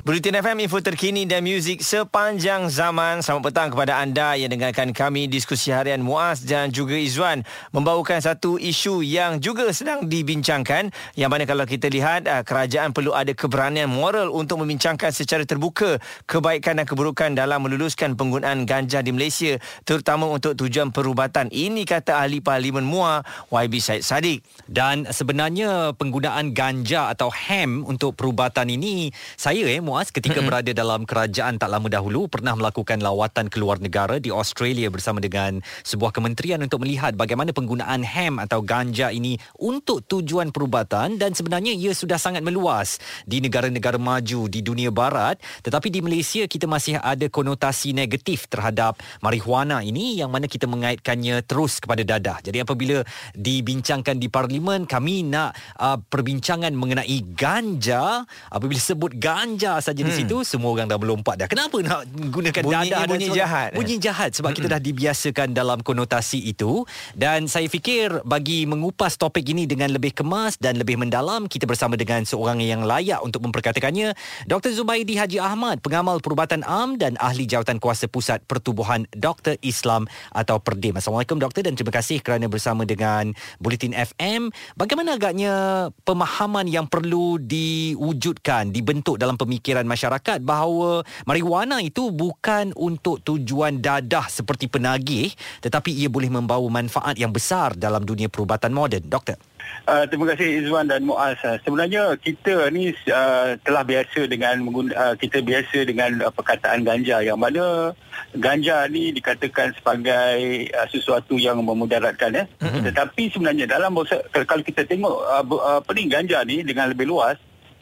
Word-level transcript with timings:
Bulletin 0.00 0.40
FM 0.40 0.64
info 0.64 0.80
terkini 0.80 1.28
dan 1.28 1.44
muzik 1.44 1.84
sepanjang 1.84 2.72
zaman. 2.72 3.20
Selamat 3.20 3.52
petang 3.52 3.68
kepada 3.68 4.00
anda 4.00 4.32
yang 4.32 4.48
dengarkan 4.48 4.96
kami 4.96 5.28
diskusi 5.28 5.76
harian 5.76 6.00
Muaz 6.00 6.40
dan 6.40 6.72
juga 6.72 6.96
Izwan 6.96 7.44
membawakan 7.76 8.16
satu 8.16 8.56
isu 8.56 9.04
yang 9.04 9.44
juga 9.44 9.68
sedang 9.76 10.08
dibincangkan 10.08 10.88
yang 11.20 11.28
mana 11.28 11.44
kalau 11.44 11.68
kita 11.68 11.92
lihat 11.92 12.24
ah, 12.32 12.40
kerajaan 12.40 12.96
perlu 12.96 13.12
ada 13.12 13.36
keberanian 13.36 13.92
moral 13.92 14.32
untuk 14.32 14.64
membincangkan 14.64 15.12
secara 15.12 15.44
terbuka 15.44 16.00
kebaikan 16.24 16.80
dan 16.80 16.88
keburukan 16.88 17.36
dalam 17.36 17.60
meluluskan 17.60 18.16
penggunaan 18.16 18.64
ganja 18.64 19.04
di 19.04 19.12
Malaysia 19.12 19.60
terutama 19.84 20.32
untuk 20.32 20.56
tujuan 20.56 20.96
perubatan. 20.96 21.52
Ini 21.52 21.84
kata 21.84 22.24
ahli 22.24 22.40
parlimen 22.40 22.88
MUA 22.88 23.20
YB 23.52 23.74
Said 23.76 24.00
Sadiq. 24.00 24.40
Dan 24.64 25.12
sebenarnya 25.12 25.92
penggunaan 25.92 26.56
ganja 26.56 27.12
atau 27.12 27.28
ham 27.28 27.84
untuk 27.84 28.16
perubatan 28.16 28.64
ini 28.72 29.12
saya 29.36 29.60
eh 29.68 29.89
Muaz 29.90 30.14
ketika 30.14 30.38
mm-hmm. 30.38 30.46
berada 30.46 30.70
dalam 30.70 31.02
kerajaan 31.02 31.58
tak 31.58 31.66
lama 31.66 31.90
dahulu 31.90 32.30
pernah 32.30 32.54
melakukan 32.54 33.02
lawatan 33.02 33.50
ke 33.50 33.58
luar 33.58 33.82
negara 33.82 34.22
di 34.22 34.30
Australia 34.30 34.86
bersama 34.86 35.18
dengan 35.18 35.58
sebuah 35.82 36.14
kementerian 36.14 36.62
untuk 36.62 36.86
melihat 36.86 37.18
bagaimana 37.18 37.50
penggunaan 37.50 38.06
ham 38.06 38.38
atau 38.38 38.62
ganja 38.62 39.10
ini 39.10 39.34
untuk 39.58 40.06
tujuan 40.06 40.54
perubatan 40.54 41.18
dan 41.18 41.34
sebenarnya 41.34 41.74
ia 41.74 41.90
sudah 41.90 42.22
sangat 42.22 42.46
meluas 42.46 43.02
di 43.26 43.42
negara-negara 43.42 43.98
maju 43.98 44.46
di 44.46 44.62
dunia 44.62 44.94
barat 44.94 45.42
tetapi 45.66 45.90
di 45.90 45.98
Malaysia 46.06 46.46
kita 46.46 46.70
masih 46.70 47.02
ada 47.02 47.26
konotasi 47.26 47.90
negatif 47.90 48.46
terhadap 48.46 48.94
marihuana 49.18 49.82
ini 49.82 50.22
yang 50.22 50.30
mana 50.30 50.46
kita 50.46 50.70
mengaitkannya 50.70 51.42
terus 51.50 51.82
kepada 51.82 52.06
dadah. 52.06 52.38
Jadi 52.46 52.62
apabila 52.62 53.02
dibincangkan 53.34 54.22
di 54.22 54.30
parlimen 54.30 54.86
kami 54.86 55.26
nak 55.26 55.58
uh, 55.82 55.98
perbincangan 55.98 56.70
mengenai 56.78 57.18
ganja 57.34 58.22
apabila 58.54 58.78
sebut 58.78 59.18
ganja 59.18 59.79
saja 59.80 60.00
hmm. 60.04 60.08
di 60.08 60.12
situ 60.12 60.36
semua 60.44 60.70
orang 60.72 60.86
dah 60.86 61.00
melompat 61.00 61.40
dah. 61.40 61.48
Kenapa 61.48 61.80
nak 61.80 62.06
gunakan 62.08 62.62
bunyi, 62.62 62.90
dadah 62.92 63.08
bunyi 63.08 63.26
dan 63.28 63.36
jahat. 63.36 63.70
Bunyi 63.72 63.96
jahat 63.96 64.30
sebab 64.36 64.52
kita 64.52 64.68
dah 64.68 64.80
dibiasakan 64.80 65.56
dalam 65.56 65.80
konotasi 65.80 66.40
itu 66.44 66.84
dan 67.16 67.48
saya 67.48 67.66
fikir 67.68 68.22
bagi 68.28 68.68
mengupas 68.68 69.16
topik 69.16 69.48
ini 69.48 69.64
dengan 69.64 69.90
lebih 69.90 70.12
kemas 70.12 70.60
dan 70.60 70.76
lebih 70.76 71.00
mendalam 71.00 71.48
kita 71.48 71.64
bersama 71.64 71.96
dengan 71.96 72.26
seorang 72.28 72.60
yang 72.60 72.84
layak 72.84 73.24
untuk 73.24 73.40
memperkatakannya 73.46 74.12
Dr 74.44 74.76
Zubaidi 74.76 75.16
Haji 75.16 75.40
Ahmad 75.40 75.80
pengamal 75.80 76.20
perubatan 76.20 76.60
am 76.68 77.00
dan 77.00 77.16
ahli 77.16 77.48
jawatan 77.48 77.80
kuasa 77.80 78.10
pusat 78.10 78.44
pertubuhan 78.44 79.08
Dr 79.16 79.56
Islam 79.64 80.10
atau 80.36 80.60
Perdim. 80.60 80.98
Assalamualaikum 80.98 81.40
doktor 81.40 81.64
dan 81.64 81.78
terima 81.78 81.94
kasih 81.94 82.20
kerana 82.20 82.50
bersama 82.50 82.84
dengan 82.84 83.32
Bulletin 83.62 83.96
FM. 83.96 84.52
Bagaimana 84.74 85.16
agaknya 85.16 85.88
pemahaman 86.02 86.66
yang 86.66 86.90
perlu 86.90 87.38
diwujudkan, 87.38 88.74
dibentuk 88.74 89.16
dalam 89.16 89.38
pemikiran 89.38 89.69
masyarakat 89.74 90.42
bahawa 90.42 91.06
marijuana 91.28 91.78
itu 91.84 92.10
bukan 92.10 92.72
untuk 92.74 93.20
tujuan 93.22 93.78
dadah 93.78 94.26
seperti 94.26 94.66
penagih 94.66 95.30
tetapi 95.60 95.92
ia 95.92 96.08
boleh 96.10 96.32
membawa 96.32 96.66
manfaat 96.66 97.18
yang 97.20 97.30
besar 97.30 97.76
dalam 97.76 98.02
dunia 98.02 98.26
perubatan 98.26 98.72
moden. 98.72 99.04
Doktor. 99.06 99.38
Uh, 99.86 100.04
terima 100.08 100.32
kasih 100.34 100.64
Izwan 100.64 100.88
dan 100.88 101.04
Muaz. 101.04 101.38
Uh, 101.44 101.56
sebenarnya 101.62 102.14
kita 102.20 102.68
ni 102.74 102.92
uh, 103.10 103.56
telah 103.60 103.84
biasa 103.84 104.26
dengan 104.26 104.60
mengguna, 104.62 104.92
uh, 104.94 105.14
kita 105.16 105.44
biasa 105.44 105.86
dengan 105.86 106.26
uh, 106.26 106.32
perkataan 106.32 106.84
ganja 106.84 107.22
yang 107.24 107.38
mana 107.40 107.94
ganja 108.36 108.86
ni 108.86 109.10
dikatakan 109.10 109.74
sebagai 109.76 110.70
uh, 110.74 110.88
sesuatu 110.90 111.36
yang 111.36 111.60
memudaratkan 111.62 112.34
ya. 112.34 112.44
Mm-hmm. 112.60 112.82
Tetapi 112.92 113.22
sebenarnya 113.32 113.66
dalam 113.68 113.94
bahasa, 113.96 114.22
kalau 114.32 114.62
kita 114.64 114.84
tengok 114.84 115.16
uh, 115.28 115.80
apa 115.80 115.90
ni 115.96 116.02
ganja 116.08 116.38
ni 116.44 116.62
dengan 116.62 116.90
lebih 116.92 117.08
luas 117.08 117.36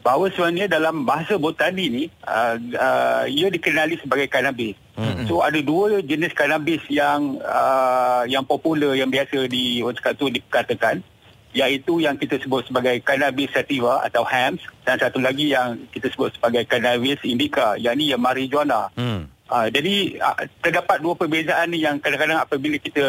bahawa 0.09 0.33
sebenarnya 0.33 0.73
dalam 0.73 1.05
bahasa 1.05 1.37
botani 1.37 1.93
ni 1.93 2.05
uh, 2.25 2.57
uh, 2.57 3.25
ia 3.29 3.53
dikenali 3.53 4.01
sebagai 4.01 4.25
cannabis. 4.33 4.73
Mm-hmm. 4.97 5.29
So 5.29 5.45
ada 5.45 5.61
dua 5.61 6.01
jenis 6.01 6.33
cannabis 6.33 6.81
yang 6.89 7.37
uh, 7.45 8.25
yang 8.25 8.49
popular 8.49 8.97
yang 8.97 9.13
biasa 9.13 9.45
di 9.53 9.85
orang 9.85 10.01
cakap 10.01 10.17
tu 10.17 10.33
dikatakan 10.33 11.05
iaitu 11.53 12.01
yang 12.01 12.17
kita 12.17 12.41
sebut 12.41 12.65
sebagai 12.65 13.05
cannabis 13.05 13.53
sativa 13.53 14.01
atau 14.01 14.25
hams 14.25 14.65
dan 14.89 14.97
satu 14.97 15.21
lagi 15.21 15.53
yang 15.53 15.77
kita 15.93 16.09
sebut 16.09 16.33
sebagai 16.33 16.65
cannabis 16.65 17.21
indica 17.29 17.77
yang 17.77 18.01
ni 18.01 18.09
yang 18.09 18.25
marijuana. 18.25 18.89
Hmm. 18.97 19.29
Uh, 19.49 19.73
jadi 19.73 20.21
uh, 20.21 20.45
terdapat 20.61 21.01
dua 21.01 21.17
perbezaan 21.17 21.73
ni 21.73 21.81
yang 21.81 21.97
kadang-kadang 21.97 22.37
apabila 22.37 22.77
kita 22.77 23.05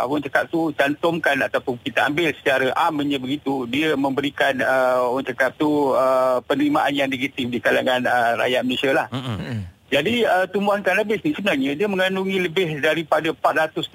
orang 0.00 0.24
cakap 0.24 0.48
tu 0.48 0.72
cantumkan 0.72 1.36
ataupun 1.44 1.76
kita 1.84 2.08
ambil 2.08 2.32
secara 2.32 2.72
amnya 2.88 3.20
begitu 3.20 3.68
dia 3.68 3.92
memberikan 3.92 4.56
uh, 4.64 5.12
orang 5.12 5.28
cakap 5.28 5.52
tu 5.60 5.92
uh, 5.92 6.40
penerimaan 6.48 6.96
yang 6.96 7.12
negatif 7.12 7.44
di 7.44 7.60
kalangan 7.60 8.08
uh, 8.08 8.40
rakyat 8.40 8.62
Malaysia 8.64 8.90
lah. 8.96 9.06
Hmm. 9.12 9.68
Jadi 9.92 10.24
uh, 10.24 10.48
tumbuhan 10.48 10.80
cannabis 10.80 11.20
ni 11.20 11.36
sebenarnya 11.36 11.76
dia 11.76 11.84
mengandungi 11.84 12.40
lebih 12.40 12.80
daripada 12.80 13.28
460 13.36 13.92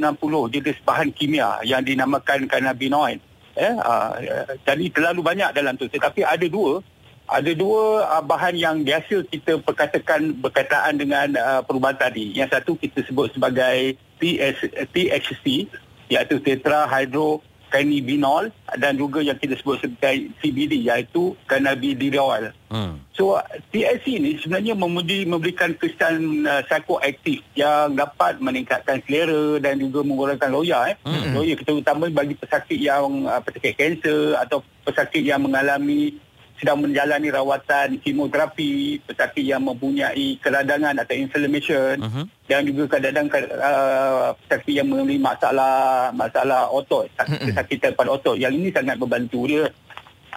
jenis 0.53 0.77
bahan 0.85 1.09
kimia 1.09 1.65
yang 1.65 1.81
dinamakan 1.81 2.45
cannabinoid 2.45 3.17
eh 3.57 3.73
uh, 3.73 4.13
jadi 4.61 4.85
terlalu 4.93 5.25
banyak 5.25 5.49
dalam 5.49 5.73
tu 5.73 5.89
tetapi 5.89 6.21
ada 6.21 6.45
dua 6.45 6.77
ada 7.27 7.51
dua 7.51 8.07
uh, 8.07 8.23
bahan 8.23 8.55
yang 8.55 8.75
biasa 8.87 9.27
kita 9.27 9.59
perkatakan 9.59 10.31
berkaitan 10.39 10.95
dengan 10.95 11.27
uh, 11.35 11.61
perubatan 11.61 12.15
ni 12.15 12.31
yang 12.31 12.47
satu 12.47 12.79
kita 12.79 13.03
sebut 13.03 13.35
sebagai 13.35 13.99
TS, 14.17 14.63
THC 14.95 15.67
iaitu 16.07 16.39
tetrahydro 16.39 17.43
cannabinol 17.67 18.47
dan 18.79 18.95
juga 18.95 19.19
yang 19.19 19.35
kita 19.35 19.59
sebut 19.59 19.83
sebagai 19.83 20.31
CBD 20.39 20.87
iaitu 20.87 21.35
cannabidiol. 21.51 22.55
Hmm. 22.71 23.03
So 23.11 23.35
THC 23.75 24.23
ni 24.23 24.39
sebenarnya 24.39 24.71
memberi, 24.71 25.27
memberikan 25.27 25.75
kesan 25.75 26.47
uh, 26.47 26.63
psikoaktif 26.63 27.43
yang 27.59 27.95
dapat 27.99 28.39
meningkatkan 28.39 29.03
selera 29.03 29.59
dan 29.59 29.83
juga 29.83 30.03
mengurangkan 30.07 30.47
loya 30.47 30.95
eh. 30.95 30.97
Hmm. 31.03 31.35
Loya 31.35 31.59
kita 31.59 31.75
utama 31.75 32.07
bagi 32.07 32.39
pesakit 32.39 32.79
yang 32.79 33.27
uh, 33.27 33.43
pesakit 33.43 33.75
kanser 33.75 34.39
atau 34.39 34.63
pesakit 34.87 35.27
yang 35.27 35.43
mengalami 35.43 36.15
sedang 36.57 36.81
menjalani 36.81 37.29
rawatan 37.29 38.01
kemoterapi, 38.01 39.01
pesakit 39.05 39.45
yang 39.45 39.61
mempunyai 39.61 40.41
keradangan 40.41 40.97
atau 40.97 41.13
inflammation 41.13 42.01
uh-huh. 42.01 42.25
dan 42.49 42.65
juga 42.65 42.97
kadang-kadang 42.97 43.53
uh, 43.61 44.33
pesakit 44.45 44.81
yang 44.81 44.89
mengalami 44.89 45.21
masalah 45.21 46.09
masalah 46.17 46.65
otot, 46.73 47.05
kesakitan 47.17 47.93
pada 47.93 48.17
otot. 48.17 48.35
Yang 48.37 48.53
ini 48.57 48.69
sangat 48.73 48.97
membantu 48.97 49.45
dia. 49.45 49.69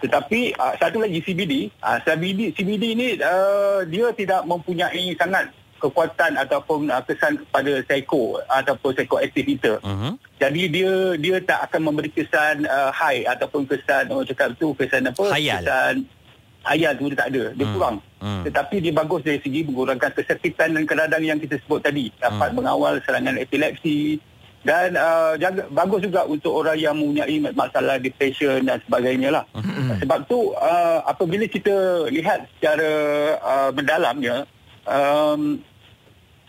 Tetapi 0.01 0.57
uh, 0.57 0.73
satu 0.81 1.01
lagi 1.01 1.21
CBD, 1.21 1.69
uh, 1.81 1.97
CBD 2.01 2.53
CBD 2.53 2.83
ini 2.97 3.07
uh, 3.21 3.85
dia 3.85 4.09
tidak 4.13 4.45
mempunyai 4.45 5.13
sangat 5.17 5.49
kekuatan 5.81 6.37
ataupun 6.37 6.93
uh, 6.93 7.01
kesan 7.01 7.41
kepada 7.41 7.81
psycho 7.89 8.37
ataupun 8.45 8.93
psychoactive 8.93 9.47
kita. 9.57 9.71
Uh-huh. 9.81 10.13
Jadi 10.37 10.61
dia 10.69 10.91
dia 11.17 11.35
tak 11.41 11.69
akan 11.69 11.89
memberi 11.89 12.13
kesan 12.13 12.69
uh, 12.69 12.93
high 12.93 13.25
ataupun 13.25 13.65
kesan 13.65 14.13
orang 14.13 14.29
cakap 14.29 14.53
tu 14.61 14.77
kesan 14.77 15.09
apa? 15.09 15.25
Hayal. 15.33 15.65
Kesan 15.65 15.95
hayal 16.61 16.93
tu 16.93 17.09
dia 17.09 17.17
tak 17.17 17.29
ada. 17.33 17.43
Dia 17.57 17.65
hmm. 17.65 17.73
kurang. 17.73 17.97
Hmm. 18.21 18.43
Tetapi 18.45 18.75
dia 18.85 18.93
bagus 18.93 19.21
dari 19.25 19.41
segi 19.41 19.65
mengurangkan 19.65 20.13
kesakitan 20.13 20.77
dan 20.77 20.83
keradang 20.85 21.25
yang 21.25 21.39
kita 21.41 21.57
sebut 21.65 21.81
tadi. 21.81 22.13
Dapat 22.21 22.53
hmm. 22.53 22.57
mengawal 22.61 23.01
serangan 23.01 23.41
epilepsi 23.41 24.21
dan 24.61 24.93
uh, 24.93 25.33
jaga, 25.41 25.65
bagus 25.73 26.05
juga 26.05 26.21
untuk 26.29 26.53
orang 26.53 26.77
yang 26.77 26.93
mempunyai 26.93 27.41
masalah 27.57 27.97
depression 27.97 28.61
dan 28.61 28.77
sebagainya 28.85 29.33
lah. 29.33 29.43
Hmm. 29.57 29.97
Sebab 29.97 30.29
tu 30.29 30.53
uh, 30.53 31.01
apabila 31.09 31.49
kita 31.49 32.05
lihat 32.13 32.45
secara 32.57 32.89
uh, 33.41 33.69
mendalamnya 33.73 34.45
um, 34.85 35.57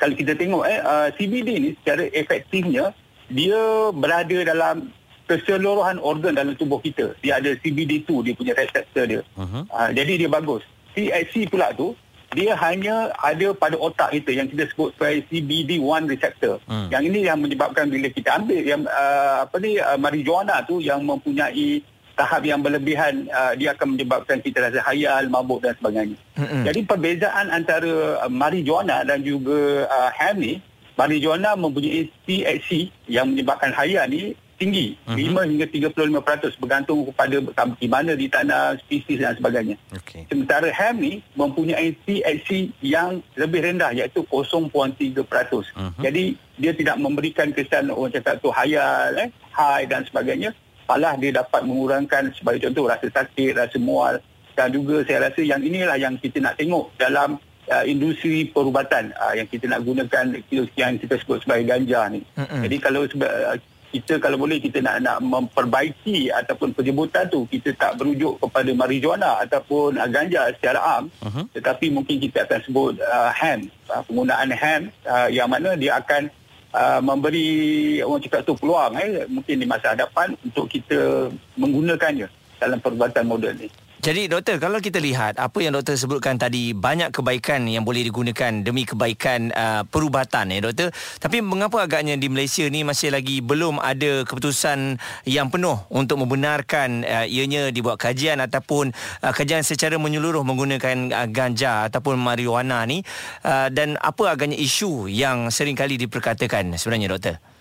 kalau 0.03 0.19
kita 0.19 0.35
tengok 0.35 0.67
eh 0.67 0.83
uh, 0.83 1.09
CBD 1.15 1.49
ni 1.63 1.71
secara 1.79 2.11
efektifnya 2.11 2.91
dia 3.31 3.95
berada 3.95 4.39
dalam 4.43 4.91
keseluruhan 5.31 6.03
organ 6.03 6.35
dalam 6.35 6.59
tubuh 6.59 6.83
kita. 6.83 7.15
Dia 7.23 7.39
ada 7.39 7.55
CBD2 7.55 8.11
dia 8.27 8.35
punya 8.35 8.53
reseptor 8.59 9.07
dia. 9.07 9.23
Uh-huh. 9.39 9.63
Uh, 9.71 9.91
jadi 9.95 10.27
dia 10.27 10.29
bagus. 10.29 10.67
THC 10.99 11.47
pula 11.47 11.71
tu 11.71 11.95
dia 12.35 12.57
hanya 12.59 13.13
ada 13.21 13.53
pada 13.55 13.77
otak 13.77 14.17
kita 14.17 14.33
yang 14.33 14.49
kita 14.51 14.67
sebut 14.73 14.91
sebagai 14.99 15.23
CBD1 15.31 16.03
receptor. 16.11 16.59
Uh-huh. 16.67 16.91
Yang 16.91 17.03
ini 17.15 17.19
yang 17.31 17.39
menyebabkan 17.39 17.87
bila 17.87 18.11
kita 18.11 18.43
ambil 18.43 18.59
yang 18.59 18.83
uh, 18.83 19.47
apa 19.47 19.57
ni 19.63 19.79
uh, 19.79 19.95
marijuana 20.03 20.67
tu 20.67 20.83
yang 20.83 20.99
mempunyai 21.07 21.79
tahap 22.23 22.47
yang 22.47 22.63
berlebihan 22.63 23.27
uh, 23.35 23.59
dia 23.59 23.75
akan 23.75 23.99
menyebabkan 23.99 24.39
kita 24.39 24.71
rasa 24.71 24.79
hayal, 24.87 25.27
mabuk 25.27 25.59
dan 25.59 25.75
sebagainya. 25.75 26.15
Mm-hmm. 26.39 26.63
Jadi 26.71 26.81
perbezaan 26.87 27.47
antara 27.51 28.23
uh, 28.23 28.31
marijuana 28.31 29.03
dan 29.03 29.27
juga 29.27 29.91
uh, 29.91 30.11
ham 30.15 30.39
ni, 30.39 30.63
marijuana 30.95 31.59
mempunyai 31.59 32.07
THC 32.23 32.95
yang 33.11 33.35
menyebabkan 33.35 33.75
hayal 33.75 34.07
ni, 34.07 34.39
tinggi 34.63 34.95
uh-huh. 35.11 35.19
5 35.19 35.51
hingga 35.51 35.67
35% 36.15 36.63
bergantung 36.63 37.03
kepada 37.11 37.37
di 37.83 37.89
mana 37.91 38.15
di 38.15 38.31
tanah 38.31 38.79
spesies 38.79 39.19
dan 39.19 39.35
sebagainya. 39.35 39.75
Okey. 39.91 40.31
Sementara 40.31 40.71
ham 40.71 41.03
ni 41.03 41.19
mempunyai 41.35 41.99
THC 42.07 42.71
yang 42.79 43.19
lebih 43.35 43.67
rendah 43.67 43.91
iaitu 43.91 44.23
0.3%. 44.31 44.71
Uh-huh. 44.71 45.91
Jadi 45.99 46.39
dia 46.55 46.71
tidak 46.79 47.03
memberikan 47.03 47.51
kesan 47.51 47.91
orang 47.91 48.15
cakap 48.15 48.39
tu 48.39 48.55
hayal 48.55 49.11
eh 49.19 49.35
high 49.51 49.91
dan 49.91 50.07
sebagainya. 50.07 50.55
Malah 50.93 51.17
dia 51.17 51.33
dapat 51.33 51.65
mengurangkan 51.65 52.37
sebagai 52.37 52.69
contoh 52.69 52.85
rasa 52.85 53.09
sakit, 53.09 53.57
rasa 53.57 53.81
mual 53.81 54.21
dan 54.53 54.69
juga 54.69 55.01
saya 55.09 55.33
rasa 55.33 55.41
yang 55.41 55.65
inilah 55.65 55.97
yang 55.97 56.21
kita 56.21 56.37
nak 56.45 56.61
tengok 56.61 56.93
dalam 57.01 57.41
uh, 57.73 57.85
industri 57.89 58.45
perubatan 58.53 59.09
uh, 59.17 59.33
yang 59.33 59.49
kita 59.49 59.65
nak 59.73 59.81
gunakan 59.81 60.37
yang 60.77 61.01
kita 61.01 61.17
sebut 61.17 61.41
sebagai 61.41 61.65
ganja 61.65 62.13
ni. 62.13 62.21
Mm-hmm. 62.37 62.61
Jadi 62.69 62.77
kalau 62.77 63.09
uh, 63.09 63.57
kita 63.93 64.17
kalau 64.17 64.41
boleh 64.41 64.57
kita 64.57 64.81
nak 64.81 65.05
nak 65.05 65.21
memperbaiki 65.21 66.33
ataupun 66.33 66.73
penyebutan 66.73 67.29
tu 67.29 67.45
kita 67.45 67.77
tak 67.77 68.01
berujuk 68.01 68.41
kepada 68.41 68.73
marijuana 68.73 69.45
ataupun 69.45 70.01
uh, 70.01 70.09
ganja 70.09 70.49
secara 70.57 70.81
am 70.81 71.13
uh-huh. 71.21 71.45
tetapi 71.53 71.93
mungkin 71.93 72.17
kita 72.17 72.49
akan 72.49 72.61
sebut 72.65 72.97
uh, 73.05 73.29
hemp 73.37 73.69
uh, 73.93 74.01
penggunaan 74.09 74.49
hemp 74.49 74.89
uh, 75.05 75.29
yang 75.29 75.53
mana 75.53 75.77
dia 75.77 76.01
akan 76.01 76.33
uh, 76.73 77.01
memberi 77.05 78.01
orang 78.03 78.23
cakap 78.25 78.41
tu 78.45 78.57
peluang 78.57 78.97
eh 78.99 79.29
mungkin 79.29 79.57
di 79.61 79.67
masa 79.69 79.95
hadapan 79.95 80.35
untuk 80.43 80.67
kita 80.69 81.29
menggunakannya 81.57 82.29
dalam 82.59 82.79
perubatan 82.81 83.25
moden 83.29 83.55
ni. 83.63 83.69
Jadi 84.03 84.27
doktor 84.27 84.59
kalau 84.59 84.83
kita 84.83 84.99
lihat 84.99 85.39
apa 85.39 85.63
yang 85.63 85.79
doktor 85.79 85.95
sebutkan 85.95 86.35
tadi 86.35 86.75
banyak 86.75 87.15
kebaikan 87.15 87.71
yang 87.71 87.87
boleh 87.87 88.03
digunakan 88.03 88.51
demi 88.51 88.83
kebaikan 88.83 89.55
uh, 89.55 89.87
perubatan 89.87 90.51
ya 90.51 90.59
doktor. 90.59 90.91
Tapi 91.23 91.39
mengapa 91.39 91.87
agaknya 91.87 92.19
di 92.19 92.27
Malaysia 92.27 92.67
ni 92.67 92.83
masih 92.83 93.15
lagi 93.15 93.39
belum 93.39 93.79
ada 93.79 94.27
keputusan 94.27 94.99
yang 95.23 95.55
penuh 95.55 95.79
untuk 95.87 96.19
membenarkan 96.19 97.07
uh, 97.07 97.31
ianya 97.31 97.71
dibuat 97.71 97.95
kajian 98.03 98.43
ataupun 98.43 98.91
uh, 99.23 99.31
kajian 99.31 99.63
secara 99.63 99.95
menyeluruh 100.03 100.43
menggunakan 100.43 101.15
uh, 101.15 101.29
ganja 101.31 101.87
ataupun 101.87 102.19
marijuana 102.19 102.83
ni? 102.83 103.07
Uh, 103.47 103.71
dan 103.71 103.95
apa 104.03 104.35
agaknya 104.35 104.59
isu 104.59 105.07
yang 105.07 105.47
sering 105.55 105.79
kali 105.79 105.95
diperkatakan 105.95 106.75
sebenarnya 106.75 107.07
doktor 107.07 107.52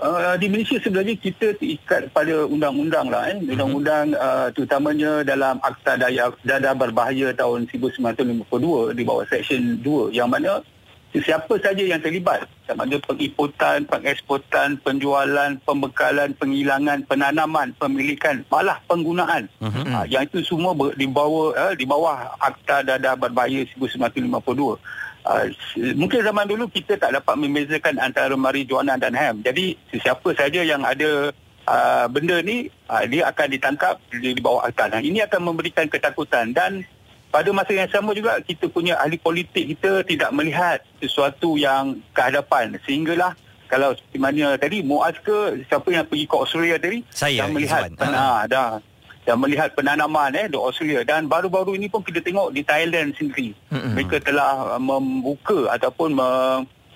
Uh, 0.00 0.32
di 0.40 0.48
Malaysia 0.48 0.80
sebenarnya 0.80 1.12
kita 1.12 1.52
terikat 1.60 2.08
pada 2.16 2.48
undang-undang 2.48 3.12
lah 3.12 3.28
eh. 3.28 3.36
Mhm. 3.36 3.52
Undang-undang 3.52 4.06
uh, 4.16 4.48
terutamanya 4.48 5.20
dalam 5.20 5.60
Akta 5.60 6.00
Daya 6.00 6.32
Dada 6.40 6.72
Berbahaya 6.72 7.36
tahun 7.36 7.68
1952 7.68 8.96
di 8.96 9.02
bawah 9.04 9.28
Seksyen 9.28 9.84
2 9.84 10.16
yang 10.16 10.32
mana 10.32 10.64
sesiapa 11.12 11.52
saja 11.60 11.82
yang 11.82 12.00
terlibat 12.00 12.46
sama 12.64 12.86
ada 12.86 12.96
pengiputan, 13.02 13.82
pengeksportan, 13.84 14.78
penjualan, 14.80 15.58
pembekalan, 15.66 16.32
penghilangan, 16.38 17.02
penanaman, 17.04 17.74
pemilikan, 17.76 18.46
malah 18.46 18.78
penggunaan. 18.86 19.50
Uh-huh. 19.58 19.84
Uh, 19.84 20.04
yang 20.06 20.22
itu 20.24 20.40
semua 20.46 20.70
ber, 20.72 20.94
di 20.94 21.10
bawah 21.10 21.50
uh, 21.52 21.74
di 21.74 21.82
bawah 21.82 22.30
Akta 22.38 22.86
Dada 22.86 23.18
Berbahaya 23.18 23.66
1952. 23.76 24.80
Uh, 25.20 25.52
mungkin 25.96 26.24
zaman 26.24 26.48
dulu 26.48 26.64
kita 26.72 26.96
tak 26.96 27.12
dapat 27.12 27.34
membezakan 27.36 28.00
antara 28.00 28.32
marijuana 28.34 28.96
dan 28.96 29.12
ham. 29.12 29.44
Jadi 29.44 29.76
sesiapa 29.92 30.32
saja 30.32 30.64
yang 30.64 30.80
ada 30.80 31.28
uh, 31.68 32.06
benda 32.08 32.40
ni 32.40 32.72
uh, 32.88 33.04
dia 33.04 33.28
akan 33.28 33.46
ditangkap 33.52 34.00
di, 34.08 34.32
di 34.32 34.40
bawah 34.40 34.64
akta. 34.64 35.00
Ini 35.00 35.28
akan 35.28 35.40
memberikan 35.52 35.86
ketakutan. 35.92 36.56
Dan 36.56 36.88
pada 37.30 37.52
masa 37.54 37.72
yang 37.76 37.90
sama 37.92 38.10
juga 38.16 38.42
kita 38.42 38.66
punya 38.66 38.98
ahli 38.98 39.20
politik 39.20 39.76
kita 39.78 40.02
tidak 40.02 40.30
melihat 40.34 40.82
sesuatu 40.98 41.54
yang 41.54 42.02
kehadapan 42.10 42.74
sehinggalah 42.82 43.38
kalau 43.70 43.94
seperti 43.94 44.18
mana 44.18 44.58
tadi 44.58 44.82
Muaz 44.82 45.14
ke 45.22 45.62
siapa 45.70 45.86
yang 45.94 46.02
pergi 46.02 46.26
ke 46.26 46.34
Australia 46.34 46.76
tadi 46.82 47.06
saya 47.14 47.46
melihat. 47.46 47.86
Tanah 47.94 48.50
dah 48.50 48.82
dan 49.24 49.36
melihat 49.36 49.76
penanaman 49.76 50.32
eh 50.32 50.48
di 50.48 50.56
Australia 50.56 51.04
dan 51.04 51.28
baru-baru 51.28 51.76
ini 51.76 51.92
pun 51.92 52.00
kita 52.00 52.24
tengok 52.24 52.56
di 52.56 52.64
Thailand 52.64 53.12
sendiri 53.14 53.52
mm-hmm. 53.68 53.92
mereka 53.92 54.16
telah 54.24 54.76
uh, 54.76 54.80
membuka 54.80 55.68
ataupun 55.76 56.16
me, 56.16 56.28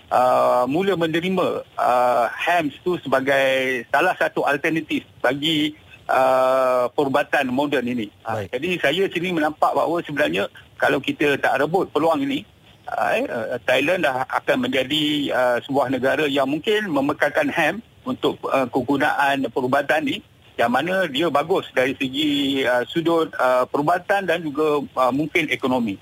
uh, 0.08 0.64
mula 0.64 0.96
menerima 0.96 1.64
uh, 1.76 2.26
hams 2.32 2.74
tu 2.80 2.96
sebagai 3.00 3.84
salah 3.92 4.16
satu 4.16 4.46
alternatif 4.48 5.04
bagi 5.20 5.76
uh, 6.08 6.88
perubatan 6.92 7.48
moden 7.52 7.84
ini. 7.84 8.08
Uh, 8.24 8.44
jadi 8.48 8.80
saya 8.80 9.04
sini 9.12 9.32
menampak 9.32 9.72
bahawa 9.72 10.00
sebenarnya 10.04 10.48
kalau 10.80 11.00
kita 11.00 11.36
tak 11.40 11.60
rebut 11.60 11.88
peluang 11.92 12.24
ini 12.24 12.44
uh, 12.88 13.14
uh, 13.24 13.58
Thailand 13.64 14.04
dah 14.04 14.24
akan 14.28 14.68
menjadi 14.68 15.32
uh, 15.32 15.58
sebuah 15.64 15.92
negara 15.92 16.24
yang 16.28 16.48
mungkin 16.48 16.88
memekalkan 16.88 17.48
ham 17.52 17.80
untuk 18.04 18.36
uh, 18.48 18.68
kegunaan 18.68 19.48
perubatan 19.48 20.04
ini 20.08 20.18
yang 20.54 20.70
mana 20.70 21.10
dia 21.10 21.26
bagus 21.30 21.66
dari 21.74 21.98
segi 21.98 22.62
uh, 22.62 22.86
sudut 22.86 23.30
uh, 23.34 23.66
perubatan 23.66 24.22
dan 24.22 24.38
juga 24.42 24.78
uh, 24.82 25.12
mungkin 25.12 25.50
ekonomi. 25.50 25.98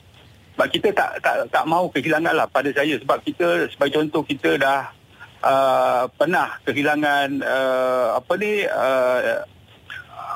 Sebab 0.53 0.69
kita 0.69 0.89
tak 0.93 1.11
tak 1.25 1.49
tak 1.49 1.65
mahu 1.65 1.89
kehilangan 1.97 2.37
lah 2.37 2.47
pada 2.49 2.69
saya 2.77 3.01
sebab 3.01 3.25
kita 3.25 3.73
sebagai 3.73 4.05
contoh 4.05 4.21
kita 4.21 4.61
dah 4.61 4.93
uh, 5.41 6.05
pernah 6.13 6.61
kehilangan 6.69 7.41
uh, 7.41 8.21
apa 8.21 8.33
ni 8.37 8.53
uh, 8.69 9.21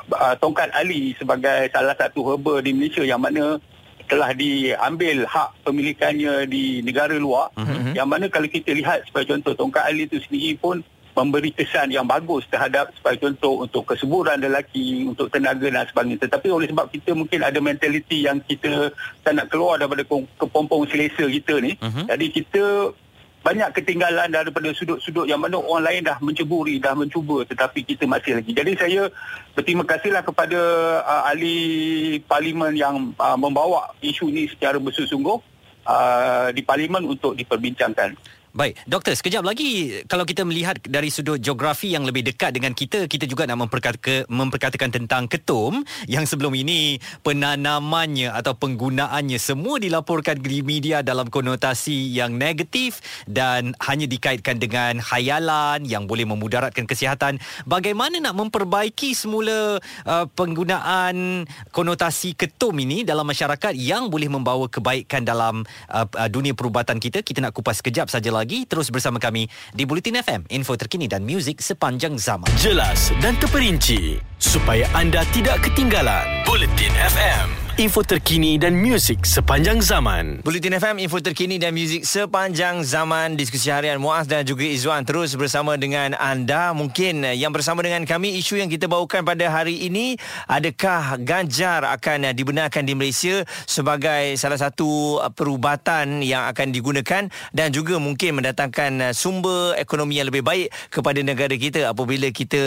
uh, 0.09 0.35
tongkat 0.41 0.73
ali 0.73 1.13
sebagai 1.21 1.69
salah 1.69 1.93
satu 1.93 2.33
herba 2.33 2.65
di 2.65 2.73
Malaysia 2.73 3.05
yang 3.05 3.21
mana 3.21 3.61
telah 4.07 4.31
diambil 4.31 5.27
hak 5.27 5.67
pemilikannya 5.67 6.47
di 6.47 6.79
negara 6.79 7.13
luar 7.19 7.51
uh-huh. 7.59 7.91
yang 7.91 8.07
mana 8.07 8.31
kalau 8.31 8.47
kita 8.47 8.71
lihat 8.71 9.03
sebagai 9.05 9.35
contoh 9.35 9.53
tongkat 9.53 9.83
ali 9.83 10.07
itu 10.07 10.17
sendiri 10.23 10.55
pun 10.55 10.79
memberi 11.17 11.49
kesan 11.49 11.89
yang 11.89 12.05
bagus 12.05 12.45
terhadap 12.45 12.93
sebagai 12.93 13.25
contoh 13.25 13.65
untuk 13.65 13.89
kesuburan 13.89 14.37
lelaki, 14.37 15.01
untuk 15.09 15.33
tenaga 15.33 15.65
dan 15.65 15.89
sebagainya. 15.89 16.29
Tetapi 16.29 16.47
oleh 16.53 16.69
sebab 16.69 16.93
kita 16.93 17.17
mungkin 17.17 17.41
ada 17.41 17.57
mentaliti 17.57 18.29
yang 18.29 18.37
kita 18.45 18.93
tak 19.25 19.33
nak 19.33 19.49
keluar 19.49 19.81
daripada 19.81 20.05
kepompong 20.37 20.85
selesa 20.85 21.25
kita 21.25 21.57
ni. 21.57 21.73
Uh-huh. 21.81 22.05
Jadi 22.05 22.25
kita 22.29 22.93
banyak 23.41 23.69
ketinggalan 23.79 24.27
daripada 24.27 24.69
sudut-sudut 24.75 25.23
yang 25.23 25.39
mana 25.39 25.55
orang 25.55 25.87
lain 25.87 26.01
dah 26.03 26.17
menceburi, 26.19 26.83
dah 26.83 26.91
mencuba 26.93 27.47
tetapi 27.47 27.81
kita 27.87 28.03
masih 28.03 28.37
lagi. 28.43 28.51
Jadi 28.51 28.71
saya 28.75 29.07
berterima 29.55 29.87
kasihlah 29.87 30.19
kepada 30.21 30.59
uh, 31.01 31.31
ahli 31.31 32.19
parlimen 32.27 32.75
yang 32.75 33.15
uh, 33.15 33.39
membawa 33.39 33.95
isu 34.03 34.27
ini 34.27 34.51
secara 34.51 34.83
bersungguh 34.83 35.39
uh, 35.87 36.51
di 36.51 36.61
parlimen 36.61 37.07
untuk 37.07 37.39
diperbincangkan. 37.39 38.19
Baik, 38.57 38.73
doktor, 38.89 39.13
sekejap 39.13 39.45
lagi 39.45 40.01
kalau 40.09 40.25
kita 40.25 40.41
melihat 40.41 40.81
dari 40.81 41.13
sudut 41.13 41.37
geografi 41.37 41.93
yang 41.93 42.09
lebih 42.09 42.25
dekat 42.25 42.57
dengan 42.57 42.73
kita, 42.73 43.05
kita 43.05 43.29
juga 43.29 43.45
nak 43.45 43.69
memperkata, 43.69 44.25
memperkatakan 44.33 44.89
tentang 44.89 45.29
ketum 45.29 45.85
yang 46.09 46.25
sebelum 46.25 46.57
ini 46.57 46.97
penanamannya 47.21 48.33
atau 48.33 48.57
penggunaannya 48.57 49.37
semua 49.37 49.77
dilaporkan 49.77 50.41
di 50.41 50.65
media 50.65 51.05
dalam 51.05 51.29
konotasi 51.29 52.09
yang 52.09 52.33
negatif 52.33 52.97
dan 53.29 53.77
hanya 53.85 54.09
dikaitkan 54.09 54.57
dengan 54.57 55.05
khayalan 55.05 55.85
yang 55.85 56.09
boleh 56.09 56.25
memudaratkan 56.25 56.89
kesihatan. 56.89 57.37
Bagaimana 57.69 58.17
nak 58.17 58.41
memperbaiki 58.41 59.13
semula 59.13 59.77
uh, 60.09 60.25
penggunaan 60.33 61.45
konotasi 61.69 62.33
ketum 62.33 62.73
ini 62.81 63.05
dalam 63.05 63.29
masyarakat 63.29 63.77
yang 63.77 64.09
boleh 64.09 64.33
membawa 64.33 64.65
kebaikan 64.65 65.21
dalam 65.21 65.61
uh, 65.93 66.09
uh, 66.09 66.25
dunia 66.25 66.57
perubatan 66.57 66.97
kita? 66.97 67.21
Kita 67.21 67.37
nak 67.45 67.53
kupas 67.53 67.85
sekejap 67.85 68.09
saja 68.09 68.33
lagi 68.33 68.46
lagi 68.47 68.63
terus 68.63 68.87
bersama 68.87 69.19
kami 69.19 69.51
di 69.75 69.83
Bulletin 69.83 70.23
FM 70.23 70.47
info 70.47 70.79
terkini 70.79 71.11
dan 71.11 71.27
muzik 71.27 71.59
sepanjang 71.59 72.15
zaman. 72.15 72.47
Jelas 72.55 73.11
dan 73.19 73.35
terperinci 73.43 74.23
supaya 74.39 74.87
anda 74.95 75.27
tidak 75.35 75.59
ketinggalan 75.67 76.47
Bulletin 76.47 76.95
FM 76.95 77.66
info 77.77 78.01
terkini 78.01 78.57
dan 78.57 78.73
muzik 78.73 79.21
sepanjang 79.21 79.85
zaman. 79.85 80.41
Bulletin 80.41 80.81
FM, 80.81 80.97
info 80.97 81.21
terkini 81.21 81.61
dan 81.61 81.77
muzik 81.77 82.09
sepanjang 82.09 82.81
zaman. 82.81 83.37
Diskusi 83.37 83.69
harian 83.69 84.01
Muaz 84.01 84.25
dan 84.25 84.41
juga 84.49 84.65
Izwan 84.65 85.05
terus 85.05 85.37
bersama 85.37 85.77
dengan 85.77 86.17
anda. 86.17 86.73
Mungkin 86.73 87.37
yang 87.37 87.53
bersama 87.53 87.85
dengan 87.85 88.01
kami, 88.09 88.33
isu 88.41 88.57
yang 88.57 88.73
kita 88.73 88.89
bawakan 88.89 89.21
pada 89.21 89.53
hari 89.53 89.85
ini, 89.85 90.17
adakah 90.49 91.21
ganjar 91.21 91.85
akan 91.85 92.33
dibenarkan 92.33 92.81
di 92.81 92.97
Malaysia 92.97 93.45
sebagai 93.69 94.33
salah 94.41 94.57
satu 94.57 95.21
perubatan 95.37 96.25
yang 96.25 96.49
akan 96.49 96.73
digunakan 96.73 97.29
dan 97.53 97.67
juga 97.69 98.01
mungkin 98.01 98.41
mendatangkan 98.41 99.13
sumber 99.13 99.77
ekonomi 99.77 100.17
yang 100.17 100.33
lebih 100.33 100.41
baik 100.41 100.73
kepada 100.89 101.21
negara 101.21 101.53
kita 101.53 101.93
apabila 101.93 102.25
kita 102.33 102.57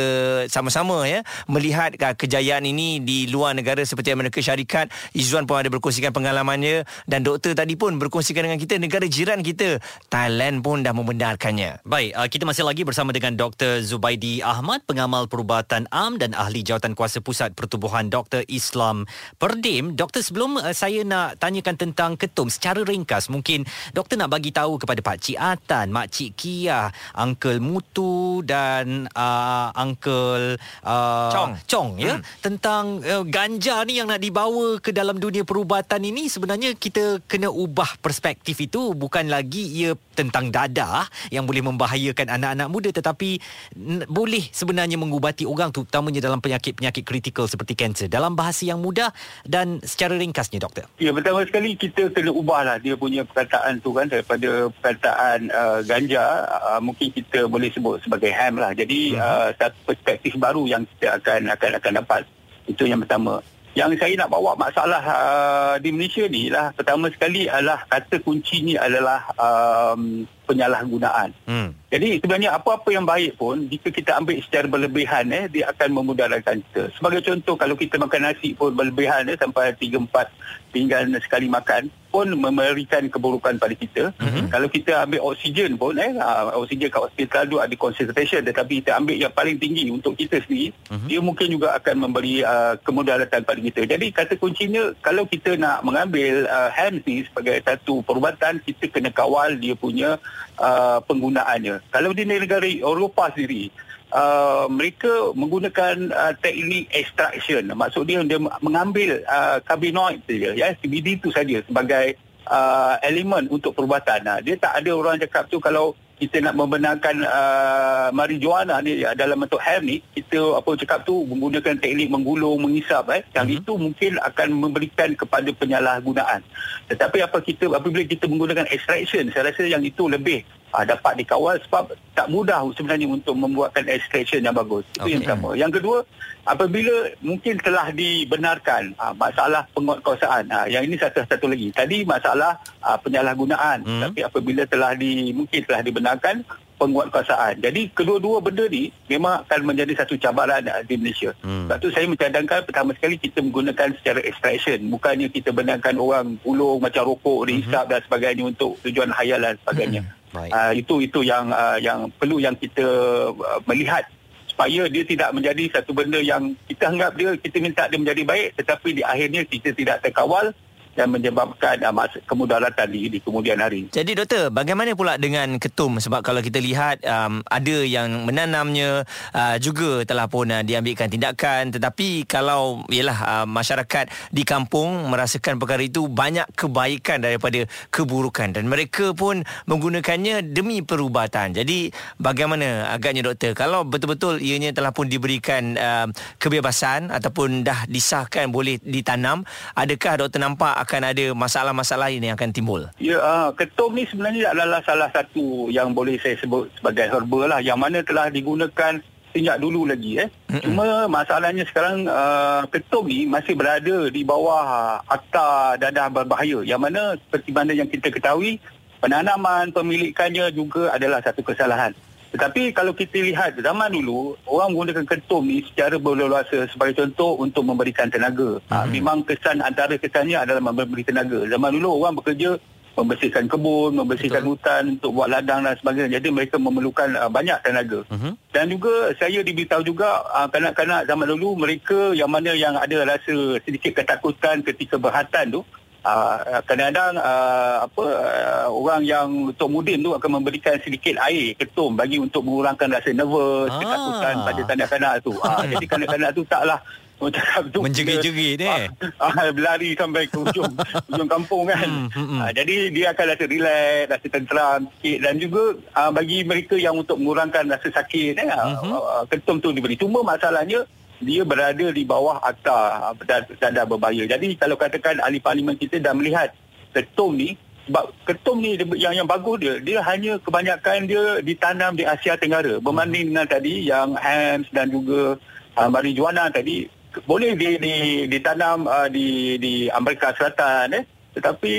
sama-sama 0.46 1.02
ya 1.10 1.26
melihat 1.50 1.98
kejayaan 1.98 2.62
ini 2.62 3.02
di 3.02 3.26
luar 3.26 3.58
negara 3.58 3.82
seperti 3.82 4.14
Amerika 4.14 4.38
Syarikat 4.38 5.00
Izzuan 5.16 5.45
pun 5.45 5.61
ada 5.61 5.69
berkongsikan 5.73 6.14
pengalamannya 6.14 6.85
dan 7.07 7.21
doktor 7.25 7.52
tadi 7.52 7.75
pun 7.75 7.97
berkongsikan 7.97 8.47
dengan 8.47 8.61
kita 8.61 8.78
negara 8.80 9.07
jiran 9.07 9.42
kita 9.42 9.83
Thailand 10.09 10.62
pun 10.62 10.83
dah 10.83 10.95
membenarkannya. 10.95 11.83
Baik, 11.85 12.11
uh, 12.16 12.28
kita 12.28 12.45
masih 12.47 12.64
lagi 12.64 12.83
bersama 12.87 13.11
dengan 13.11 13.35
Dr. 13.35 13.83
Zubaidi 13.85 14.40
Ahmad, 14.45 14.85
pengamal 14.85 15.26
perubatan 15.26 15.90
am 15.90 16.16
dan 16.16 16.37
ahli 16.37 16.62
jawatan 16.62 16.95
kuasa 16.95 17.23
pusat 17.25 17.52
pertubuhan 17.57 18.09
Dr. 18.11 18.45
Islam 18.47 19.04
Perdim. 19.37 19.95
Doktor, 19.97 20.25
sebelum 20.25 20.61
uh, 20.61 20.75
saya 20.75 21.02
nak 21.02 21.40
tanyakan 21.40 21.76
tentang 21.76 22.14
ketum 22.16 22.49
secara 22.52 22.83
ringkas, 22.85 23.33
mungkin 23.33 23.64
doktor 23.92 24.21
nak 24.21 24.30
bagi 24.33 24.54
tahu 24.54 24.78
kepada 24.80 25.00
Pak 25.00 25.16
Cik 25.21 25.38
Atan, 25.38 25.87
Mak 25.90 26.09
Cik 26.11 26.30
Kia, 26.37 26.90
Uncle 27.16 27.59
Mutu 27.62 28.42
dan 28.47 29.07
uh, 29.14 29.69
Uncle 29.76 30.59
uh, 30.85 31.30
Chong. 31.33 31.52
Chong 31.66 31.90
ya 32.00 32.19
hmm. 32.19 32.25
tentang 32.42 32.85
uh, 33.02 33.25
ganja 33.26 33.83
ni 33.87 33.99
yang 34.00 34.09
nak 34.11 34.21
dibawa 34.23 34.78
ke 34.83 34.89
dalam 34.90 35.16
dunia 35.18 35.42
perubatan 35.42 36.02
ini 36.04 36.30
sebenarnya 36.30 36.76
kita 36.76 37.25
kena 37.26 37.50
ubah 37.50 37.99
perspektif 37.99 38.59
itu 38.61 38.92
bukan 38.94 39.30
lagi 39.30 39.62
ia 39.66 39.97
tentang 40.14 40.52
dadah 40.52 41.09
yang 41.32 41.49
boleh 41.49 41.64
membahayakan 41.64 42.28
anak-anak 42.28 42.68
muda 42.68 42.90
tetapi 42.92 43.40
n- 43.78 44.04
boleh 44.06 44.44
sebenarnya 44.52 45.00
mengubati 45.00 45.49
orang 45.49 45.73
terutamanya 45.73 46.20
dalam 46.20 46.42
penyakit-penyakit 46.44 47.02
kritikal 47.06 47.49
seperti 47.49 47.75
kanser 47.75 48.12
dalam 48.12 48.37
bahasa 48.37 48.68
yang 48.68 48.78
mudah 48.85 49.14
dan 49.49 49.80
secara 49.80 50.14
ringkasnya 50.20 50.61
doktor. 50.61 50.85
Ya 51.00 51.14
pertama 51.16 51.42
sekali 51.49 51.75
kita 51.75 52.12
kena 52.12 52.30
ubahlah 52.35 52.76
dia 52.78 52.94
punya 52.94 53.25
perkataan 53.25 53.80
tu 53.80 53.97
kan 53.97 54.06
daripada 54.11 54.68
perkataan 54.68 55.49
uh, 55.49 55.80
ganja 55.87 56.44
uh, 56.47 56.80
mungkin 56.85 57.11
kita 57.11 57.49
boleh 57.49 57.73
sebut 57.73 58.02
sebagai 58.04 58.30
ham 58.35 58.61
lah. 58.61 58.76
Jadi 58.76 59.16
uh-huh. 59.16 59.49
uh, 59.49 59.50
satu 59.56 59.78
perspektif 59.88 60.37
baru 60.37 60.68
yang 60.68 60.85
kita 60.85 61.16
akan 61.16 61.49
akan 61.54 61.70
akan 61.80 61.92
dapat. 62.04 62.23
Itu 62.68 62.85
yang 62.85 63.00
pertama. 63.02 63.40
Yang 63.70 64.02
saya 64.02 64.14
nak 64.18 64.34
bawa 64.34 64.58
masalah 64.58 65.02
uh, 65.02 65.74
di 65.78 65.94
Malaysia 65.94 66.26
ni 66.26 66.50
lah 66.50 66.74
pertama 66.74 67.06
sekali 67.06 67.46
adalah 67.46 67.86
kata 67.86 68.18
kunci 68.18 68.66
ni 68.66 68.74
adalah 68.74 69.30
um, 69.38 70.26
penyalahgunaan. 70.50 71.30
Hmm. 71.47 71.71
Jadi 71.90 72.19
sebenarnya 72.23 72.54
apa-apa 72.54 72.90
yang 72.90 73.07
baik 73.07 73.38
pun 73.38 73.66
jika 73.71 73.90
kita 73.90 74.19
ambil 74.19 74.38
secara 74.42 74.66
berlebihan 74.66 75.26
eh 75.30 75.47
dia 75.47 75.71
akan 75.71 76.02
memudaratkan 76.02 76.62
kita. 76.66 76.90
Sebagai 76.99 77.23
contoh 77.23 77.54
kalau 77.54 77.78
kita 77.78 77.99
makan 77.99 78.30
nasi 78.30 78.54
pun 78.54 78.75
berlebihan 78.75 79.30
eh 79.30 79.38
sampai 79.38 79.75
3 79.75 79.99
4 79.99 80.71
pinggan 80.71 81.11
sekali 81.19 81.50
makan 81.50 81.90
pun 82.11 82.26
memberikan 82.30 83.07
keburukan 83.07 83.59
pada 83.59 83.75
kita. 83.75 84.14
Mm-hmm. 84.19 84.50
Kalau 84.50 84.69
kita 84.71 85.07
ambil 85.07 85.21
oksigen 85.35 85.78
pun 85.78 85.99
eh 85.99 86.14
uh, 86.14 86.54
oksigen 86.62 86.90
kat 86.90 87.02
hospital 87.07 87.42
tu 87.47 87.59
ada 87.59 87.75
concentration 87.75 88.42
tetapi 88.42 88.83
kita 88.83 88.95
ambil 88.99 89.19
yang 89.19 89.35
paling 89.35 89.59
tinggi 89.59 89.90
untuk 89.90 90.14
kita 90.14 90.42
sendiri, 90.47 90.71
mm-hmm. 90.90 91.07
dia 91.11 91.21
mungkin 91.23 91.49
juga 91.50 91.75
akan 91.75 92.07
memberi 92.07 92.42
uh, 92.47 92.78
kemudaratan 92.83 93.42
pada 93.42 93.61
kita. 93.62 93.83
Jadi 93.87 94.07
kata 94.14 94.38
kuncinya 94.38 94.95
kalau 95.02 95.26
kita 95.26 95.59
nak 95.59 95.83
mengambil 95.83 96.47
uh, 96.47 96.71
HAMS 96.71 97.02
ni 97.07 97.26
sebagai 97.26 97.62
satu 97.66 98.02
perubatan 98.07 98.62
kita 98.62 98.90
kena 98.90 99.11
kawal 99.11 99.59
dia 99.59 99.75
punya 99.75 100.19
uh, 100.59 100.99
penggunaannya. 101.04 101.90
Kalau 101.90 102.11
di 102.12 102.25
negara 102.26 102.66
Eropah 102.66 103.32
sendiri 103.35 103.70
Uh, 104.11 104.66
mereka 104.66 105.30
menggunakan 105.38 106.11
uh, 106.11 106.35
teknik 106.42 106.90
extraction 106.90 107.62
maksud 107.78 108.11
dia 108.11 108.18
mengambil 108.59 109.23
uh, 109.23 109.62
cannabinoid 109.62 110.18
saja 110.26 110.50
ya 110.50 110.75
CBD 110.82 111.23
itu 111.23 111.30
saja 111.30 111.62
sebagai 111.62 112.18
uh, 112.50 112.99
elemen 113.06 113.47
untuk 113.47 113.70
perubatan 113.70 114.26
nah, 114.26 114.42
dia 114.42 114.59
tak 114.59 114.82
ada 114.82 114.90
orang 114.99 115.14
cakap 115.23 115.47
tu 115.47 115.62
kalau 115.62 115.94
kita 116.20 116.44
nak 116.44 116.52
membenarkan 116.52 117.24
uh, 117.24 118.12
marijuana 118.12 118.76
ni 118.84 119.00
dalam 119.16 119.40
bentuk 119.40 119.56
hemp 119.64 119.88
ni 119.88 120.04
kita 120.12 120.60
apa 120.60 120.76
cakap 120.76 121.08
tu 121.08 121.24
menggunakan 121.24 121.80
teknik 121.80 122.12
menggulung 122.12 122.60
mengisap 122.60 123.08
eh 123.08 123.24
yang 123.32 123.48
mm-hmm. 123.48 123.64
itu 123.64 123.72
mungkin 123.80 124.12
akan 124.20 124.48
memberikan 124.52 125.16
kepada 125.16 125.48
penyalahgunaan 125.56 126.44
tetapi 126.92 127.24
apa 127.24 127.40
kita 127.40 127.72
apabila 127.72 128.04
kita 128.04 128.28
menggunakan 128.28 128.68
extraction 128.68 129.32
saya 129.32 129.48
rasa 129.48 129.64
yang 129.64 129.80
itu 129.80 130.04
lebih 130.12 130.44
uh, 130.74 130.84
dapat 130.86 131.12
dikawal 131.20 131.56
sebab 131.66 131.94
tak 132.14 132.26
mudah 132.28 132.60
sebenarnya 132.74 133.06
untuk 133.08 133.34
membuatkan 133.38 133.86
extraction 133.86 134.44
yang 134.44 134.54
bagus. 134.54 134.84
Itu 134.94 135.06
okay. 135.06 135.12
yang 135.16 135.22
pertama. 135.24 135.48
Yang 135.56 135.72
kedua, 135.80 135.98
apabila 136.44 136.94
mungkin 137.22 137.54
telah 137.60 137.86
dibenarkan 137.94 138.94
uh, 138.98 139.14
masalah 139.14 139.66
penguatkuasaan. 139.72 140.50
Uh, 140.50 140.66
yang 140.68 140.82
ini 140.84 140.96
satu-satu 140.98 141.46
lagi. 141.48 141.68
Tadi 141.72 142.02
masalah 142.04 142.58
uh, 142.82 142.98
penyalahgunaan. 143.00 143.86
Hmm. 143.86 144.02
Tapi 144.08 144.20
apabila 144.26 144.66
telah 144.66 144.92
di 144.98 145.32
mungkin 145.32 145.60
telah 145.64 145.80
dibenarkan 145.80 146.42
penguatkuasaan. 146.80 147.60
Jadi 147.60 147.92
kedua-dua 147.92 148.40
benda 148.40 148.64
ni 148.64 148.88
memang 149.04 149.44
akan 149.44 149.60
menjadi 149.68 150.00
satu 150.00 150.16
cabaran 150.16 150.64
uh, 150.64 150.80
di 150.80 150.96
Malaysia. 150.96 151.36
Hmm. 151.44 151.68
Sebab 151.68 151.76
tu 151.76 151.88
saya 151.92 152.08
mencadangkan 152.08 152.64
pertama 152.64 152.96
sekali 152.96 153.20
kita 153.20 153.44
menggunakan 153.44 153.92
secara 154.00 154.20
extraction. 154.24 154.88
Bukannya 154.88 155.28
kita 155.28 155.52
benarkan 155.52 156.00
orang 156.00 156.40
pulung 156.40 156.80
macam 156.80 157.04
rokok, 157.04 157.52
dihisap 157.52 157.84
hmm. 157.84 157.92
dan 157.92 158.00
sebagainya 158.08 158.44
untuk 158.48 158.80
tujuan 158.80 159.12
hayalan 159.12 159.54
dan 159.54 159.60
sebagainya. 159.60 160.02
Hmm. 160.04 160.19
Uh, 160.30 160.72
itu 160.78 160.94
itu 161.02 161.26
yang 161.26 161.50
uh, 161.50 161.78
yang 161.82 162.06
perlu 162.14 162.38
yang 162.38 162.54
kita 162.54 162.87
uh, 163.34 163.60
melihat 163.66 164.06
supaya 164.46 164.87
dia 164.87 165.02
tidak 165.02 165.34
menjadi 165.34 165.80
satu 165.80 165.90
benda 165.90 166.22
yang 166.22 166.54
kita 166.70 166.92
anggap 166.92 167.18
dia 167.18 167.34
kita 167.34 167.56
minta 167.58 167.88
dia 167.90 167.99
menjadi 167.99 168.22
baik 168.22 168.49
tetapi 168.60 168.88
di 168.94 169.02
akhirnya 169.02 169.42
kita 169.49 169.75
tidak 169.75 170.04
terkawal 170.04 170.54
dan 170.94 171.06
menyebabkan 171.11 171.78
uh, 171.87 172.06
kemudaratan 172.26 172.88
di, 172.90 173.06
di 173.12 173.18
kemudian 173.23 173.59
hari. 173.62 173.87
Jadi 173.94 174.12
doktor, 174.18 174.50
bagaimana 174.50 174.92
pula 174.99 175.14
dengan 175.16 175.56
ketum 175.62 176.02
sebab 176.02 176.20
kalau 176.26 176.42
kita 176.42 176.59
lihat 176.59 177.02
um, 177.06 177.44
ada 177.47 177.76
yang 177.87 178.26
menanamnya 178.26 179.06
uh, 179.30 179.56
juga 179.62 180.02
telah 180.02 180.26
pun 180.26 180.50
uh, 180.50 180.62
diambilkan 180.66 181.06
tindakan 181.06 181.70
tetapi 181.70 182.26
kalau 182.26 182.82
ialah 182.90 183.18
uh, 183.23 183.47
masyarakat 183.47 184.11
di 184.35 184.42
kampung 184.42 185.06
merasakan 185.11 185.62
perkara 185.62 185.82
itu 185.85 186.11
banyak 186.11 186.47
kebaikan 186.59 187.23
daripada 187.23 187.64
keburukan 187.94 188.56
dan 188.56 188.66
mereka 188.66 189.14
pun 189.14 189.47
menggunakannya 189.70 190.50
demi 190.50 190.82
perubatan. 190.82 191.54
Jadi 191.54 191.94
bagaimana 192.18 192.90
agaknya 192.90 193.30
doktor 193.30 193.54
kalau 193.54 193.87
betul-betul 193.87 194.42
ianya 194.42 194.75
telah 194.75 194.90
pun 194.90 195.06
diberikan 195.06 195.78
uh, 195.78 196.06
kebebasan 196.42 197.14
ataupun 197.14 197.62
dah 197.62 197.87
disahkan 197.87 198.50
boleh 198.50 198.80
ditanam 198.82 199.47
adakah 199.76 200.26
doktor 200.26 200.40
nampak 200.42 200.79
akan 200.80 201.12
ada 201.12 201.25
masalah-masalah 201.37 202.08
ini 202.08 202.32
yang 202.32 202.37
akan 202.40 202.50
timbul? 202.56 202.88
Ya, 202.96 203.20
uh, 203.20 203.52
ketum 203.52 203.92
ni 203.92 204.08
sebenarnya 204.08 204.56
adalah 204.56 204.80
salah 204.80 205.12
satu 205.12 205.68
yang 205.68 205.92
boleh 205.92 206.16
saya 206.16 206.40
sebut 206.40 206.72
sebagai 206.80 207.12
herba 207.12 207.40
lah 207.44 207.60
yang 207.60 207.76
mana 207.76 208.00
telah 208.00 208.32
digunakan 208.32 208.96
sejak 209.30 209.62
dulu 209.62 209.87
lagi 209.87 210.18
eh. 210.26 210.28
Mm-mm. 210.50 210.64
Cuma 210.66 211.06
masalahnya 211.06 211.62
sekarang 211.68 212.08
uh, 212.10 212.66
ketum 212.66 213.06
ni 213.06 213.28
masih 213.30 213.54
berada 213.54 214.10
di 214.10 214.26
bawah 214.26 214.99
akta 215.06 215.78
dadah 215.78 216.10
berbahaya 216.10 216.66
yang 216.66 216.82
mana 216.82 217.14
seperti 217.14 217.50
mana 217.54 217.70
yang 217.70 217.87
kita 217.87 218.10
ketahui 218.10 218.58
penanaman 218.99 219.70
pemilikannya 219.70 220.50
juga 220.50 220.90
adalah 220.90 221.22
satu 221.22 221.46
kesalahan. 221.46 221.94
Tetapi 222.30 222.70
kalau 222.70 222.94
kita 222.94 223.18
lihat 223.18 223.58
zaman 223.58 223.90
dulu 223.90 224.38
orang 224.46 224.70
menggunakan 224.70 225.06
ketum 225.06 225.50
ni 225.50 225.66
secara 225.66 225.99
berleluasa 225.99 226.70
sebagai 226.70 227.02
contoh 227.02 227.42
untuk 227.42 227.66
memberikan 227.66 228.06
tenaga. 228.06 228.62
Hmm. 228.70 228.70
Ha, 228.70 228.87
memang 228.87 229.26
kesan 229.26 229.58
antara 229.58 229.99
kesannya 229.99 230.38
adalah 230.38 230.62
memberi 230.62 231.02
tenaga. 231.02 231.42
Zaman 231.50 231.70
dulu 231.75 231.99
orang 231.99 232.14
bekerja 232.22 232.54
membersihkan 232.99 233.46
kebun, 233.46 233.96
membersihkan 233.96 234.42
Betul. 234.42 234.50
hutan 234.58 234.82
untuk 234.99 235.10
buat 235.14 235.28
ladang 235.30 235.64
dan 235.64 235.75
sebagainya. 235.78 236.20
Jadi 236.20 236.28
mereka 236.34 236.56
memerlukan 236.58 237.08
uh, 237.16 237.30
banyak 237.30 237.58
tenaga. 237.62 238.02
Uh-huh. 238.06 238.34
Dan 238.50 238.64
juga 238.68 239.14
saya 239.16 239.40
diberitahu 239.40 239.82
juga 239.87 240.26
uh, 240.34 240.49
kanak-kanak 240.50 241.06
zaman 241.06 241.26
dulu 241.30 241.56
mereka 241.56 242.12
yang 242.12 242.28
mana 242.28 242.52
yang 242.52 242.75
ada 242.76 243.06
rasa 243.06 243.62
sedikit 243.62 243.94
ketakutan 243.96 244.60
ketika 244.66 244.99
berhatan 244.99 245.60
tu 245.60 245.60
Uh, 246.00 246.64
kadang-kadang 246.64 247.21
uh, 247.21 247.85
apa 247.85 248.04
uh, 248.09 248.66
orang 248.73 249.04
yang 249.04 249.28
Tok 249.52 249.69
Mudin 249.69 250.00
tu 250.00 250.16
akan 250.16 250.40
memberikan 250.40 250.80
sedikit 250.80 251.21
air 251.28 251.52
ketum 251.61 251.92
bagi 251.92 252.16
untuk 252.16 252.40
mengurangkan 252.40 252.88
rasa 252.88 253.12
nervous, 253.12 253.69
ah. 253.69 253.78
ketakutan 253.78 254.35
pada 254.40 254.61
kanak-kanak 254.64 255.14
tu. 255.21 255.33
Uh, 255.37 255.64
jadi 255.76 255.85
kanak-kanak 255.85 256.30
tu 256.33 256.42
taklah 256.49 256.80
cakap 257.28 257.69
tu 257.69 257.85
menjerit-jerit 257.85 258.57
eh 258.64 258.88
ah, 259.21 259.28
ah, 259.28 259.52
berlari 259.52 259.92
sampai 259.92 260.25
ke 260.25 260.40
ujung 260.40 260.73
ujung 261.12 261.28
kampung 261.28 261.69
kan 261.69 261.85
hmm, 261.85 262.09
hmm, 262.09 262.26
hmm. 262.33 262.40
Ah, 262.40 262.50
jadi 262.57 262.88
dia 262.88 263.12
akan 263.12 263.25
rasa 263.37 263.45
relax 263.45 264.09
rasa 264.09 264.26
tenteram 264.33 264.80
sikit 264.97 265.19
dan 265.21 265.35
juga 265.37 265.62
ah, 265.92 266.09
bagi 266.09 266.40
mereka 266.49 266.80
yang 266.80 266.97
untuk 266.97 267.21
mengurangkan 267.21 267.69
rasa 267.69 267.92
sakit 267.92 268.40
eh, 268.40 268.49
hmm. 268.49 268.97
ah, 268.97 269.25
ketum 269.28 269.61
tu 269.61 269.76
diberi 269.76 270.00
cuma 270.00 270.25
masalahnya 270.25 270.88
dia 271.20 271.44
berada 271.44 271.92
di 271.92 272.02
bawah 272.02 272.40
akta 272.40 273.12
tanda 273.60 273.84
berbahaya. 273.84 274.24
Jadi 274.24 274.56
kalau 274.56 274.74
katakan 274.80 275.20
ahli 275.20 275.38
parlimen 275.38 275.76
kita 275.76 276.00
dah 276.00 276.16
melihat 276.16 276.52
ketum 276.96 277.36
ni 277.36 277.54
sebab 277.86 278.12
ketum 278.24 278.56
ni 278.60 278.76
yang 278.96 279.14
yang 279.14 279.28
bagus 279.28 279.60
dia 279.60 279.74
dia 279.80 279.98
hanya 280.04 280.40
kebanyakan 280.40 281.10
dia 281.10 281.42
ditanam 281.44 281.92
di 281.96 282.04
Asia 282.06 282.38
Tenggara 282.38 282.80
berbanding 282.80 283.32
dengan 283.32 283.46
tadi 283.46 283.88
yang 283.88 284.16
hams 284.16 284.68
dan 284.72 284.88
juga 284.88 285.36
uh, 285.76 285.88
marijuana 285.90 286.48
tadi 286.48 286.86
boleh 287.26 287.58
di, 287.58 287.74
di, 287.82 287.94
ditanam 288.30 288.86
uh, 288.86 289.10
di 289.10 289.58
di 289.58 289.72
Amerika 289.90 290.30
Selatan 290.36 291.02
eh 291.02 291.04
tetapi 291.40 291.75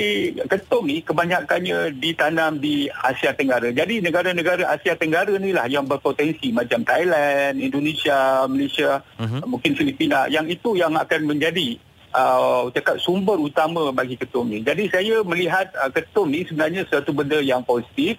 ketum 0.50 0.90
ni 0.90 1.06
kebanyakannya 1.06 1.94
ditanam 1.94 2.58
di 2.58 2.90
Asia 2.90 3.30
Tenggara. 3.30 3.70
Jadi 3.70 4.02
negara-negara 4.02 4.66
Asia 4.74 4.98
Tenggara 4.98 5.38
ni 5.38 5.54
lah 5.54 5.70
yang 5.70 5.86
berpotensi 5.86 6.50
macam 6.50 6.82
Thailand, 6.82 7.62
Indonesia, 7.62 8.42
Malaysia, 8.50 9.06
uh-huh. 9.22 9.46
mungkin 9.46 9.78
Filipina. 9.78 10.26
Yang 10.26 10.58
itu 10.58 10.74
yang 10.74 10.98
akan 10.98 11.30
menjadi 11.30 11.78
uh, 12.10 12.74
cakap 12.74 12.98
sumber 12.98 13.38
utama 13.38 13.94
bagi 13.94 14.18
ketum 14.18 14.50
ni. 14.50 14.66
Jadi 14.66 14.90
saya 14.90 15.22
melihat 15.22 15.70
uh, 15.78 15.94
ketum 15.94 16.26
ni 16.26 16.42
sebenarnya 16.42 16.82
satu 16.90 17.14
benda 17.14 17.38
yang 17.38 17.62
positif. 17.62 18.18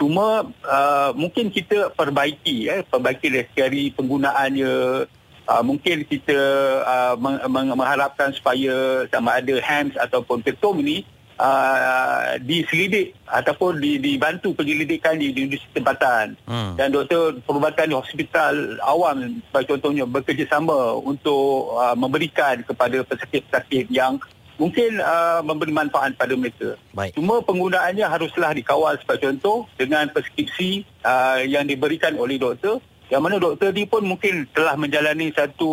Cuma 0.00 0.48
uh, 0.64 1.10
mungkin 1.12 1.52
kita 1.52 1.92
perbaiki 1.92 2.70
eh 2.70 2.80
perbaiki 2.80 3.28
dari 3.52 3.92
penggunaannya 3.92 5.04
uh, 5.48 5.64
mungkin 5.64 6.04
kita 6.04 6.38
uh, 6.84 7.14
meng- 7.16 7.42
meng- 7.48 7.74
mengharapkan 7.74 8.30
supaya 8.36 9.08
sama 9.08 9.40
ada 9.40 9.56
HAMS 9.58 9.96
ataupun 9.96 10.44
ketum 10.44 10.78
ni 10.84 11.08
uh, 11.40 12.36
diselidik 12.44 13.16
ataupun 13.24 13.80
di, 13.80 13.96
dibantu 13.96 14.52
penyelidikan 14.52 15.16
di, 15.16 15.32
di 15.32 15.48
industri 15.48 15.70
tempatan 15.72 16.36
hmm. 16.44 16.76
dan 16.76 16.92
doktor 16.92 17.40
perubatan 17.46 17.88
di 17.88 17.96
hospital 17.96 18.76
awam 18.84 19.40
sebagai 19.48 19.78
contohnya 19.78 20.04
bekerjasama 20.04 21.00
untuk 21.00 21.72
uh, 21.72 21.96
memberikan 21.96 22.60
kepada 22.66 23.00
pesakit-pesakit 23.06 23.88
yang 23.88 24.20
mungkin 24.58 24.98
uh, 24.98 25.38
memberi 25.46 25.70
manfaat 25.70 26.18
pada 26.18 26.34
mereka. 26.34 26.74
Baik. 26.90 27.14
Cuma 27.14 27.38
penggunaannya 27.46 28.02
haruslah 28.02 28.50
dikawal 28.58 28.98
sebagai 28.98 29.30
contoh 29.30 29.70
dengan 29.78 30.10
preskripsi 30.10 30.82
uh, 31.06 31.46
yang 31.46 31.64
diberikan 31.64 32.18
oleh 32.18 32.42
doktor 32.42 32.82
yang 33.08 33.24
mana 33.24 33.40
doktor 33.40 33.72
ni 33.72 33.88
pun 33.88 34.04
mungkin 34.04 34.44
telah 34.52 34.76
menjalani 34.76 35.32
satu 35.32 35.70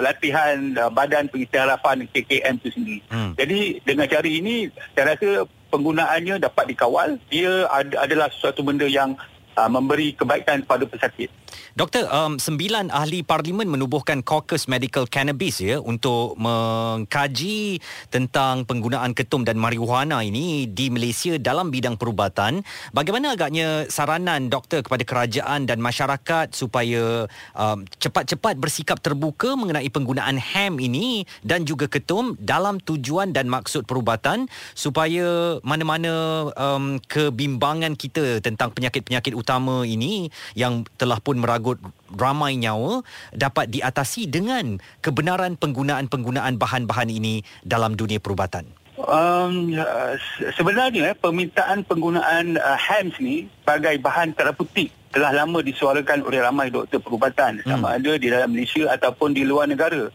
latihan 0.00 0.56
uh, 0.80 0.88
badan 0.88 1.28
pengisi 1.28 1.56
harapan 1.56 2.08
KKM 2.08 2.54
itu 2.64 2.68
sendiri. 2.72 3.00
Hmm. 3.12 3.32
Jadi 3.36 3.84
dengan 3.84 4.08
cara 4.08 4.24
ini 4.24 4.72
saya 4.96 5.12
rasa 5.12 5.44
penggunaannya 5.68 6.40
dapat 6.40 6.64
dikawal. 6.72 7.20
Dia 7.28 7.68
ad- 7.68 7.98
adalah 8.00 8.32
sesuatu 8.32 8.64
benda 8.64 8.88
yang 8.88 9.20
uh, 9.58 9.66
memberi 9.66 10.14
kebaikan 10.14 10.62
kepada 10.62 10.86
pesakit. 10.86 11.30
Doktor, 11.74 12.10
um, 12.10 12.42
sembilan 12.42 12.90
ahli 12.90 13.22
parlimen 13.22 13.70
menubuhkan 13.70 14.26
caucus 14.26 14.66
medical 14.66 15.06
cannabis 15.06 15.62
ya 15.62 15.78
untuk 15.78 16.34
mengkaji 16.34 17.78
tentang 18.10 18.66
penggunaan 18.66 19.14
ketum 19.14 19.46
dan 19.46 19.54
marijuana 19.58 20.20
ini 20.26 20.66
di 20.66 20.90
Malaysia 20.90 21.38
dalam 21.38 21.70
bidang 21.70 21.94
perubatan. 21.94 22.66
Bagaimana 22.90 23.38
agaknya 23.38 23.86
saranan 23.86 24.50
doktor 24.50 24.82
kepada 24.82 25.06
kerajaan 25.06 25.70
dan 25.70 25.78
masyarakat 25.78 26.50
supaya 26.50 27.30
um, 27.54 27.86
cepat-cepat 28.02 28.58
bersikap 28.58 28.98
terbuka 28.98 29.54
mengenai 29.54 29.86
penggunaan 29.86 30.34
hemp 30.34 30.82
ini 30.82 31.24
dan 31.46 31.62
juga 31.62 31.86
ketum 31.86 32.34
dalam 32.42 32.82
tujuan 32.82 33.30
dan 33.30 33.46
maksud 33.46 33.86
perubatan 33.86 34.50
supaya 34.74 35.62
mana-mana 35.62 36.50
um, 36.58 36.98
kebimbangan 37.06 37.94
kita 37.94 38.42
tentang 38.42 38.74
penyakit-penyakit 38.74 39.32
utama 39.32 39.47
ini 39.88 40.28
yang 40.52 40.84
telah 41.00 41.16
pun 41.24 41.40
meragut 41.40 41.80
ramai 42.12 42.60
nyawa 42.60 43.00
dapat 43.32 43.72
diatasi 43.72 44.28
dengan 44.28 44.76
kebenaran 45.00 45.56
penggunaan-penggunaan 45.56 46.60
bahan-bahan 46.60 47.08
ini 47.08 47.40
dalam 47.64 47.96
dunia 47.96 48.20
perubatan? 48.20 48.68
Um, 48.98 49.70
ya, 49.70 50.18
sebenarnya 50.58 51.14
eh, 51.14 51.16
permintaan 51.16 51.86
penggunaan 51.86 52.58
uh, 52.58 52.74
HAMS 52.74 53.22
ni 53.22 53.46
sebagai 53.62 53.94
bahan 54.02 54.34
teraputik 54.34 54.90
telah 55.14 55.32
lama 55.32 55.62
disuarakan 55.62 56.26
oleh 56.26 56.42
ramai 56.42 56.68
doktor 56.68 56.98
perubatan 56.98 57.62
hmm. 57.62 57.70
sama 57.70 57.96
ada 57.96 58.18
di 58.18 58.26
dalam 58.26 58.50
Malaysia 58.50 58.90
ataupun 58.90 59.32
di 59.32 59.46
luar 59.46 59.70
negara. 59.70 60.10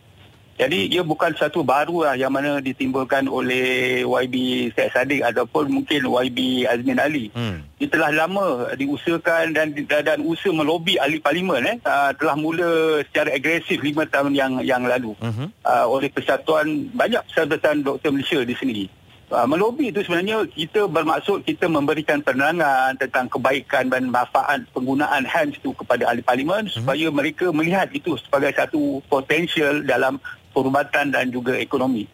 Jadi 0.54 0.86
ia 0.86 1.02
bukan 1.02 1.34
satu 1.34 1.66
baru 1.66 2.06
lah 2.06 2.14
yang 2.14 2.30
mana 2.30 2.62
ditimbulkan 2.62 3.26
oleh 3.26 4.06
YB 4.06 4.70
Syed 4.78 4.94
Saddiq 4.94 5.26
ataupun 5.26 5.74
mungkin 5.74 6.06
YB 6.06 6.70
Azmin 6.70 7.02
Ali. 7.02 7.34
Hmm. 7.34 7.66
Ia 7.82 7.90
telah 7.90 8.14
lama 8.14 8.70
diusahakan 8.78 9.58
dan 9.58 9.74
dan 9.90 10.22
usaha 10.22 10.54
melobi 10.54 11.02
ahli 11.02 11.18
parlimen 11.18 11.66
eh 11.66 11.78
uh, 11.82 12.14
telah 12.14 12.38
mula 12.38 13.02
secara 13.10 13.34
agresif 13.34 13.82
lima 13.82 14.06
tahun 14.06 14.38
yang 14.38 14.62
yang 14.62 14.86
lalu 14.86 15.18
uh-huh. 15.18 15.50
uh, 15.66 15.86
oleh 15.90 16.14
persatuan 16.14 16.86
banyak 16.94 17.26
persatuan 17.26 17.82
doktor 17.82 18.14
Malaysia 18.14 18.46
di 18.46 18.54
sini. 18.54 18.86
Uh, 19.34 19.50
melobi 19.50 19.90
itu 19.90 20.06
sebenarnya 20.06 20.46
kita 20.46 20.86
bermaksud 20.86 21.42
kita 21.42 21.66
memberikan 21.66 22.22
penerangan 22.22 22.94
tentang 23.02 23.26
kebaikan 23.26 23.90
dan 23.90 24.14
manfaat 24.14 24.62
penggunaan 24.78 25.26
hands 25.26 25.58
itu 25.58 25.74
kepada 25.74 26.14
ahli 26.14 26.22
parlimen 26.22 26.70
uh-huh. 26.70 26.78
supaya 26.78 27.10
mereka 27.10 27.50
melihat 27.50 27.90
itu 27.90 28.14
sebagai 28.22 28.54
satu 28.54 29.02
potensial 29.10 29.82
dalam 29.82 30.22
perubatan 30.54 31.10
dan 31.10 31.34
juga 31.34 31.58
ekonomi. 31.58 32.06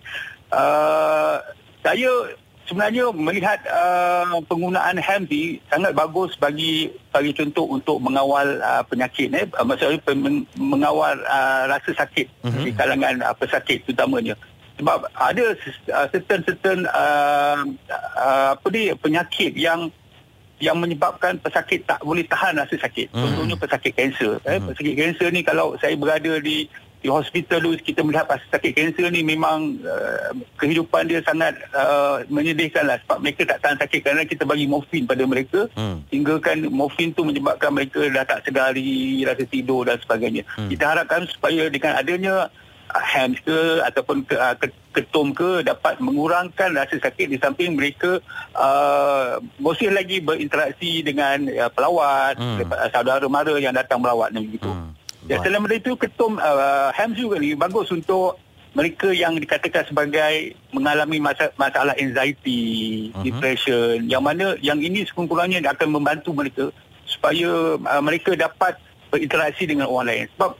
Uh, 0.49 1.37
saya 1.83 2.33
sebenarnya 2.69 3.09
melihat 3.13 3.59
uh, 3.65 4.37
penggunaan 4.45 5.01
ni 5.25 5.57
sangat 5.73 5.91
bagus 5.97 6.37
bagi 6.37 6.93
bagi 7.09 7.33
contoh 7.33 7.65
untuk 7.65 7.97
mengawal 7.97 8.61
uh, 8.61 8.85
penyakit 8.85 9.33
eh 9.33 9.49
uh, 9.57 9.65
maksudnya 9.65 9.97
mengawal 10.53 11.17
uh, 11.25 11.65
rasa 11.65 11.91
sakit 11.97 12.29
uh-huh. 12.45 12.61
di 12.61 12.71
kalangan 12.77 13.25
uh, 13.25 13.33
pesakit 13.33 13.81
terutamanya 13.89 14.37
sebab 14.77 15.09
ada 15.17 15.57
uh, 15.91 16.07
certain-certain 16.13 16.85
uh, 16.87 17.65
uh, 18.15 18.53
apa 18.53 18.67
ni 18.69 18.93
penyakit 18.95 19.51
yang 19.57 19.89
yang 20.59 20.77
menyebabkan 20.77 21.39
pesakit 21.39 21.87
tak 21.87 22.03
boleh 22.03 22.27
tahan 22.27 22.59
rasa 22.59 22.75
sakit. 22.75 23.15
Hmm. 23.15 23.31
Contohnya 23.31 23.55
pesakit 23.55 23.95
kanser. 23.95 24.43
Eh, 24.43 24.59
hmm. 24.59 24.67
pesakit 24.71 24.95
kanser 24.99 25.29
ni 25.31 25.41
kalau 25.41 25.79
saya 25.79 25.95
berada 25.95 26.35
di 26.43 26.67
di 26.99 27.07
hospital 27.07 27.63
dulu 27.63 27.79
kita 27.79 28.03
melihat 28.03 28.27
pasal 28.27 28.43
sakit 28.51 28.75
kanser 28.75 29.07
ni 29.07 29.23
memang 29.23 29.79
uh, 29.87 30.35
kehidupan 30.59 31.07
dia 31.07 31.23
sangat 31.23 31.55
uh, 31.71 32.19
menyedihkan 32.27 32.83
lah 32.83 32.99
sebab 33.07 33.23
mereka 33.23 33.47
tak 33.47 33.59
tahan 33.63 33.79
sakit 33.79 33.99
kerana 34.03 34.27
kita 34.27 34.43
bagi 34.43 34.67
morfin 34.67 35.07
pada 35.07 35.23
mereka 35.23 35.71
hmm. 35.79 36.11
hingga 36.11 36.43
kan 36.43 36.59
morfin 36.67 37.15
tu 37.15 37.23
menyebabkan 37.23 37.71
mereka 37.71 38.03
dah 38.11 38.27
tak 38.27 38.43
sedari 38.43 39.23
rasa 39.23 39.47
tidur 39.47 39.87
dan 39.87 39.95
sebagainya 40.03 40.43
hmm. 40.59 40.69
kita 40.75 40.83
harapkan 40.91 41.23
supaya 41.31 41.71
dengan 41.71 41.95
adanya 41.95 42.51
uh, 42.91 43.05
HAMS 43.15 43.47
ke 43.47 43.59
ataupun 43.87 44.27
ke, 44.27 44.35
uh, 44.35 44.59
ketum 44.91 45.31
ke 45.31 45.63
dapat 45.63 46.03
mengurangkan 46.03 46.75
rasa 46.75 46.99
sakit 46.99 47.31
di 47.31 47.39
samping 47.39 47.79
mereka 47.79 48.19
uh, 48.59 49.39
masih 49.55 49.87
lagi 49.87 50.19
berinteraksi 50.19 50.99
dengan 50.99 51.47
uh, 51.47 51.71
pelawat 51.71 52.35
hmm. 52.35 52.91
saudara 52.91 53.23
mara 53.31 53.55
yang 53.55 53.71
datang 53.71 54.03
melawat 54.03 54.35
dan 54.35 54.43
begitu 54.43 54.67
hmm. 54.67 54.98
Ya, 55.29 55.37
selain 55.45 55.61
daripada 55.61 55.77
itu, 55.77 55.93
ketum 55.93 56.41
uh, 56.41 56.89
HAMS 56.97 57.21
juga 57.21 57.37
ni 57.37 57.53
bagus 57.53 57.93
untuk 57.93 58.41
mereka 58.73 59.13
yang 59.13 59.37
dikatakan 59.37 59.85
sebagai 59.85 60.57
mengalami 60.73 61.21
masalah, 61.21 61.53
masalah 61.57 61.93
anxiety, 61.97 63.09
uh-huh. 63.13 63.21
depression, 63.21 64.09
yang 64.09 64.25
mana 64.25 64.57
yang 64.61 64.81
ini 64.81 65.05
sekurang-kurangnya 65.05 65.61
akan 65.69 65.89
membantu 65.93 66.33
mereka 66.33 66.65
supaya 67.05 67.77
uh, 67.77 68.01
mereka 68.01 68.33
dapat 68.33 68.77
berinteraksi 69.13 69.69
dengan 69.69 69.89
orang 69.89 70.07
lain. 70.09 70.25
Sebab 70.33 70.51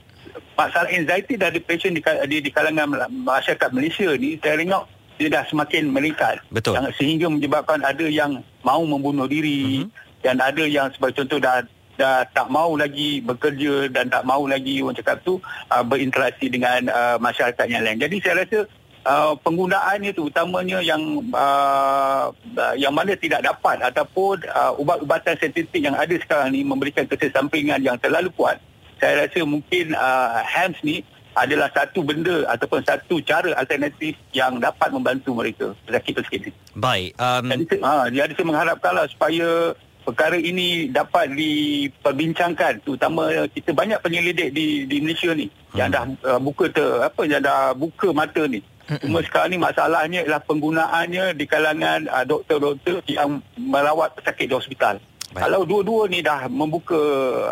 masalah 0.54 0.90
anxiety 0.90 1.34
dan 1.34 1.50
depression 1.50 1.90
di, 1.90 2.02
di, 2.30 2.36
di 2.38 2.50
kalangan 2.54 3.10
masyarakat 3.10 3.70
Malaysia 3.74 4.10
ni, 4.14 4.38
saya 4.38 4.54
tengok 4.54 4.86
dia 5.18 5.28
dah 5.30 5.44
semakin 5.50 5.90
meningkat. 5.90 6.42
Betul. 6.54 6.78
Yang, 6.78 6.94
sehingga 6.98 7.26
menyebabkan 7.26 7.82
ada 7.82 8.06
yang 8.06 8.42
mahu 8.62 8.86
membunuh 8.86 9.26
diri 9.26 9.82
uh-huh. 9.82 9.90
dan 10.22 10.38
ada 10.38 10.62
yang 10.62 10.90
sebagai 10.94 11.26
contoh 11.26 11.42
dah 11.42 11.66
dah 12.00 12.24
tak 12.32 12.48
mau 12.48 12.72
lagi 12.80 13.20
bekerja 13.20 13.92
dan 13.92 14.08
tak 14.08 14.24
mau 14.24 14.48
lagi 14.48 14.80
orang 14.80 14.96
cakap 14.96 15.20
tu 15.20 15.36
uh, 15.68 15.84
berinteraksi 15.84 16.48
dengan 16.48 16.88
uh, 16.88 17.20
masyarakat 17.20 17.66
yang 17.68 17.84
lain. 17.84 18.00
Jadi 18.00 18.16
saya 18.24 18.40
rasa 18.40 18.64
uh, 19.04 19.36
penggunaan 19.44 20.00
itu 20.00 20.32
utamanya 20.32 20.80
yang 20.80 21.00
uh, 21.36 22.32
yang 22.80 22.96
mana 22.96 23.12
tidak 23.20 23.44
dapat 23.44 23.84
ataupun 23.84 24.48
uh, 24.48 24.72
ubat-ubatan 24.80 25.36
sentetik 25.36 25.84
yang 25.84 25.92
ada 25.92 26.16
sekarang 26.16 26.56
ni 26.56 26.64
memberikan 26.64 27.04
kesesampingan 27.04 27.84
yang 27.84 28.00
terlalu 28.00 28.32
kuat. 28.32 28.56
Saya 28.96 29.28
rasa 29.28 29.44
mungkin 29.44 29.92
uh, 29.92 30.40
HAMS 30.44 30.80
ni 30.80 31.04
adalah 31.30 31.70
satu 31.70 32.02
benda 32.02 32.42
ataupun 32.50 32.82
satu 32.82 33.22
cara 33.22 33.54
alternatif 33.54 34.18
yang 34.34 34.58
dapat 34.58 34.90
membantu 34.90 35.30
mereka 35.32 35.72
pesakit-pesakit 35.86 36.50
ini. 36.50 36.52
Baik. 36.74 37.10
Um... 37.16 37.46
Jadi, 37.48 37.64
ha, 37.86 38.10
jadi 38.10 38.32
saya 38.34 38.46
mengharapkanlah 38.50 39.06
supaya 39.08 39.72
perkara 40.10 40.34
ini 40.34 40.90
dapat 40.90 41.30
diperbincangkan 41.38 42.82
terutama 42.82 43.46
kita 43.54 43.70
banyak 43.70 44.02
penyelidik 44.02 44.50
di 44.50 44.90
di 44.90 44.96
Malaysia 44.98 45.30
ni 45.30 45.46
hmm. 45.46 45.78
yang 45.78 45.88
dah 45.94 46.04
uh, 46.26 46.40
buka 46.42 46.66
ter, 46.74 47.06
apa 47.06 47.22
yang 47.30 47.38
dah 47.38 47.70
buka 47.78 48.10
mata 48.10 48.42
ni 48.50 48.58
cuma 48.90 49.22
sekarang 49.22 49.54
ni 49.54 49.58
masalahnya 49.62 50.26
ialah 50.26 50.42
penggunaannya 50.42 51.38
di 51.38 51.44
kalangan 51.46 52.10
uh, 52.10 52.26
doktor-doktor 52.26 53.06
yang 53.06 53.38
merawat 53.54 54.18
pesakit 54.18 54.50
di 54.50 54.54
hospital 54.58 54.98
Baik. 55.30 55.46
Kalau 55.46 55.62
dua-dua 55.62 56.10
ni 56.10 56.26
dah 56.26 56.50
membuka 56.50 56.98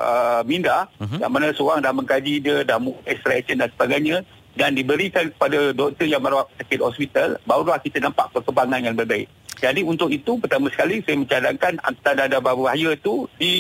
uh, 0.03 0.43
minda 0.43 0.91
uh-huh. 0.99 1.23
yang 1.23 1.31
mana 1.31 1.55
seorang 1.55 1.79
dah 1.79 1.95
mengkaji 1.95 2.43
dia 2.43 2.67
dah 2.67 2.83
extraction 3.07 3.63
dan 3.63 3.71
sebagainya 3.71 4.27
dan 4.59 4.75
diberikan 4.75 5.31
kepada 5.31 5.71
doktor 5.71 6.11
yang 6.11 6.19
merawat 6.19 6.51
pesakit 6.51 6.83
hospital 6.83 7.39
barulah 7.47 7.79
kita 7.79 8.03
nampak 8.03 8.35
perkembangan 8.35 8.83
yang 8.83 8.99
lebih 8.99 9.07
baik. 9.07 9.29
Jadi 9.59 9.83
untuk 9.83 10.07
itu 10.09 10.39
pertama 10.39 10.71
sekali 10.71 11.03
saya 11.03 11.19
mencadangkan 11.19 11.83
tanda-tanda 11.83 12.39
berbahaya 12.39 12.95
itu 12.95 13.27
di 13.43 13.55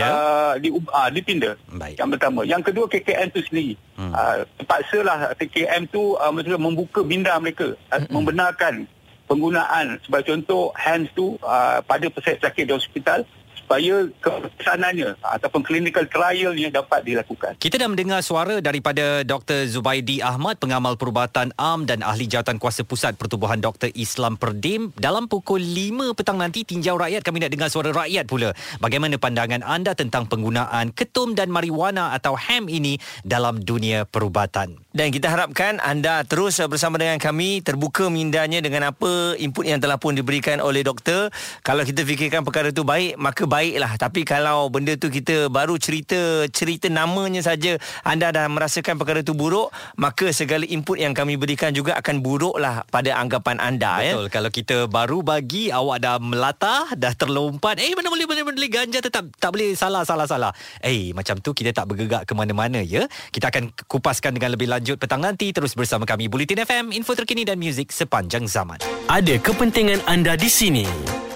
uh, 0.00 0.56
di 0.56 0.72
uh, 0.72 1.10
dipinda. 1.12 1.60
Baik. 1.68 2.00
Yang 2.00 2.10
pertama, 2.16 2.40
yang 2.48 2.62
kedua 2.64 2.88
KKM 2.88 3.28
itu 3.36 3.40
sendiri. 3.52 3.74
Hmm. 4.00 4.12
Uh, 4.16 4.36
terpaksalah 4.56 5.36
KKM 5.36 5.82
itu 5.92 6.16
uh, 6.16 6.32
membuka 6.56 7.04
minda 7.04 7.36
mereka 7.36 7.76
uh, 7.92 8.00
hmm. 8.00 8.08
membenarkan 8.08 8.88
penggunaan 9.28 9.96
sebagai 10.04 10.36
contoh 10.36 10.72
hands 10.76 11.08
tu 11.16 11.36
uh, 11.40 11.80
pada 11.84 12.08
pesakit-pesakit 12.08 12.64
di 12.68 12.72
hospital 12.72 13.24
supaya 13.72 14.04
kesanannya 14.20 15.16
ataupun 15.24 15.64
clinical 15.64 16.04
trialnya 16.04 16.68
dapat 16.68 17.08
dilakukan. 17.08 17.56
Kita 17.56 17.80
dah 17.80 17.88
mendengar 17.88 18.20
suara 18.20 18.60
daripada 18.60 19.24
Dr. 19.24 19.64
Zubaidi 19.64 20.20
Ahmad, 20.20 20.60
pengamal 20.60 21.00
perubatan 21.00 21.56
AM 21.56 21.88
dan 21.88 22.04
ahli 22.04 22.28
jawatan 22.28 22.60
kuasa 22.60 22.84
pusat 22.84 23.16
pertubuhan 23.16 23.64
Dr. 23.64 23.88
Islam 23.96 24.36
Perdim. 24.36 24.92
Dalam 24.92 25.24
pukul 25.24 25.64
5 25.64 26.12
petang 26.12 26.36
nanti, 26.36 26.68
tinjau 26.68 27.00
rakyat, 27.00 27.24
kami 27.24 27.40
nak 27.40 27.48
dengar 27.48 27.72
suara 27.72 27.96
rakyat 27.96 28.28
pula. 28.28 28.52
Bagaimana 28.76 29.16
pandangan 29.16 29.64
anda 29.64 29.96
tentang 29.96 30.28
penggunaan 30.28 30.92
ketum 30.92 31.32
dan 31.32 31.48
marijuana 31.48 32.12
atau 32.12 32.36
ham 32.36 32.68
ini 32.68 33.00
dalam 33.24 33.56
dunia 33.56 34.04
perubatan? 34.04 34.76
Dan 34.92 35.08
kita 35.08 35.32
harapkan 35.32 35.80
anda 35.80 36.20
terus 36.28 36.60
bersama 36.68 37.00
dengan 37.00 37.16
kami 37.16 37.64
terbuka 37.64 38.12
mindanya 38.12 38.60
dengan 38.60 38.92
apa 38.92 39.32
input 39.40 39.64
yang 39.64 39.80
telah 39.80 39.96
pun 39.96 40.12
diberikan 40.12 40.60
oleh 40.60 40.84
doktor. 40.84 41.32
Kalau 41.64 41.80
kita 41.80 42.04
fikirkan 42.04 42.44
perkara 42.44 42.68
itu 42.68 42.84
baik, 42.84 43.16
maka 43.16 43.48
baiklah. 43.48 43.96
Tapi 43.96 44.28
kalau 44.28 44.68
benda 44.68 44.92
tu 45.00 45.08
kita 45.08 45.48
baru 45.48 45.80
cerita 45.80 46.44
cerita 46.52 46.92
namanya 46.92 47.40
saja 47.40 47.80
anda 48.04 48.28
dah 48.36 48.44
merasakan 48.52 49.00
perkara 49.00 49.24
itu 49.24 49.32
buruk, 49.32 49.72
maka 49.96 50.28
segala 50.28 50.68
input 50.68 51.00
yang 51.00 51.16
kami 51.16 51.40
berikan 51.40 51.72
juga 51.72 51.96
akan 51.96 52.20
buruklah 52.20 52.84
pada 52.92 53.16
anggapan 53.16 53.64
anda 53.64 53.96
Betul. 53.96 54.28
ya. 54.28 54.28
Kalau 54.28 54.50
kita 54.52 54.76
baru 54.92 55.24
bagi 55.24 55.72
awak 55.72 56.04
dah 56.04 56.20
melatah, 56.20 56.92
dah 57.00 57.16
terlompat, 57.16 57.80
eh 57.80 57.96
mana 57.96 58.12
boleh 58.12 58.28
mana 58.28 58.44
boleh 58.44 58.68
ganja 58.68 59.00
tetap 59.00 59.24
tak 59.40 59.56
boleh 59.56 59.72
salah 59.72 60.04
salah 60.04 60.28
salah. 60.28 60.52
Eh 60.84 61.16
macam 61.16 61.40
tu 61.40 61.56
kita 61.56 61.72
tak 61.72 61.88
bergerak 61.88 62.28
ke 62.28 62.36
mana-mana 62.36 62.84
ya. 62.84 63.08
Kita 63.32 63.48
akan 63.48 63.72
kupaskan 63.88 64.36
dengan 64.36 64.52
lebih 64.52 64.68
lanjut 64.82 64.98
petang 64.98 65.22
nanti 65.22 65.54
terus 65.54 65.78
bersama 65.78 66.02
kami 66.02 66.26
Bulletin 66.26 66.66
FM, 66.66 66.90
info 66.90 67.14
terkini 67.14 67.46
dan 67.46 67.54
muzik 67.54 67.94
sepanjang 67.94 68.50
zaman. 68.50 68.82
Ada 69.06 69.38
kepentingan 69.38 70.02
anda 70.10 70.34
di 70.34 70.50
sini 70.50 70.82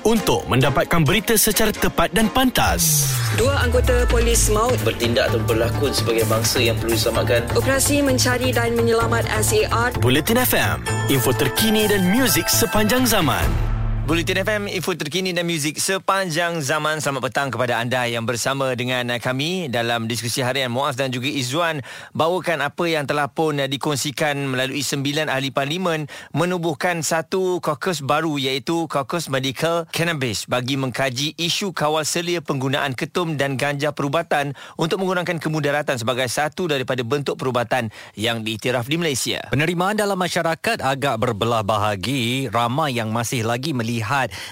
untuk 0.02 0.42
mendapatkan 0.50 1.06
berita 1.06 1.38
secara 1.38 1.70
tepat 1.70 2.10
dan 2.10 2.26
pantas. 2.26 3.06
Dua 3.38 3.54
anggota 3.62 4.02
polis 4.10 4.50
maut 4.50 4.74
bertindak 4.82 5.30
atau 5.30 5.38
berlakon 5.46 5.94
sebagai 5.94 6.26
bangsa 6.26 6.58
yang 6.58 6.74
perlu 6.74 6.98
diselamatkan. 6.98 7.46
operasi 7.54 8.02
mencari 8.02 8.50
dan 8.50 8.74
menyelamat 8.74 9.30
SAR 9.38 9.94
Bulletin 10.02 10.42
FM, 10.42 10.82
info 11.06 11.30
terkini 11.30 11.86
dan 11.86 12.02
muzik 12.02 12.50
sepanjang 12.50 13.06
zaman. 13.06 13.75
Bulletin 14.06 14.38
FM, 14.46 14.70
info 14.70 14.94
terkini 14.94 15.34
dan 15.34 15.50
muzik 15.50 15.82
sepanjang 15.82 16.62
zaman. 16.62 17.02
Selamat 17.02 17.26
petang 17.26 17.50
kepada 17.50 17.82
anda 17.82 18.06
yang 18.06 18.22
bersama 18.22 18.70
dengan 18.78 19.02
kami 19.18 19.66
dalam 19.66 20.06
diskusi 20.06 20.46
harian 20.46 20.70
Muaz 20.70 20.94
dan 20.94 21.10
juga 21.10 21.26
Izzuan. 21.26 21.82
Bawakan 22.14 22.62
apa 22.62 22.86
yang 22.86 23.02
telah 23.10 23.26
pun 23.26 23.58
dikongsikan 23.58 24.46
melalui 24.46 24.86
sembilan 24.86 25.26
ahli 25.26 25.50
parlimen 25.50 26.06
menubuhkan 26.38 27.02
satu 27.02 27.58
kokus 27.58 27.98
baru 27.98 28.38
iaitu 28.38 28.86
kokus 28.86 29.26
medical 29.26 29.90
cannabis 29.90 30.46
bagi 30.46 30.78
mengkaji 30.78 31.34
isu 31.34 31.74
kawal 31.74 32.06
selia 32.06 32.38
penggunaan 32.38 32.94
ketum 32.94 33.34
dan 33.34 33.58
ganja 33.58 33.90
perubatan 33.90 34.54
untuk 34.78 35.02
mengurangkan 35.02 35.42
kemudaratan 35.42 35.98
sebagai 35.98 36.30
satu 36.30 36.70
daripada 36.70 37.02
bentuk 37.02 37.34
perubatan 37.42 37.90
yang 38.14 38.46
diiktiraf 38.46 38.86
di 38.86 39.02
Malaysia. 39.02 39.50
Penerimaan 39.50 39.98
dalam 39.98 40.14
masyarakat 40.14 40.78
agak 40.78 41.18
berbelah 41.18 41.66
bahagi. 41.66 42.46
Ramai 42.54 42.94
yang 42.94 43.10
masih 43.10 43.42
lagi 43.42 43.74
melihat 43.74 43.95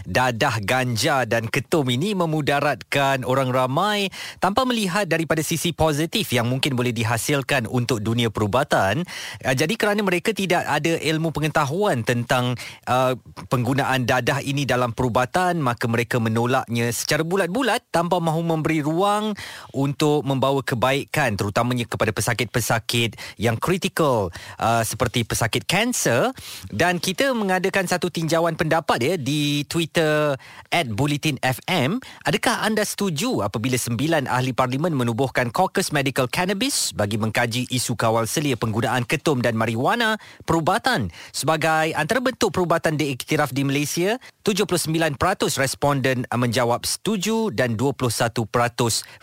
dadah 0.06 0.62
ganja 0.62 1.26
dan 1.26 1.50
ketum 1.50 1.88
ini 1.90 2.14
memudaratkan 2.14 3.26
orang 3.26 3.50
ramai 3.50 4.08
tanpa 4.38 4.62
melihat 4.68 5.04
daripada 5.08 5.42
sisi 5.42 5.74
positif 5.74 6.30
yang 6.30 6.46
mungkin 6.46 6.78
boleh 6.78 6.94
dihasilkan 6.94 7.66
untuk 7.66 8.00
dunia 8.00 8.30
perubatan. 8.30 9.02
Uh, 9.42 9.54
Jadi 9.56 9.74
kerana 9.74 10.00
mereka 10.06 10.30
tidak 10.30 10.62
ada 10.64 10.96
ilmu 11.00 11.34
pengetahuan 11.34 12.06
tentang 12.06 12.54
uh, 12.86 13.18
penggunaan 13.50 14.06
dadah 14.06 14.40
ini 14.44 14.62
dalam 14.62 14.94
perubatan, 14.94 15.58
maka 15.58 15.90
mereka 15.90 16.22
menolaknya 16.22 16.94
secara 16.94 17.26
bulat-bulat 17.26 17.82
tanpa 17.90 18.22
mahu 18.22 18.40
memberi 18.46 18.80
ruang 18.84 19.34
untuk 19.74 20.22
membawa 20.22 20.62
kebaikan 20.62 21.34
terutamanya 21.34 21.88
kepada 21.88 22.14
pesakit-pesakit 22.14 23.18
yang 23.40 23.58
kritikal 23.58 24.30
uh, 24.60 24.82
seperti 24.86 25.26
pesakit 25.26 25.66
kanser 25.66 26.30
dan 26.70 27.02
kita 27.02 27.34
mengadakan 27.34 27.90
satu 27.90 28.06
tinjauan 28.12 28.54
pendapat 28.54 28.98
ya 29.02 29.14
di 29.18 29.33
Twitter 29.68 30.38
@bulletinfm 30.70 32.02
adakah 32.26 32.66
anda 32.66 32.82
setuju 32.82 33.46
apabila 33.46 33.78
sembilan 33.78 34.26
ahli 34.26 34.50
parlimen 34.50 34.94
menubuhkan 34.94 35.54
caucus 35.54 35.94
medical 35.94 36.26
cannabis 36.26 36.90
bagi 36.96 37.18
mengkaji 37.20 37.66
isu 37.70 37.94
kawal 37.94 38.26
selia 38.26 38.58
penggunaan 38.58 39.06
ketum 39.06 39.40
dan 39.40 39.54
marijuana 39.54 40.18
perubatan 40.44 41.10
sebagai 41.34 41.94
antara 41.94 42.18
bentuk 42.18 42.54
perubatan 42.54 42.98
diiktiraf 42.98 43.50
di 43.50 43.62
Malaysia? 43.62 44.16
79% 44.44 45.16
responden 45.56 46.28
menjawab 46.28 46.84
setuju 46.84 47.48
dan 47.48 47.80
21% 47.80 48.36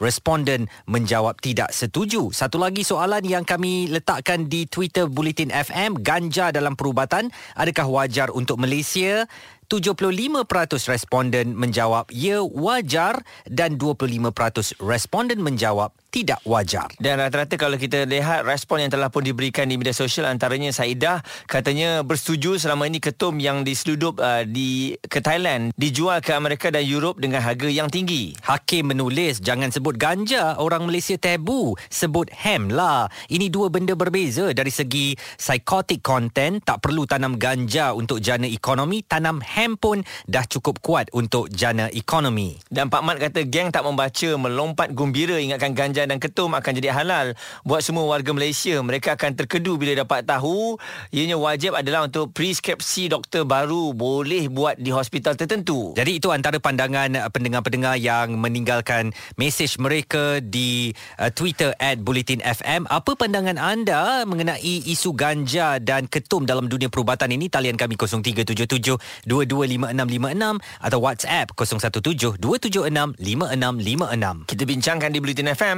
responden 0.02 0.66
menjawab 0.90 1.38
tidak 1.40 1.70
setuju. 1.70 2.34
Satu 2.34 2.58
lagi 2.58 2.82
soalan 2.82 3.22
yang 3.22 3.46
kami 3.46 3.86
letakkan 3.92 4.50
di 4.50 4.66
Twitter 4.66 5.06
Bulletin 5.06 5.54
FM 5.54 6.02
ganja 6.02 6.50
dalam 6.50 6.74
perubatan 6.74 7.30
adakah 7.54 7.86
wajar 7.88 8.34
untuk 8.34 8.58
Malaysia 8.58 9.30
75% 9.72 10.92
responden 10.92 11.56
menjawab 11.56 12.12
ya 12.12 12.44
wajar 12.44 13.24
dan 13.48 13.80
25% 13.80 14.76
responden 14.84 15.40
menjawab 15.40 15.96
tidak 16.12 16.44
wajar. 16.44 16.92
Dan 17.00 17.18
rata-rata 17.24 17.56
kalau 17.56 17.80
kita 17.80 18.04
lihat 18.04 18.44
respon 18.44 18.84
yang 18.84 18.92
telah 18.92 19.08
pun 19.08 19.24
diberikan 19.24 19.66
di 19.66 19.80
media 19.80 19.96
sosial 19.96 20.28
antaranya 20.28 20.76
Saidah 20.76 21.24
katanya 21.48 22.04
bersetuju 22.04 22.60
selama 22.60 22.86
ini 22.86 23.00
ketum 23.00 23.40
yang 23.40 23.64
diseludup 23.64 24.20
uh, 24.20 24.44
di 24.44 25.00
ke 25.08 25.24
Thailand 25.24 25.72
dijual 25.80 26.20
ke 26.20 26.36
Amerika 26.36 26.68
dan 26.68 26.84
Europe 26.84 27.24
dengan 27.24 27.40
harga 27.40 27.72
yang 27.72 27.88
tinggi. 27.88 28.36
Hakim 28.44 28.92
menulis 28.92 29.40
jangan 29.40 29.72
sebut 29.72 29.96
ganja 29.96 30.60
orang 30.60 30.84
Malaysia 30.84 31.16
tabu 31.16 31.80
sebut 31.88 32.28
ham 32.44 32.68
lah. 32.68 33.08
Ini 33.32 33.48
dua 33.48 33.72
benda 33.72 33.96
berbeza 33.96 34.52
dari 34.52 34.70
segi 34.70 35.16
psychotic 35.40 36.04
content 36.04 36.60
tak 36.60 36.84
perlu 36.84 37.08
tanam 37.08 37.40
ganja 37.40 37.96
untuk 37.96 38.20
jana 38.20 38.46
ekonomi 38.52 39.00
tanam 39.08 39.40
ham 39.40 39.80
pun 39.80 40.04
dah 40.28 40.44
cukup 40.44 40.84
kuat 40.84 41.08
untuk 41.16 41.48
jana 41.48 41.88
ekonomi. 41.96 42.60
Dan 42.68 42.92
Pak 42.92 43.02
Mat 43.02 43.18
kata 43.24 43.48
geng 43.48 43.72
tak 43.72 43.88
membaca 43.88 44.30
melompat 44.36 44.92
gembira 44.92 45.40
ingatkan 45.40 45.72
ganja 45.72 46.01
dan 46.08 46.18
ketum 46.22 46.54
akan 46.54 46.72
jadi 46.78 46.90
halal 46.94 47.34
buat 47.66 47.82
semua 47.86 48.06
warga 48.08 48.32
Malaysia. 48.34 48.78
Mereka 48.82 49.20
akan 49.20 49.38
terkedu 49.38 49.78
bila 49.78 49.94
dapat 50.06 50.26
tahu 50.26 50.78
ianya 51.14 51.38
wajib 51.38 51.76
adalah 51.78 52.06
untuk 52.06 52.32
preskripsi 52.32 53.12
doktor 53.12 53.44
baru 53.44 53.92
boleh 53.92 54.48
buat 54.48 54.80
di 54.80 54.90
hospital 54.94 55.36
tertentu. 55.36 55.94
Jadi 55.98 56.18
itu 56.18 56.30
antara 56.34 56.58
pandangan 56.58 57.14
uh, 57.18 57.30
pendengar-pendengar 57.30 57.98
yang 57.98 58.38
meninggalkan 58.38 59.14
mesej 59.36 59.78
mereka 59.78 60.40
di 60.40 60.94
uh, 61.20 61.30
Twitter 61.34 61.76
at 61.78 62.00
Bulletin 62.02 62.40
FM. 62.42 62.88
Apa 62.88 63.18
pandangan 63.18 63.58
anda 63.60 64.24
mengenai 64.24 64.88
isu 64.88 65.14
ganja 65.14 65.78
dan 65.82 66.08
ketum 66.08 66.46
dalam 66.46 66.68
dunia 66.70 66.88
perubatan 66.88 67.32
ini? 67.34 67.48
Talian 67.52 67.76
kami 67.78 67.98
0377 67.98 69.28
225656 69.28 70.62
atau 70.82 71.00
WhatsApp 71.02 71.48
017 71.54 72.40
276 72.40 73.18
5656. 73.18 74.50
Kita 74.50 74.64
bincangkan 74.64 75.10
di 75.12 75.20
Bulletin 75.22 75.50
FM, 75.52 75.78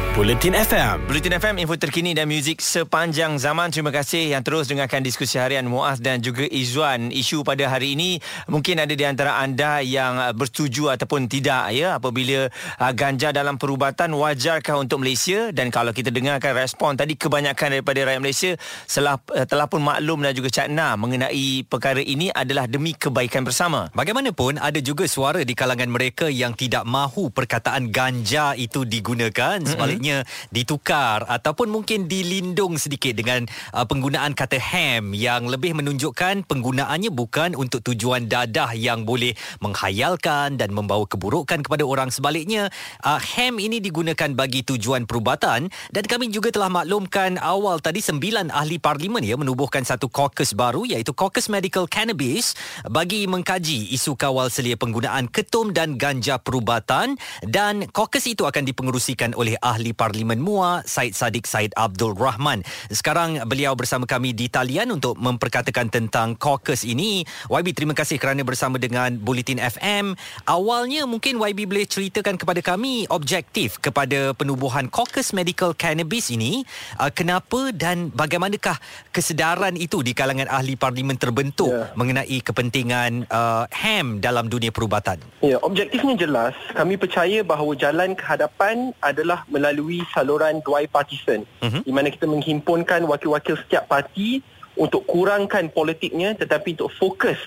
Bulletin 0.11 0.51
FM. 0.51 1.07
Bulletin 1.07 1.39
FM, 1.39 1.55
info 1.63 1.79
terkini 1.79 2.11
dan 2.11 2.27
muzik 2.27 2.59
sepanjang 2.59 3.39
zaman. 3.39 3.71
Terima 3.71 3.95
kasih 3.95 4.35
yang 4.35 4.43
terus 4.43 4.67
dengarkan 4.67 4.99
diskusi 4.99 5.39
harian 5.39 5.63
Muaz 5.63 6.03
dan 6.03 6.19
juga 6.19 6.43
Izzuan. 6.51 7.15
Isu 7.15 7.47
pada 7.47 7.63
hari 7.71 7.95
ini 7.95 8.19
mungkin 8.51 8.83
ada 8.83 8.91
di 8.91 9.07
antara 9.07 9.39
anda 9.39 9.79
yang 9.79 10.19
uh, 10.19 10.35
bersetuju 10.35 10.91
ataupun 10.91 11.31
tidak 11.31 11.71
ya 11.71 11.95
apabila 11.95 12.51
uh, 12.51 12.91
ganja 12.91 13.31
dalam 13.31 13.55
perubatan 13.55 14.11
wajarkah 14.11 14.75
untuk 14.83 14.99
Malaysia 14.99 15.55
dan 15.55 15.71
kalau 15.71 15.95
kita 15.95 16.11
dengarkan 16.11 16.59
respon 16.59 16.99
tadi 16.99 17.15
kebanyakan 17.15 17.79
daripada 17.79 18.11
rakyat 18.11 18.19
Malaysia 18.19 18.51
telah, 18.91 19.15
uh, 19.15 19.47
telah 19.47 19.71
pun 19.71 19.79
maklum 19.79 20.27
dan 20.27 20.35
juga 20.35 20.51
cakna 20.51 20.99
mengenai 20.99 21.63
perkara 21.63 22.03
ini 22.03 22.27
adalah 22.35 22.67
demi 22.67 22.99
kebaikan 22.99 23.47
bersama. 23.47 23.87
Bagaimanapun 23.95 24.59
ada 24.59 24.83
juga 24.83 25.07
suara 25.07 25.39
di 25.47 25.55
kalangan 25.55 25.87
mereka 25.87 26.27
yang 26.27 26.51
tidak 26.51 26.83
mahu 26.83 27.31
perkataan 27.31 27.95
ganja 27.95 28.59
itu 28.59 28.83
digunakan 28.83 29.63
mm-hmm. 29.63 30.00
Ditukar 30.49 31.23
ataupun 31.29 31.69
mungkin 31.69 32.09
dilindung 32.09 32.75
sedikit 32.81 33.13
dengan 33.13 33.45
uh, 33.71 33.85
penggunaan 33.85 34.33
kata 34.33 34.57
ham 34.57 35.13
yang 35.13 35.47
lebih 35.47 35.77
menunjukkan 35.77 36.49
penggunaannya 36.49 37.11
bukan 37.13 37.53
untuk 37.53 37.85
tujuan 37.85 38.25
dadah 38.25 38.73
yang 38.73 39.05
boleh 39.05 39.37
menghayalkan 39.61 40.57
dan 40.57 40.73
membawa 40.73 41.05
keburukan 41.05 41.61
kepada 41.61 41.83
orang. 41.85 42.09
Sebaliknya 42.09 42.71
uh, 43.05 43.19
ham 43.21 43.61
ini 43.61 43.79
digunakan 43.83 44.31
bagi 44.33 44.63
tujuan 44.65 45.05
perubatan 45.05 45.67
dan 45.91 46.03
kami 46.05 46.31
juga 46.31 46.53
telah 46.53 46.71
maklumkan 46.71 47.37
awal 47.41 47.77
tadi 47.83 47.99
sembilan 47.99 48.53
ahli 48.53 48.77
parlimen 48.79 49.23
ya 49.23 49.35
menubuhkan 49.35 49.83
satu 49.83 50.07
caucus 50.07 50.55
baru 50.55 50.87
iaitu 50.87 51.11
caucus 51.11 51.47
medical 51.51 51.85
cannabis 51.85 52.55
bagi 52.87 53.27
mengkaji 53.27 53.91
isu 53.95 54.15
kawal 54.15 54.47
selia 54.47 54.79
penggunaan 54.79 55.27
ketum 55.27 55.75
dan 55.75 55.99
ganja 55.99 56.39
perubatan 56.39 57.19
dan 57.45 57.85
caucus 57.91 58.27
itu 58.27 58.47
akan 58.47 58.63
dipengerusikan 58.63 59.35
oleh 59.35 59.59
ahli 59.59 59.90
Ahli 59.91 59.99
Parlimen 59.99 60.39
MUA 60.39 60.87
Said 60.87 61.11
Sadiq 61.11 61.43
Said 61.43 61.75
Abdul 61.75 62.15
Rahman. 62.15 62.63
Sekarang 62.87 63.43
beliau 63.43 63.75
bersama 63.75 64.07
kami 64.07 64.31
di 64.31 64.47
talian 64.47 64.87
untuk 64.95 65.19
memperkatakan 65.19 65.91
tentang 65.91 66.39
caucus 66.39 66.87
ini. 66.87 67.27
YB 67.51 67.75
terima 67.75 67.91
kasih 67.91 68.15
kerana 68.15 68.47
bersama 68.47 68.79
dengan 68.79 69.19
Bulletin 69.19 69.59
FM. 69.59 70.15
Awalnya 70.47 71.03
mungkin 71.03 71.43
YB 71.43 71.67
boleh 71.67 71.83
ceritakan 71.83 72.39
kepada 72.39 72.63
kami 72.63 73.03
objektif 73.11 73.83
kepada 73.83 74.31
penubuhan 74.31 74.87
caucus 74.87 75.35
medical 75.35 75.75
cannabis 75.75 76.31
ini. 76.31 76.63
Uh, 76.95 77.11
kenapa 77.11 77.75
dan 77.75 78.07
bagaimanakah 78.15 78.79
kesedaran 79.11 79.75
itu 79.75 79.99
di 80.07 80.15
kalangan 80.15 80.47
ahli 80.47 80.79
parlimen 80.79 81.19
terbentuk 81.19 81.67
yeah. 81.67 81.91
mengenai 81.99 82.39
kepentingan 82.39 83.27
uh, 83.27 83.67
HAM 83.75 84.23
dalam 84.23 84.47
dunia 84.47 84.71
perubatan? 84.71 85.19
Ya, 85.43 85.59
objektifnya 85.59 86.15
jelas. 86.15 86.55
Kami 86.71 86.95
percaya 86.95 87.43
bahawa 87.43 87.75
jalan 87.75 88.15
ke 88.15 88.23
hadapan 88.23 88.95
adalah 89.03 89.43
melalui 89.51 89.80
saluran 90.13 90.61
dua 90.61 90.85
partisan 90.85 91.47
uh-huh. 91.63 91.81
di 91.81 91.91
mana 91.93 92.13
kita 92.13 92.29
menghimpunkan 92.29 93.03
wakil-wakil 93.09 93.57
setiap 93.65 93.89
parti 93.89 94.43
untuk 94.77 95.03
kurangkan 95.09 95.67
politiknya 95.73 96.37
tetapi 96.37 96.77
untuk 96.79 96.91
fokus 96.95 97.37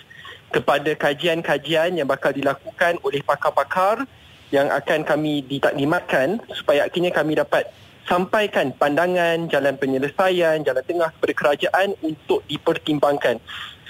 kepada 0.55 0.94
kajian-kajian 0.94 1.99
yang 1.99 2.07
bakal 2.07 2.31
dilakukan 2.31 2.99
oleh 3.03 3.18
pakar-pakar 3.27 4.07
yang 4.55 4.70
akan 4.70 5.03
kami 5.03 5.42
ditakdimatkan 5.42 6.38
supaya 6.55 6.87
akhirnya 6.87 7.11
kami 7.11 7.35
dapat 7.35 7.66
sampaikan 8.07 8.70
pandangan, 8.77 9.49
jalan 9.49 9.75
penyelesaian, 9.81 10.62
jalan 10.62 10.85
tengah 10.85 11.11
kepada 11.18 11.33
kerajaan 11.35 11.97
untuk 12.05 12.44
dipertimbangkan. 12.47 13.40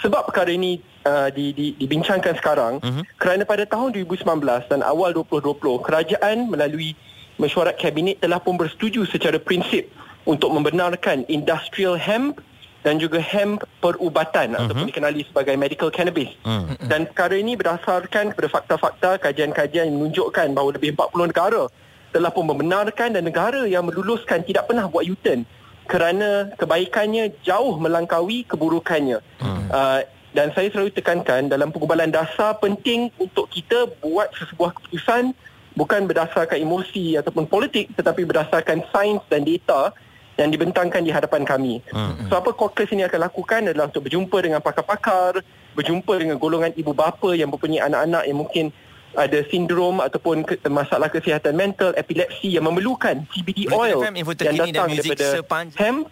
Sebab 0.01 0.31
perkara 0.31 0.55
ini 0.55 0.81
uh, 1.05 1.29
di, 1.33 1.53
di, 1.53 1.67
dibincangkan 1.77 2.39
sekarang 2.39 2.81
uh-huh. 2.81 3.03
kerana 3.21 3.45
pada 3.45 3.69
tahun 3.69 3.93
2019 3.93 4.25
dan 4.71 4.81
awal 4.81 5.13
2020 5.13 5.61
kerajaan 5.85 6.49
melalui 6.49 6.97
mesyuarat 7.39 7.77
kabinet 7.79 8.21
telah 8.23 8.39
pun 8.39 8.55
bersetuju 8.55 9.07
secara 9.11 9.41
prinsip 9.41 9.91
untuk 10.25 10.51
membenarkan 10.55 11.27
industrial 11.29 11.99
hemp 11.99 12.41
dan 12.85 13.01
juga 13.01 13.17
hemp 13.19 13.65
perubatan 13.81 14.53
uh-huh. 14.53 14.69
ataupun 14.69 14.87
dikenali 14.93 15.25
sebagai 15.25 15.57
medical 15.57 15.89
cannabis. 15.89 16.29
Uh-huh. 16.45 16.77
Dan 16.85 17.09
perkara 17.09 17.35
ini 17.41 17.57
berdasarkan 17.57 18.37
kepada 18.37 18.49
fakta-fakta 18.53 19.11
kajian-kajian 19.25 19.89
yang 19.89 19.97
menunjukkan 19.97 20.53
bahawa 20.53 20.77
lebih 20.77 20.93
40 20.93 21.33
negara 21.33 21.63
telah 22.15 22.31
pun 22.31 22.47
membenarkan 22.47 23.19
dan 23.19 23.27
negara 23.27 23.67
yang 23.67 23.89
meluluskan 23.91 24.47
tidak 24.47 24.71
pernah 24.71 24.87
buat 24.87 25.03
U-turn 25.03 25.43
kerana 25.91 26.55
kebaikannya 26.57 27.35
jauh 27.43 27.75
melangkaui 27.77 28.47
keburukannya. 28.47 29.19
Hmm. 29.43 29.67
Uh, 29.69 30.01
dan 30.35 30.51
saya 30.51 30.71
selalu 30.71 30.91
tekankan 30.95 31.47
dalam 31.47 31.71
pengubalan 31.71 32.11
dasar 32.11 32.59
penting 32.59 33.11
untuk 33.23 33.47
kita 33.51 33.87
buat 34.03 34.31
sesebuah 34.35 34.75
keputusan 34.79 35.31
bukan 35.75 36.07
berdasarkan 36.07 36.59
emosi 36.59 37.19
ataupun 37.19 37.51
politik 37.51 37.91
tetapi 37.99 38.23
berdasarkan 38.27 38.87
sains 38.95 39.23
dan 39.31 39.43
data 39.43 39.91
yang 40.35 40.51
dibentangkan 40.51 41.03
di 41.07 41.15
hadapan 41.15 41.47
kami. 41.47 41.79
Hmm. 41.95 42.27
So 42.27 42.39
apa 42.39 42.51
caucus 42.55 42.91
ini 42.91 43.07
akan 43.07 43.21
lakukan 43.31 43.71
adalah 43.71 43.87
untuk 43.87 44.11
berjumpa 44.11 44.35
dengan 44.43 44.59
pakar-pakar, 44.59 45.43
berjumpa 45.79 46.11
dengan 46.19 46.37
golongan 46.43 46.75
ibu 46.75 46.91
bapa 46.91 47.39
yang 47.39 47.55
mempunyai 47.55 47.87
anak-anak 47.87 48.23
yang 48.27 48.39
mungkin 48.39 48.65
ada 49.15 49.47
sindrom 49.47 50.03
ataupun 50.03 50.43
ke, 50.43 50.59
masalah 50.67 51.07
kesihatan 51.07 51.55
mental, 51.55 51.95
epilepsi 51.95 52.51
yang 52.51 52.67
memerlukan 52.67 53.23
CBD 53.31 53.71
oil 53.71 54.03
yang 54.43 54.59
datang 54.59 54.91
daripada 54.91 55.27
hemp 55.79 56.11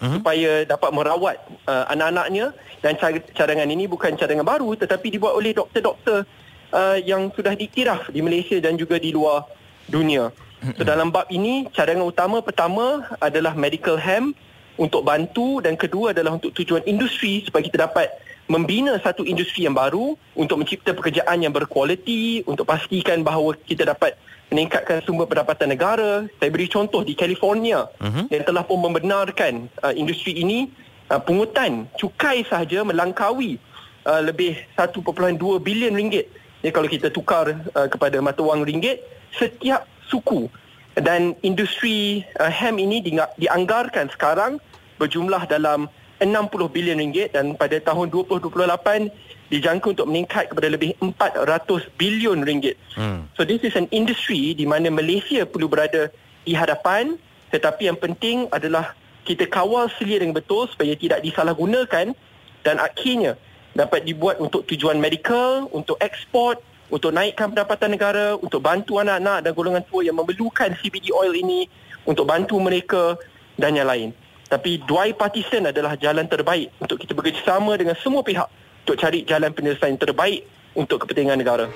uh-huh. 0.00 0.16
supaya 0.16 0.64
dapat 0.64 0.90
merawat 0.96 1.36
uh, 1.68 1.92
anak-anaknya 1.92 2.56
dan 2.80 2.96
cadangan 3.36 3.68
ini 3.68 3.84
bukan 3.84 4.16
cadangan 4.16 4.48
baru 4.48 4.72
tetapi 4.80 5.12
dibuat 5.12 5.36
oleh 5.36 5.52
doktor-doktor 5.52 6.24
uh, 6.72 6.98
yang 6.98 7.30
sudah 7.36 7.54
dikiraf 7.54 8.10
di 8.10 8.24
Malaysia 8.24 8.58
dan 8.58 8.74
juga 8.80 8.98
di 8.98 9.12
luar 9.14 9.46
dunia. 9.86 10.32
So 10.78 10.86
dalam 10.86 11.10
bab 11.10 11.26
ini 11.26 11.66
cadangan 11.74 12.06
utama 12.06 12.38
pertama 12.38 13.02
adalah 13.18 13.50
medical 13.58 13.98
hemp 13.98 14.38
untuk 14.78 15.02
bantu 15.02 15.58
dan 15.58 15.74
kedua 15.74 16.14
adalah 16.14 16.38
untuk 16.38 16.54
tujuan 16.54 16.86
industri 16.86 17.42
supaya 17.42 17.66
kita 17.66 17.90
dapat 17.90 18.06
membina 18.46 18.94
satu 19.02 19.26
industri 19.26 19.66
yang 19.66 19.74
baru 19.74 20.14
untuk 20.38 20.62
mencipta 20.62 20.94
pekerjaan 20.94 21.42
yang 21.42 21.50
berkualiti 21.50 22.46
untuk 22.46 22.62
pastikan 22.62 23.26
bahawa 23.26 23.58
kita 23.58 23.90
dapat 23.90 24.14
meningkatkan 24.54 25.02
sumber 25.02 25.26
pendapatan 25.26 25.72
negara. 25.72 26.30
Saya 26.38 26.50
beri 26.52 26.68
contoh 26.70 27.02
di 27.02 27.18
California 27.18 27.88
uh-huh. 27.88 28.30
yang 28.30 28.44
telah 28.46 28.62
pun 28.62 28.78
membenarkan 28.78 29.66
uh, 29.82 29.90
industri 29.96 30.36
ini 30.38 30.70
uh, 31.10 31.18
pungutan 31.18 31.90
cukai 31.98 32.44
sahaja 32.46 32.84
melangkaui 32.84 33.56
uh, 34.04 34.20
lebih 34.22 34.54
1.2 34.78 35.02
bilion 35.58 35.94
ringgit. 35.96 36.28
Ya, 36.62 36.70
kalau 36.70 36.86
kita 36.86 37.10
tukar 37.10 37.50
uh, 37.50 37.88
kepada 37.90 38.22
mata 38.22 38.38
wang 38.42 38.62
ringgit 38.62 39.02
setiap 39.34 39.82
suku 40.06 40.46
dan 40.94 41.34
industri 41.42 42.22
uh, 42.38 42.46
ham 42.46 42.78
ini 42.78 43.02
di, 43.02 43.18
dianggarkan 43.18 44.14
sekarang 44.14 44.62
berjumlah 45.02 45.50
dalam 45.50 45.90
60 46.22 46.70
bilion 46.70 47.02
ringgit 47.02 47.34
dan 47.34 47.58
pada 47.58 47.82
tahun 47.82 48.14
2028 48.14 49.10
dijangka 49.50 49.86
untuk 49.90 50.06
meningkat 50.06 50.54
kepada 50.54 50.70
lebih 50.70 50.94
400 51.02 51.98
bilion 51.98 52.46
ringgit. 52.46 52.78
Hmm. 52.94 53.26
So 53.34 53.42
this 53.42 53.66
is 53.66 53.74
an 53.74 53.90
industry 53.90 54.54
di 54.54 54.62
mana 54.62 54.86
Malaysia 54.86 55.42
perlu 55.42 55.66
berada 55.66 56.14
di 56.46 56.54
hadapan 56.54 57.18
tetapi 57.50 57.90
yang 57.90 57.98
penting 57.98 58.46
adalah 58.54 58.94
kita 59.26 59.50
kawal 59.50 59.90
selia 59.98 60.22
dengan 60.22 60.38
betul 60.38 60.70
supaya 60.70 60.94
tidak 60.94 61.26
disalahgunakan 61.26 62.14
dan 62.62 62.76
akhirnya 62.78 63.34
dapat 63.72 64.04
dibuat 64.04 64.38
untuk 64.40 64.64
tujuan 64.68 65.00
medical, 65.00 65.68
untuk 65.72 65.96
ekspor, 66.00 66.60
untuk 66.92 67.12
naikkan 67.12 67.52
pendapatan 67.52 67.96
negara, 67.96 68.26
untuk 68.36 68.60
bantu 68.60 69.00
anak-anak 69.00 69.48
dan 69.48 69.52
golongan 69.56 69.82
tua 69.88 70.04
yang 70.04 70.16
memerlukan 70.16 70.76
CBD 70.80 71.08
oil 71.12 71.32
ini, 71.32 71.64
untuk 72.04 72.28
bantu 72.28 72.60
mereka 72.60 73.16
dan 73.56 73.76
yang 73.76 73.88
lain. 73.88 74.12
Tapi 74.52 74.84
dua 74.84 75.08
partisan 75.16 75.64
adalah 75.72 75.96
jalan 75.96 76.28
terbaik 76.28 76.68
untuk 76.76 77.00
kita 77.00 77.16
bekerjasama 77.16 77.72
dengan 77.80 77.96
semua 77.96 78.20
pihak 78.20 78.44
untuk 78.84 79.00
cari 79.00 79.24
jalan 79.24 79.48
penyelesaian 79.56 79.96
terbaik 79.96 80.44
untuk 80.76 81.00
kepentingan 81.08 81.40
negara. 81.40 81.72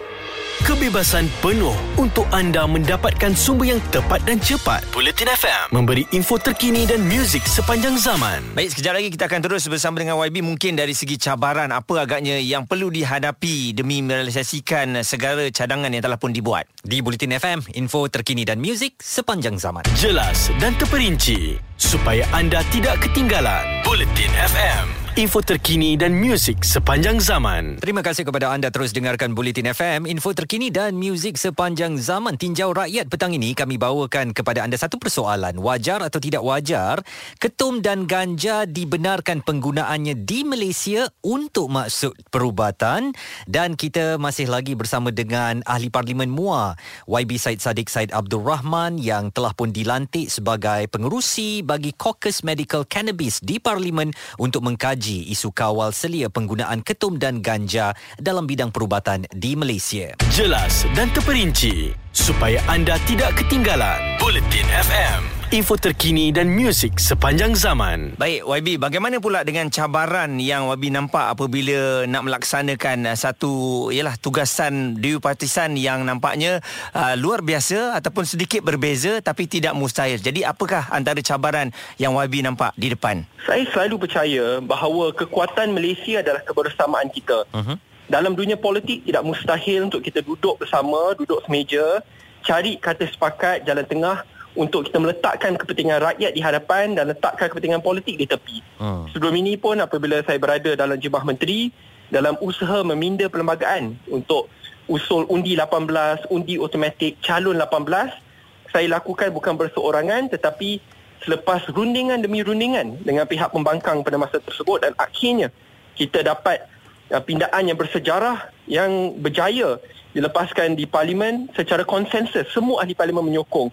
Kebebasan 0.65 1.29
penuh 1.45 1.77
untuk 2.01 2.25
anda 2.33 2.65
mendapatkan 2.65 3.37
sumber 3.37 3.77
yang 3.77 3.81
tepat 3.93 4.25
dan 4.25 4.41
cepat. 4.41 4.81
Bulletin 4.89 5.29
FM 5.29 5.69
memberi 5.69 6.09
info 6.17 6.41
terkini 6.41 6.89
dan 6.89 7.05
muzik 7.05 7.45
sepanjang 7.45 8.01
zaman. 8.01 8.41
Baik, 8.57 8.73
sekejap 8.73 8.97
lagi 8.97 9.13
kita 9.13 9.29
akan 9.29 9.45
terus 9.45 9.69
bersama 9.69 10.01
dengan 10.01 10.17
YB 10.17 10.41
mungkin 10.41 10.73
dari 10.73 10.97
segi 10.97 11.21
cabaran 11.21 11.69
apa 11.77 12.09
agaknya 12.09 12.41
yang 12.41 12.65
perlu 12.65 12.89
dihadapi 12.89 13.77
demi 13.77 14.01
merealisasikan 14.01 15.05
segala 15.05 15.45
cadangan 15.53 15.93
yang 15.93 16.01
telah 16.01 16.17
pun 16.17 16.33
dibuat. 16.33 16.65
Di 16.81 17.05
Bulletin 17.05 17.37
FM, 17.37 17.59
info 17.77 18.09
terkini 18.09 18.49
dan 18.49 18.57
muzik 18.57 18.97
sepanjang 19.05 19.61
zaman. 19.61 19.85
Jelas 20.01 20.49
dan 20.57 20.73
terperinci 20.81 21.61
supaya 21.77 22.25
anda 22.33 22.65
tidak 22.73 23.05
ketinggalan. 23.05 23.85
Bulletin 23.85 24.33
FM 24.33 25.06
info 25.17 25.41
terkini 25.41 25.97
dan 25.97 26.13
muzik 26.13 26.61
sepanjang 26.61 27.17
zaman. 27.25 27.81
Terima 27.81 28.05
kasih 28.05 28.29
kepada 28.29 28.53
anda 28.53 28.69
terus 28.69 28.93
dengarkan 28.93 29.33
Bulletin 29.33 29.73
FM, 29.73 30.05
info 30.05 30.37
terkini 30.37 30.69
dan 30.69 30.93
muzik 30.93 31.41
sepanjang 31.41 31.97
zaman. 31.97 32.37
Tinjau 32.37 32.77
rakyat 32.77 33.09
petang 33.09 33.33
ini 33.33 33.57
kami 33.57 33.81
bawakan 33.81 34.37
kepada 34.37 34.61
anda 34.61 34.77
satu 34.77 35.01
persoalan. 35.01 35.57
Wajar 35.57 36.05
atau 36.05 36.21
tidak 36.21 36.45
wajar 36.45 37.01
ketum 37.41 37.81
dan 37.81 38.05
ganja 38.05 38.69
dibenarkan 38.69 39.41
penggunaannya 39.41 40.21
di 40.21 40.45
Malaysia 40.45 41.09
untuk 41.25 41.73
maksud 41.73 42.29
perubatan 42.29 43.17
dan 43.49 43.73
kita 43.73 44.21
masih 44.21 44.53
lagi 44.53 44.77
bersama 44.77 45.17
dengan 45.17 45.65
ahli 45.65 45.89
parlimen 45.89 46.29
MUA 46.29 46.77
YB 47.09 47.41
Said 47.41 47.65
Sadiq 47.65 47.89
Said 47.89 48.13
Abdul 48.13 48.45
Rahman 48.45 49.01
yang 49.01 49.33
telah 49.33 49.57
pun 49.57 49.73
dilantik 49.73 50.29
sebagai 50.29 50.93
pengerusi 50.93 51.65
bagi 51.65 51.97
Caucus 51.97 52.45
Medical 52.45 52.85
Cannabis 52.85 53.41
di 53.41 53.57
parlimen 53.57 54.13
untuk 54.37 54.61
mengkaji 54.61 55.06
mengkaji 55.07 55.31
isu 55.31 55.55
kawal 55.55 55.95
selia 55.95 56.27
penggunaan 56.27 56.83
ketum 56.83 57.15
dan 57.15 57.39
ganja 57.39 57.95
dalam 58.19 58.43
bidang 58.43 58.75
perubatan 58.75 59.23
di 59.31 59.55
Malaysia. 59.55 60.19
Jelas 60.35 60.83
dan 60.99 61.07
terperinci 61.15 61.95
supaya 62.11 62.59
anda 62.67 62.99
tidak 63.07 63.39
ketinggalan. 63.39 64.19
Bulletin 64.19 64.67
FM 64.67 65.36
info 65.55 65.79
terkini 65.79 66.35
dan 66.35 66.51
muzik 66.51 66.99
sepanjang 66.99 67.55
zaman. 67.55 68.19
Baik, 68.19 68.43
YB, 68.43 68.83
bagaimana 68.83 69.23
pula 69.23 69.47
dengan 69.47 69.71
cabaran 69.71 70.43
yang 70.43 70.67
YB 70.67 70.91
nampak 70.91 71.39
apabila 71.39 72.03
nak 72.11 72.27
melaksanakan 72.27 73.07
uh, 73.07 73.15
satu 73.15 73.53
ialah 73.95 74.19
tugasan 74.19 74.99
Dewan 74.99 75.23
Partisan 75.23 75.79
yang 75.79 76.03
nampaknya 76.03 76.59
uh, 76.91 77.15
luar 77.15 77.47
biasa 77.47 77.95
ataupun 77.95 78.27
sedikit 78.27 78.67
berbeza 78.67 79.23
tapi 79.23 79.47
tidak 79.47 79.79
mustahil. 79.79 80.19
Jadi 80.19 80.43
apakah 80.43 80.91
antara 80.91 81.23
cabaran 81.23 81.71
yang 81.95 82.19
YB 82.19 82.43
nampak 82.43 82.75
di 82.75 82.91
depan? 82.91 83.23
Saya 83.47 83.63
selalu 83.71 84.03
percaya 84.03 84.59
bahawa 84.59 85.15
kekuatan 85.15 85.71
Malaysia 85.71 86.27
adalah 86.27 86.43
kebersamaan 86.43 87.07
kita. 87.15 87.47
Uh-huh. 87.55 87.79
Dalam 88.11 88.35
dunia 88.35 88.59
politik 88.59 89.07
tidak 89.07 89.23
mustahil 89.23 89.87
untuk 89.87 90.03
kita 90.03 90.27
duduk 90.27 90.59
bersama, 90.59 91.15
duduk 91.15 91.39
semeja, 91.47 92.03
cari 92.43 92.79
kata 92.83 93.07
sepakat 93.11 93.63
jalan 93.63 93.87
tengah 93.87 94.27
untuk 94.57 94.89
kita 94.89 94.99
meletakkan 94.99 95.55
kepentingan 95.55 96.01
rakyat 96.01 96.33
di 96.33 96.41
hadapan 96.41 96.97
dan 96.97 97.13
letakkan 97.13 97.53
kepentingan 97.53 97.85
politik 97.85 98.17
di 98.17 98.27
tepi. 98.27 98.65
Hmm. 98.81 99.07
Sebelum 99.13 99.37
ini 99.37 99.61
pun 99.61 99.79
apabila 99.79 100.25
saya 100.25 100.41
berada 100.41 100.73
dalam 100.75 100.97
jemaah 100.97 101.23
menteri 101.23 101.71
dalam 102.09 102.39
usaha 102.41 102.83
meminda 102.87 103.27
perlembagaan 103.27 103.99
untuk 104.09 104.49
usul 104.87 105.27
undi 105.27 105.59
18, 105.59 106.31
undi 106.31 106.55
automatik 106.57 107.19
calon 107.19 107.59
18, 107.59 108.71
saya 108.71 108.87
lakukan 108.91 109.35
bukan 109.35 109.59
berseorangan 109.59 110.31
tetapi 110.31 110.79
selepas 111.27 111.67
rundingan 111.75 112.23
demi 112.23 112.45
rundingan 112.45 113.03
dengan 113.03 113.27
pihak 113.27 113.51
pembangkang 113.51 114.07
pada 114.07 114.17
masa 114.21 114.39
tersebut 114.39 114.85
dan 114.85 114.93
akhirnya 115.01 115.49
kita 115.97 116.23
dapat 116.23 116.63
uh, 117.11 117.23
pindaan 117.25 117.67
yang 117.67 117.79
bersejarah 117.79 118.53
yang 118.69 119.17
berjaya 119.19 119.81
dilepaskan 120.13 120.79
di 120.79 120.85
parlimen 120.87 121.49
secara 121.57 121.83
konsensus 121.83 122.47
semua 122.53 122.85
ahli 122.85 122.95
parlimen 122.95 123.27
menyokong 123.27 123.73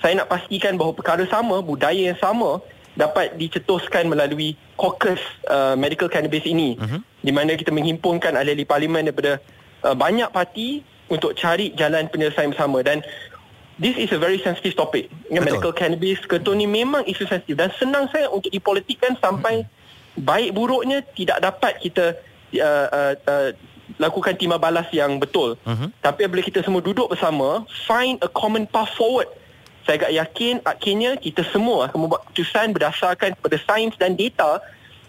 saya 0.00 0.16
nak 0.16 0.32
pastikan 0.32 0.80
bahawa 0.80 0.96
perkara 0.96 1.24
sama 1.28 1.60
budaya 1.60 2.12
yang 2.12 2.20
sama 2.20 2.60
dapat 2.98 3.38
dicetuskan 3.38 4.10
melalui 4.10 4.58
caucus 4.74 5.20
uh, 5.46 5.78
medical 5.78 6.10
cannabis 6.10 6.42
ini 6.42 6.74
uh-huh. 6.74 7.00
di 7.22 7.30
mana 7.30 7.54
kita 7.54 7.70
menghimpunkan 7.70 8.34
ahli-ahli 8.34 8.66
parlimen 8.66 9.06
daripada 9.06 9.38
uh, 9.86 9.94
banyak 9.94 10.26
parti 10.34 10.82
untuk 11.06 11.38
cari 11.38 11.70
jalan 11.78 12.10
penyelesaian 12.10 12.50
bersama 12.50 12.82
dan 12.82 13.02
this 13.78 13.96
is 13.96 14.10
a 14.12 14.18
very 14.20 14.36
sensitive 14.42 14.76
topic. 14.76 15.08
Ya, 15.32 15.40
medical 15.40 15.72
cannabis 15.72 16.20
ketua 16.26 16.54
ni 16.54 16.68
memang 16.68 17.06
isu 17.06 17.24
sensitif 17.26 17.56
dan 17.56 17.70
senang 17.78 18.10
saya 18.12 18.28
untuk 18.28 18.50
dipolitikkan 18.50 19.16
sampai 19.18 19.64
hmm. 19.64 20.20
baik 20.20 20.50
buruknya 20.52 21.00
tidak 21.14 21.40
dapat 21.40 21.78
kita 21.80 22.18
uh, 22.60 22.88
uh, 22.92 23.14
uh, 23.26 23.50
lakukan 23.98 24.38
timah 24.38 24.60
balas 24.60 24.86
yang 24.94 25.18
betul. 25.18 25.58
Uh-huh. 25.66 25.88
Tapi 26.04 26.26
bila 26.30 26.42
kita 26.44 26.62
semua 26.62 26.84
duduk 26.84 27.10
bersama, 27.10 27.66
find 27.88 28.18
a 28.22 28.30
common 28.30 28.68
path 28.68 28.92
forward. 28.94 29.26
Saya 29.88 30.06
agak 30.06 30.12
yakin 30.12 30.54
akhirnya 30.62 31.10
kita 31.16 31.42
semua 31.50 31.88
akan 31.88 32.06
membuat 32.06 32.28
keputusan 32.30 32.76
berdasarkan 32.76 33.32
pada 33.40 33.56
sains 33.64 33.96
dan 33.96 34.14
data 34.14 34.60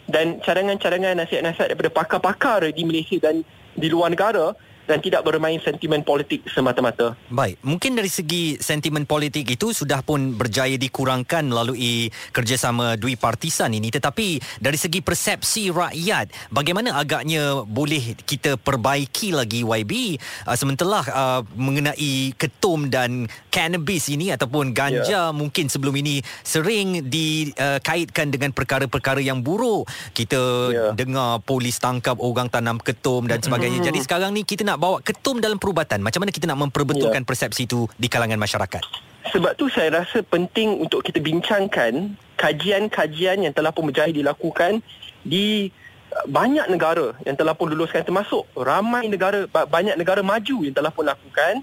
dan 0.08 0.40
cadangan-cadangan 0.44 1.20
nasihat-nasihat 1.24 1.76
daripada 1.76 1.92
pakar-pakar 1.92 2.68
di 2.72 2.84
Malaysia 2.88 3.20
dan 3.20 3.44
di 3.76 3.88
luar 3.88 4.12
negara 4.12 4.56
dan 4.86 5.02
tidak 5.02 5.26
bermain 5.26 5.60
sentimen 5.60 6.06
politik 6.06 6.46
semata-mata. 6.48 7.18
Baik, 7.28 7.60
mungkin 7.66 7.98
dari 7.98 8.10
segi 8.10 8.56
sentimen 8.62 9.04
politik 9.04 9.50
itu 9.50 9.76
sudah 9.76 10.00
pun 10.06 10.38
berjaya 10.38 10.78
dikurangkan 10.80 11.50
melalui 11.50 12.08
kerjasama 12.32 12.96
dui 12.96 13.20
partisan 13.20 13.74
ini 13.76 13.92
tetapi 13.92 14.40
dari 14.62 14.78
segi 14.80 15.04
persepsi 15.04 15.74
rakyat 15.74 16.54
bagaimana 16.54 16.96
agaknya 16.96 17.66
boleh 17.68 18.16
kita 18.24 18.56
perbaiki 18.56 19.36
lagi 19.36 19.66
YB 19.68 20.16
uh, 20.48 20.56
sementara 20.56 21.04
uh, 21.12 21.42
mengenai 21.58 22.32
ketum 22.38 22.88
dan 22.88 23.28
cannabis 23.52 24.08
ini 24.08 24.32
ataupun 24.32 24.72
ganja 24.72 25.30
yeah. 25.30 25.36
mungkin 25.36 25.68
sebelum 25.68 25.92
ini 26.00 26.24
sering 26.46 27.12
dikaitkan 27.12 28.28
uh, 28.30 28.32
dengan 28.32 28.52
perkara-perkara 28.56 29.20
yang 29.20 29.44
buruk. 29.44 29.90
Kita 30.16 30.42
yeah. 30.72 30.92
dengar 30.96 31.44
polis 31.44 31.76
tangkap 31.82 32.16
orang 32.24 32.48
tanam 32.48 32.80
ketum 32.80 33.28
dan 33.28 33.44
sebagainya. 33.44 33.84
Mm-hmm. 33.84 33.90
Jadi 33.92 34.00
sekarang 34.06 34.32
ni 34.32 34.48
kita 34.48 34.64
nak 34.64 34.71
bawa 34.80 34.98
ketum 35.02 35.42
dalam 35.42 35.58
perubatan 35.58 36.00
macam 36.00 36.24
mana 36.24 36.32
kita 36.32 36.46
nak 36.48 36.60
memperbetulkan 36.70 37.24
ya. 37.24 37.28
persepsi 37.28 37.66
itu 37.66 37.90
di 37.98 38.08
kalangan 38.08 38.38
masyarakat 38.38 38.84
sebab 39.32 39.56
tu 39.56 39.72
saya 39.72 40.04
rasa 40.04 40.22
penting 40.22 40.82
untuk 40.82 41.02
kita 41.02 41.24
bincangkan 41.24 42.16
kajian-kajian 42.36 43.48
yang 43.48 43.54
telah 43.54 43.72
pun 43.72 43.88
berjaya 43.88 44.12
dilakukan 44.12 44.82
di 45.22 45.70
uh, 46.14 46.26
banyak 46.28 46.66
negara 46.68 47.14
yang 47.24 47.38
telah 47.38 47.54
pun 47.54 47.70
luluskan 47.70 48.02
termasuk 48.02 48.44
ramai 48.58 49.08
negara 49.08 49.46
banyak 49.48 49.96
negara 49.96 50.26
maju 50.26 50.66
yang 50.66 50.74
telah 50.74 50.90
pun 50.90 51.06
lakukan 51.06 51.62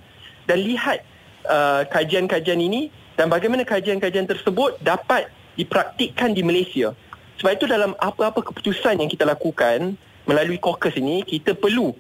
dan 0.49 0.59
lihat 0.65 1.05
uh, 1.45 1.83
kajian-kajian 1.91 2.59
ini 2.59 2.89
dan 3.19 3.27
bagaimana 3.27 3.67
kajian-kajian 3.67 4.31
tersebut 4.31 4.79
dapat 4.79 5.27
dipraktikkan 5.59 6.31
di 6.33 6.47
Malaysia. 6.47 6.95
Sebab 7.43 7.51
itu 7.59 7.67
dalam 7.67 7.99
apa-apa 7.99 8.47
keputusan 8.47 9.03
yang 9.03 9.11
kita 9.11 9.27
lakukan 9.27 9.99
melalui 10.23 10.63
caucus 10.63 10.95
ini 10.95 11.27
kita 11.27 11.59
perlu 11.59 11.91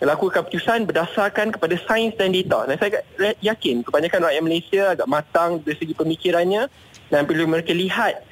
lakukan 0.00 0.44
keputusan 0.44 0.88
berdasarkan 0.88 1.52
kepada 1.52 1.76
sains 1.84 2.16
dan 2.16 2.32
data. 2.32 2.64
Dan 2.64 2.76
saya 2.80 3.04
yakin 3.44 3.84
kebanyakan 3.84 4.28
rakyat 4.28 4.42
Malaysia 4.42 4.82
agak 4.96 5.08
matang 5.08 5.60
dari 5.60 5.76
segi 5.76 5.92
pemikirannya 5.92 6.72
dan 7.12 7.28
bila 7.28 7.44
mereka 7.44 7.76
lihat 7.76 8.24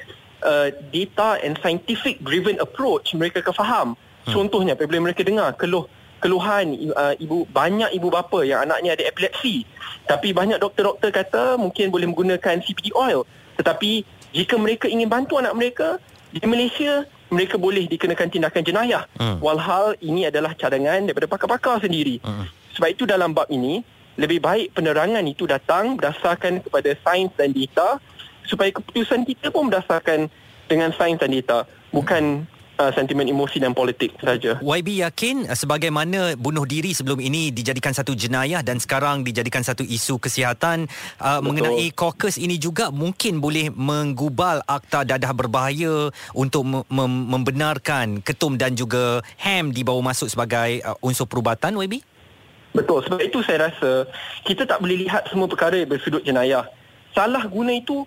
uh, 0.44 0.72
data 0.88 1.36
and 1.44 1.60
scientific 1.60 2.20
driven 2.24 2.56
approach 2.58 3.12
mereka 3.12 3.44
akan 3.44 3.54
faham. 3.54 3.88
Hmm. 4.24 4.32
Contohnya 4.32 4.72
apabila 4.76 5.04
mereka 5.04 5.20
dengar 5.20 5.52
keluh 5.60 5.84
keluhan 6.18 6.74
uh, 6.98 7.14
ibu 7.18 7.46
banyak 7.48 7.94
ibu 7.94 8.10
bapa 8.10 8.42
yang 8.42 8.66
anaknya 8.66 8.98
ada 8.98 9.06
epilepsi 9.06 9.62
tapi 10.10 10.34
banyak 10.34 10.58
doktor-doktor 10.58 11.14
kata 11.14 11.54
mungkin 11.54 11.94
boleh 11.94 12.10
menggunakan 12.10 12.58
CBD 12.58 12.90
oil 12.90 13.22
tetapi 13.54 14.02
jika 14.34 14.58
mereka 14.58 14.90
ingin 14.90 15.06
bantu 15.06 15.38
anak 15.38 15.54
mereka 15.54 16.02
di 16.34 16.42
Malaysia 16.42 17.06
mereka 17.28 17.60
boleh 17.60 17.84
dikenakan 17.88 18.28
tindakan 18.32 18.62
jenayah. 18.64 19.04
Hmm. 19.16 19.38
Walhal 19.40 19.96
ini 20.00 20.28
adalah 20.28 20.56
cadangan 20.56 21.04
daripada 21.04 21.28
pakar-pakar 21.28 21.84
sendiri. 21.84 22.20
Hmm. 22.24 22.48
Sebab 22.76 22.88
itu 22.92 23.04
dalam 23.04 23.36
bab 23.36 23.48
ini, 23.52 23.84
lebih 24.18 24.42
baik 24.42 24.74
penerangan 24.74 25.22
itu 25.28 25.46
datang 25.46 25.94
berdasarkan 25.94 26.64
kepada 26.64 26.90
sains 27.06 27.30
dan 27.38 27.54
data 27.54 28.02
supaya 28.48 28.72
keputusan 28.74 29.22
kita 29.28 29.52
pun 29.54 29.70
berdasarkan 29.70 30.26
dengan 30.66 30.90
sains 30.96 31.20
dan 31.20 31.30
data. 31.30 31.68
Bukan 31.94 32.44
uh, 32.78 32.90
sentimen 32.94 33.26
emosi 33.26 33.58
dan 33.60 33.74
politik 33.74 34.14
saja. 34.22 34.56
YB 34.62 35.02
yakin 35.02 35.50
uh, 35.50 35.58
sebagaimana 35.58 36.38
bunuh 36.38 36.64
diri 36.64 36.94
sebelum 36.94 37.18
ini 37.18 37.50
dijadikan 37.50 37.92
satu 37.92 38.14
jenayah 38.14 38.62
dan 38.62 38.78
sekarang 38.78 39.26
dijadikan 39.26 39.66
satu 39.66 39.82
isu 39.82 40.22
kesihatan 40.22 40.86
uh, 41.18 41.42
mengenai 41.42 41.90
caucus 41.92 42.38
ini 42.38 42.56
juga 42.56 42.94
mungkin 42.94 43.42
boleh 43.42 43.74
menggubal 43.74 44.62
akta 44.64 45.02
dadah 45.04 45.34
berbahaya 45.34 46.08
untuk 46.32 46.64
mem- 46.64 47.26
membenarkan 47.28 48.22
ketum 48.22 48.54
dan 48.54 48.78
juga 48.78 49.20
HAM 49.42 49.74
dibawa 49.74 50.14
masuk 50.14 50.30
sebagai 50.30 50.80
uh, 50.86 50.94
unsur 51.02 51.26
perubatan 51.26 51.74
YB? 51.74 52.00
Betul. 52.72 53.02
Sebab 53.04 53.20
itu 53.24 53.42
saya 53.42 53.72
rasa 53.72 54.06
kita 54.46 54.68
tak 54.68 54.78
boleh 54.78 55.08
lihat 55.08 55.26
semua 55.26 55.50
perkara 55.50 55.82
bersudut 55.88 56.22
jenayah. 56.22 56.68
Salah 57.16 57.42
guna 57.48 57.74
itu 57.74 58.04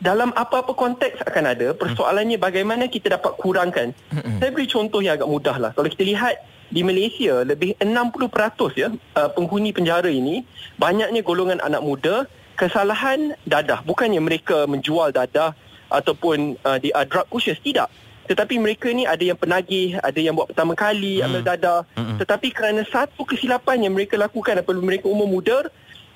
dalam 0.00 0.30
apa-apa 0.34 0.72
konteks 0.76 1.24
akan 1.24 1.44
ada 1.50 1.68
persoalannya 1.76 2.36
bagaimana 2.40 2.88
kita 2.90 3.16
dapat 3.16 3.36
kurangkan. 3.40 3.96
Saya 4.40 4.50
beri 4.50 4.66
contoh 4.68 5.00
yang 5.00 5.16
agak 5.16 5.30
mudah 5.30 5.56
lah. 5.60 5.70
Kalau 5.72 5.88
kita 5.88 6.04
lihat 6.04 6.40
di 6.72 6.80
Malaysia 6.82 7.44
lebih 7.44 7.76
60% 7.78 8.80
ya 8.80 8.88
uh, 8.90 9.30
penghuni 9.30 9.70
penjara 9.70 10.08
ini 10.08 10.42
banyaknya 10.80 11.20
golongan 11.20 11.60
anak 11.60 11.82
muda 11.84 12.26
kesalahan 12.58 13.34
dadah. 13.46 13.82
Bukannya 13.86 14.18
mereka 14.22 14.66
menjual 14.66 15.14
dadah 15.14 15.54
ataupun 15.90 16.58
uh, 16.64 16.78
di 16.80 16.90
uh, 16.90 17.06
drug 17.06 17.28
pushes 17.30 17.58
tidak. 17.62 17.90
Tetapi 18.24 18.56
mereka 18.56 18.88
ni 18.88 19.04
ada 19.04 19.20
yang 19.20 19.36
penagih 19.36 20.00
ada 20.00 20.16
yang 20.16 20.32
buat 20.32 20.48
pertama 20.48 20.72
kali 20.72 21.20
mm. 21.20 21.24
ambil 21.28 21.42
dadah. 21.44 21.80
Mm-hmm. 21.92 22.16
tetapi 22.24 22.48
kerana 22.56 22.82
satu 22.88 23.22
kesilapan 23.26 23.84
yang 23.84 23.92
mereka 23.92 24.16
lakukan 24.16 24.64
apabila 24.64 24.80
mereka 24.80 25.06
umur 25.12 25.28
muda 25.28 25.68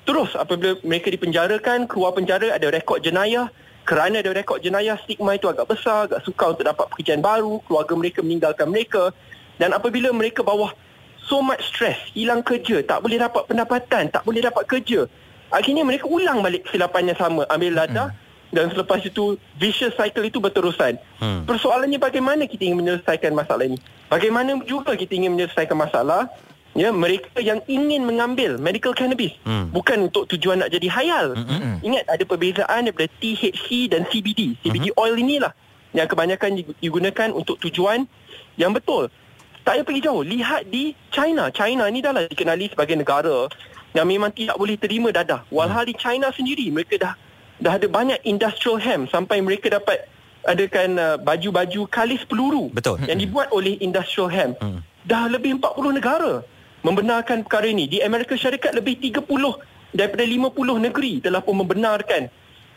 Terus 0.09 0.33
apabila 0.33 0.73
mereka 0.81 1.13
dipenjarakan, 1.13 1.85
keluar 1.85 2.17
penjara 2.17 2.49
ada 2.57 2.73
rekod 2.73 2.97
jenayah. 2.97 3.53
Kerana 3.85 4.25
ada 4.25 4.33
rekod 4.33 4.57
jenayah, 4.57 4.97
stigma 5.05 5.37
itu 5.37 5.45
agak 5.45 5.69
besar, 5.69 6.09
agak 6.09 6.25
sukar 6.25 6.57
untuk 6.57 6.65
dapat 6.65 6.89
pekerjaan 6.89 7.21
baru, 7.21 7.61
keluarga 7.69 7.93
mereka 7.93 8.25
meninggalkan 8.25 8.73
mereka. 8.73 9.13
Dan 9.61 9.69
apabila 9.69 10.09
mereka 10.09 10.41
bawah 10.41 10.73
so 11.29 11.45
much 11.45 11.61
stress, 11.61 11.93
hilang 12.17 12.41
kerja, 12.41 12.81
tak 12.81 13.05
boleh 13.05 13.21
dapat 13.21 13.45
pendapatan, 13.45 14.09
tak 14.09 14.25
boleh 14.25 14.41
dapat 14.41 14.65
kerja. 14.65 15.05
Akhirnya 15.53 15.85
mereka 15.85 16.09
ulang 16.09 16.41
balik 16.41 16.65
kesilapan 16.65 17.13
yang 17.13 17.19
sama, 17.21 17.45
ambil 17.45 17.77
ladah. 17.77 18.09
Hmm. 18.09 18.49
Dan 18.49 18.73
selepas 18.73 19.05
itu, 19.05 19.37
vicious 19.61 19.93
cycle 19.93 20.25
itu 20.25 20.41
berterusan. 20.41 20.97
Hmm. 21.21 21.45
Persoalannya 21.45 22.01
bagaimana 22.01 22.49
kita 22.49 22.65
ingin 22.65 22.81
menyelesaikan 22.81 23.29
masalah 23.37 23.61
ini? 23.61 23.77
Bagaimana 24.09 24.57
juga 24.65 24.97
kita 24.97 25.13
ingin 25.13 25.37
menyelesaikan 25.37 25.77
masalah 25.77 26.33
ya 26.77 26.93
mereka 26.93 27.41
yang 27.41 27.59
ingin 27.65 28.05
mengambil 28.05 28.61
medical 28.61 28.93
cannabis 28.93 29.33
hmm. 29.41 29.73
bukan 29.73 30.11
untuk 30.11 30.29
tujuan 30.29 30.61
nak 30.61 30.69
jadi 30.69 30.87
hayal 30.91 31.33
hmm. 31.33 31.81
ingat 31.81 32.05
ada 32.05 32.23
perbezaan 32.25 32.85
daripada 32.85 33.09
THC 33.17 33.89
dan 33.89 34.05
CBD 34.05 34.53
CBD 34.61 34.93
hmm. 34.93 35.01
oil 35.01 35.15
inilah 35.17 35.53
yang 35.97 36.05
kebanyakan 36.05 36.61
digunakan 36.77 37.29
untuk 37.33 37.57
tujuan 37.57 38.05
yang 38.61 38.69
betul 38.69 39.09
tak 39.65 39.81
payah 39.81 39.85
pergi 39.85 40.01
jauh 40.05 40.21
lihat 40.21 40.69
di 40.69 40.93
China 41.09 41.49
China 41.49 41.89
ni 41.89 42.05
dah 42.05 42.13
lah 42.13 42.29
dikenali 42.29 42.69
sebagai 42.69 42.95
negara 42.95 43.49
yang 43.97 44.05
memang 44.05 44.29
tidak 44.29 44.55
boleh 44.55 44.77
terima 44.77 45.09
dadah 45.09 45.41
walhal 45.49 45.81
hmm. 45.81 45.89
di 45.89 45.95
China 45.97 46.29
sendiri 46.29 46.69
mereka 46.69 47.01
dah 47.01 47.13
dah 47.59 47.81
ada 47.81 47.89
banyak 47.89 48.21
industrial 48.29 48.77
hemp 48.77 49.09
sampai 49.09 49.41
mereka 49.41 49.73
dapat 49.73 50.05
adakan 50.47 50.95
uh, 50.95 51.15
baju-baju 51.19 51.89
kalis 51.89 52.21
peluru 52.29 52.69
betul 52.71 53.01
yang 53.03 53.17
dibuat 53.17 53.49
oleh 53.49 53.75
industrial 53.81 54.29
hemp 54.29 54.55
hmm. 54.61 54.79
dah 55.09 55.27
lebih 55.27 55.57
40 55.57 55.97
negara 55.97 56.45
membenarkan 56.81 57.43
perkara 57.43 57.67
ini. 57.67 57.85
Di 57.85 57.97
Amerika 57.99 58.35
Syarikat 58.35 58.75
lebih 58.75 58.99
30 58.99 59.25
daripada 59.91 60.23
50 60.23 60.85
negeri 60.85 61.13
telah 61.19 61.41
pun 61.41 61.55
membenarkan 61.59 62.29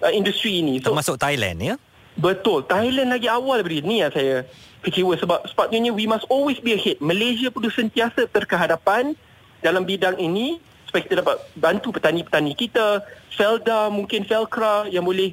uh, 0.03 0.13
industri 0.13 0.65
ini. 0.65 0.81
So, 0.81 0.91
Termasuk 0.93 1.21
Thailand 1.21 1.59
ya? 1.61 1.75
Betul. 2.13 2.69
Thailand 2.69 3.09
lagi 3.09 3.29
awal 3.29 3.65
daripada 3.65 3.89
ini 3.89 3.97
yang 4.05 4.13
saya 4.13 4.45
kecewa 4.85 5.17
sebab 5.17 5.39
sepatutnya 5.49 5.95
we 5.95 6.05
must 6.05 6.29
always 6.29 6.61
be 6.61 6.77
ahead. 6.77 7.01
Malaysia 7.01 7.49
perlu 7.49 7.73
sentiasa 7.73 8.29
terkehadapan 8.29 9.17
dalam 9.65 9.87
bidang 9.87 10.19
ini 10.21 10.61
supaya 10.85 11.09
kita 11.09 11.25
dapat 11.25 11.41
bantu 11.57 11.89
petani-petani 11.95 12.53
kita, 12.53 13.01
Felda 13.33 13.89
mungkin 13.89 14.29
Felcra 14.29 14.85
yang 14.93 15.09
boleh 15.09 15.33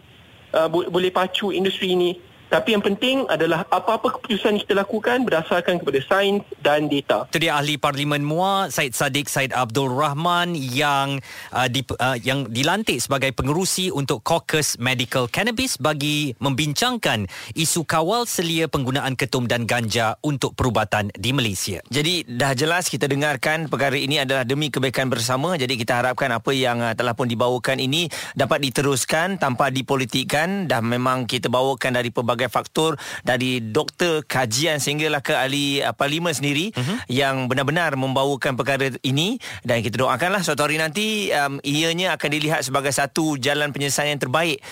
uh, 0.55 0.71
bo- 0.71 0.88
boleh 0.88 1.12
pacu 1.12 1.51
industri 1.51 1.91
ini 1.99 2.15
Tapi 2.49 2.73
yang 2.73 2.81
penting 2.81 3.29
adalah 3.29 3.62
apa-apa 3.69 4.17
keputusan 4.17 4.57
yang 4.57 4.62
kita 4.65 4.75
lakukan 4.81 5.21
berdasarkan 5.21 5.77
kepada 5.85 6.01
sains 6.01 6.41
dan 6.65 6.89
data. 6.89 7.29
Itu 7.29 7.38
dia 7.38 7.53
ahli 7.53 7.77
Parlimen 7.77 8.25
MUA 8.25 8.73
Said 8.73 8.97
Sadiq 8.97 9.29
Said 9.29 9.53
Abdul 9.53 9.93
Rahman 9.93 10.57
yang 10.57 11.21
uh, 11.53 11.69
di, 11.69 11.85
uh, 11.85 12.17
yang 12.17 12.49
dilantik 12.49 12.97
sebagai 12.97 13.29
pengerusi 13.38 13.93
untuk 13.93 14.25
Caucus 14.25 14.81
Medical 14.81 15.30
Cannabis 15.30 15.78
bagi 15.78 16.34
membincangkan 16.41 17.30
isu 17.53 17.86
kawal 17.86 18.26
selia 18.26 18.65
penggunaan 18.65 19.13
ketum 19.13 19.45
dan 19.45 19.69
ganja 19.69 20.17
untuk 20.26 20.57
perubatan 20.57 21.13
di 21.13 21.30
Malaysia. 21.30 21.86
Jadi 21.93 22.26
dah 22.26 22.57
jelas 22.57 22.89
kita 22.89 23.05
dengarkan 23.05 23.69
perkara 23.69 23.93
ini 23.93 24.26
adalah 24.26 24.41
demi 24.41 24.74
kebaikan 24.74 25.05
bersama. 25.05 25.53
Jadi 25.53 25.78
kita 25.78 26.01
harapkan 26.01 26.34
apa 26.34 26.49
yang 26.49 26.82
uh, 26.82 26.97
telah 26.97 27.13
pun 27.13 27.30
dibawakan 27.30 27.78
ini 27.78 28.09
dapat 28.34 28.65
diteruskan 28.65 29.38
tanpa 29.38 29.69
dipolitikkan 29.69 30.65
dan 30.65 30.82
memang 30.89 31.30
kita 31.30 31.45
bawakan 31.45 31.93
dari 31.93 32.09
pelbagai 32.09 32.38
faktor 32.47 32.95
dari 33.27 33.59
doktor 33.59 34.23
kajian 34.23 34.79
sehinggalah 34.79 35.19
ke 35.19 35.35
ahli 35.35 35.83
uh, 35.83 35.91
parlimen 35.91 36.31
sendiri 36.31 36.71
uh-huh. 36.71 37.03
yang 37.11 37.51
benar-benar 37.51 37.99
membawakan 37.99 38.55
perkara 38.55 38.95
ini 39.03 39.35
dan 39.67 39.83
kita 39.83 39.99
doakanlah 39.99 40.39
suatu 40.39 40.63
hari 40.63 40.79
nanti 40.79 41.33
um, 41.35 41.59
ianya 41.67 42.15
akan 42.15 42.29
dilihat 42.31 42.61
sebagai 42.63 42.95
satu 42.95 43.35
jalan 43.35 43.75
penyelesaian 43.75 44.15
yang 44.15 44.21
terbaik 44.21 44.63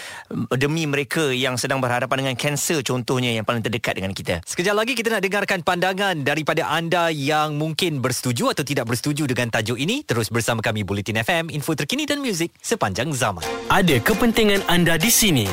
demi 0.56 0.88
mereka 0.88 1.34
yang 1.34 1.60
sedang 1.60 1.84
berhadapan 1.84 2.24
dengan 2.24 2.36
kanser 2.38 2.86
contohnya 2.86 3.34
yang 3.34 3.44
paling 3.44 3.66
terdekat 3.66 3.98
dengan 3.98 4.14
kita. 4.14 4.40
Sekejap 4.46 4.76
lagi 4.78 4.94
kita 4.94 5.10
nak 5.10 5.26
dengarkan 5.26 5.60
pandangan 5.66 6.22
daripada 6.22 6.70
anda 6.70 7.10
yang 7.10 7.58
mungkin 7.58 8.00
bersetuju 8.04 8.54
atau 8.54 8.62
tidak 8.62 8.86
bersetuju 8.86 9.26
dengan 9.26 9.50
tajuk 9.50 9.80
ini. 9.80 10.06
Terus 10.06 10.30
bersama 10.30 10.62
kami 10.62 10.86
Bulletin 10.86 11.18
FM, 11.24 11.50
info 11.50 11.74
terkini 11.74 12.06
dan 12.06 12.22
muzik 12.22 12.54
sepanjang 12.62 13.10
zaman. 13.16 13.44
Ada 13.72 13.98
kepentingan 14.04 14.68
anda 14.70 15.00
di 15.00 15.10
sini 15.10 15.48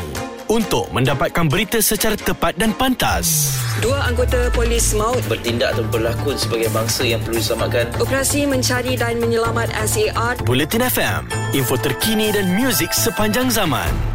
untuk 0.49 0.91
mendapatkan 0.93 1.47
berita 1.49 1.79
secara 1.79 2.19
tepat 2.19 2.57
dan 2.57 2.75
pantas. 2.75 3.57
Dua 3.83 4.07
anggota 4.07 4.49
polis 4.55 4.95
maut 4.95 5.21
Bertindak 5.27 5.75
atau 5.77 5.85
berlakon 5.91 6.37
sebagai 6.39 6.71
bangsa 6.71 7.03
yang 7.05 7.21
perlu 7.23 7.41
diselamatkan. 7.41 7.91
operasi 8.01 8.47
mencari 8.47 8.95
dan 8.95 9.19
menyelamat 9.19 9.73
SAR 9.85 10.41
Bulletin 10.47 10.85
FM, 10.87 11.29
info 11.57 11.75
terkini 11.81 12.31
dan 12.31 12.53
muzik 12.55 12.93
sepanjang 12.93 13.51
zaman. 13.51 14.15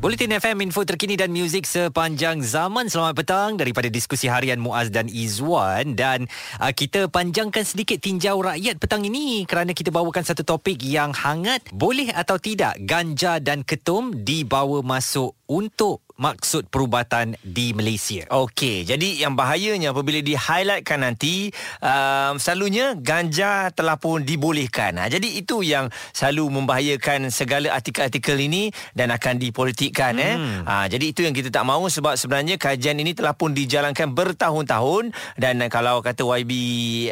Bulletin 0.00 0.32
FM, 0.32 0.64
info 0.64 0.80
terkini 0.88 1.12
dan 1.12 1.28
muzik 1.28 1.68
sepanjang 1.68 2.40
zaman. 2.40 2.88
Selamat 2.88 3.20
petang 3.20 3.60
daripada 3.60 3.84
diskusi 3.92 4.32
harian 4.32 4.56
Muaz 4.56 4.88
dan 4.88 5.12
Izwan. 5.12 5.92
Dan 5.92 6.24
uh, 6.56 6.72
kita 6.72 7.12
panjangkan 7.12 7.60
sedikit 7.68 8.00
tinjau 8.00 8.40
rakyat 8.40 8.80
petang 8.80 9.04
ini 9.04 9.44
kerana 9.44 9.76
kita 9.76 9.92
bawakan 9.92 10.24
satu 10.24 10.40
topik 10.40 10.80
yang 10.80 11.12
hangat. 11.12 11.68
Boleh 11.76 12.08
atau 12.16 12.40
tidak 12.40 12.80
ganja 12.80 13.44
dan 13.44 13.60
ketum 13.60 14.16
dibawa 14.24 14.80
masuk 14.80 15.36
untuk 15.50 16.06
maksud 16.20 16.68
perubatan 16.68 17.34
di 17.40 17.72
Malaysia? 17.72 18.28
Okey, 18.28 18.84
jadi 18.84 19.26
yang 19.26 19.34
bahayanya 19.34 19.96
apabila 19.96 20.20
di-highlightkan 20.20 21.00
nanti 21.00 21.48
um, 21.80 22.36
selalunya 22.36 22.92
ganja 22.94 23.72
telah 23.72 23.96
pun 23.96 24.22
dibolehkan. 24.22 25.00
Ha, 25.00 25.08
jadi 25.08 25.40
itu 25.40 25.64
yang 25.64 25.88
selalu 26.12 26.60
membahayakan 26.60 27.32
segala 27.32 27.72
artikel-artikel 27.72 28.36
ini 28.36 28.68
dan 28.92 29.10
akan 29.10 29.40
dipolitikkan 29.40 30.14
eh. 30.20 30.36
Hmm. 30.36 30.62
Ha, 30.68 30.86
jadi 30.92 31.08
itu 31.08 31.24
yang 31.24 31.32
kita 31.32 31.48
tak 31.48 31.64
mahu 31.64 31.88
sebab 31.88 32.20
sebenarnya 32.20 32.60
kajian 32.60 33.00
ini 33.00 33.16
telah 33.16 33.32
pun 33.32 33.56
dijalankan 33.56 34.12
bertahun-tahun 34.12 35.16
dan 35.40 35.56
kalau 35.72 36.04
kata 36.04 36.22
YB 36.22 36.52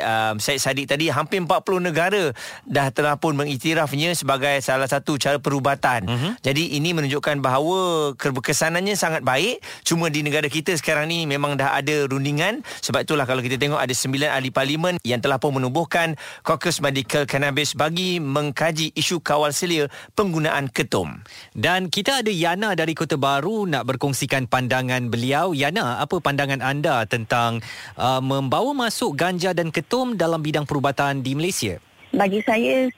um, 0.05 0.37
Syed 0.37 0.61
Saddiq 0.61 0.85
tadi 0.85 1.09
hampir 1.09 1.41
40 1.41 1.81
negara 1.81 2.31
dah 2.69 2.93
telah 2.93 3.17
pun 3.17 3.33
mengiktirafnya 3.35 4.13
sebagai 4.13 4.61
salah 4.61 4.87
satu 4.87 5.17
cara 5.17 5.41
perubatan. 5.41 6.05
Mhm. 6.05 6.31
Jadi 6.45 6.77
ini 6.77 6.93
menunjukkan 6.93 7.41
bahawa 7.41 8.13
keberkesanannya 8.29 8.95
sangat 8.95 9.25
baik 9.25 9.65
cuma 9.83 10.13
di 10.13 10.21
negara 10.21 10.47
kita 10.47 10.77
sekarang 10.77 11.09
ni 11.09 11.25
memang 11.25 11.57
dah 11.57 11.75
ada 11.75 12.05
rundingan 12.07 12.61
sebab 12.85 13.09
itulah 13.09 13.25
kalau 13.25 13.41
kita 13.41 13.57
tengok 13.57 13.81
ada 13.81 13.91
sembilan 13.91 14.31
ahli 14.37 14.53
parlimen 14.53 14.95
yang 15.03 15.25
telah 15.25 15.41
pun 15.41 15.57
menubuhkan 15.57 16.15
Caucus 16.45 16.85
Medical 16.85 17.25
Cannabis 17.25 17.73
bagi 17.73 18.21
mengkaji 18.21 18.93
isu 18.95 19.25
kawal 19.25 19.51
selia 19.57 19.89
penggunaan 20.15 20.69
ketum. 20.69 21.25
Dan 21.57 21.89
kita 21.89 22.21
ada 22.21 22.31
Yana 22.31 22.77
dari 22.77 22.93
Kota 22.93 23.17
Baru 23.17 23.65
nak 23.65 23.89
berkongsikan 23.89 24.47
pandangan 24.47 25.09
beliau. 25.09 25.57
Yana, 25.57 26.03
apa 26.03 26.21
pandangan 26.21 26.61
anda 26.61 27.05
tentang 27.09 27.65
uh, 27.97 28.21
membawa 28.21 28.75
masuk 28.77 29.17
ganja 29.17 29.57
dan 29.57 29.73
ketum 29.73 30.15
dalam 30.15 30.45
bidang 30.45 30.69
perubatan 30.69 31.25
di 31.25 31.33
Malaysia? 31.35 31.81
bagi 32.13 32.41
saya 32.45 32.89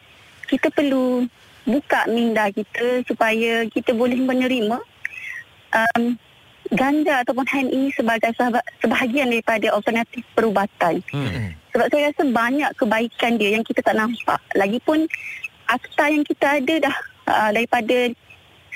kita 0.46 0.70
perlu 0.70 1.26
buka 1.66 2.08
minda 2.10 2.50
kita 2.50 3.04
supaya 3.06 3.66
kita 3.68 3.94
boleh 3.94 4.18
menerima 4.18 4.78
um, 5.74 6.18
ganja 6.70 7.26
ataupun 7.26 7.46
hand 7.50 7.70
ini 7.74 7.88
sebagai 7.96 8.30
sebahagian 8.78 9.32
daripada 9.32 9.74
alternatif 9.74 10.22
perubatan. 10.38 11.02
Hmm. 11.10 11.56
Sebab 11.74 11.86
saya 11.90 12.10
rasa 12.10 12.22
banyak 12.26 12.70
kebaikan 12.78 13.32
dia 13.38 13.50
yang 13.58 13.64
kita 13.66 13.82
tak 13.82 13.98
nampak. 13.98 14.38
Lagipun 14.54 15.06
akta 15.70 16.10
yang 16.10 16.22
kita 16.26 16.58
ada 16.62 16.74
dah 16.90 16.96
uh, 17.30 17.50
daripada 17.54 18.10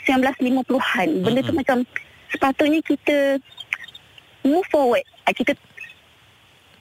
1950-an. 0.07 1.09
Benda 1.23 1.41
tu 1.43 1.51
Mm-mm. 1.51 1.59
macam 1.59 1.79
sepatutnya 2.31 2.81
kita 2.83 3.39
move 4.47 4.67
forward. 4.71 5.03
Uh, 5.27 5.35
kita 5.35 5.53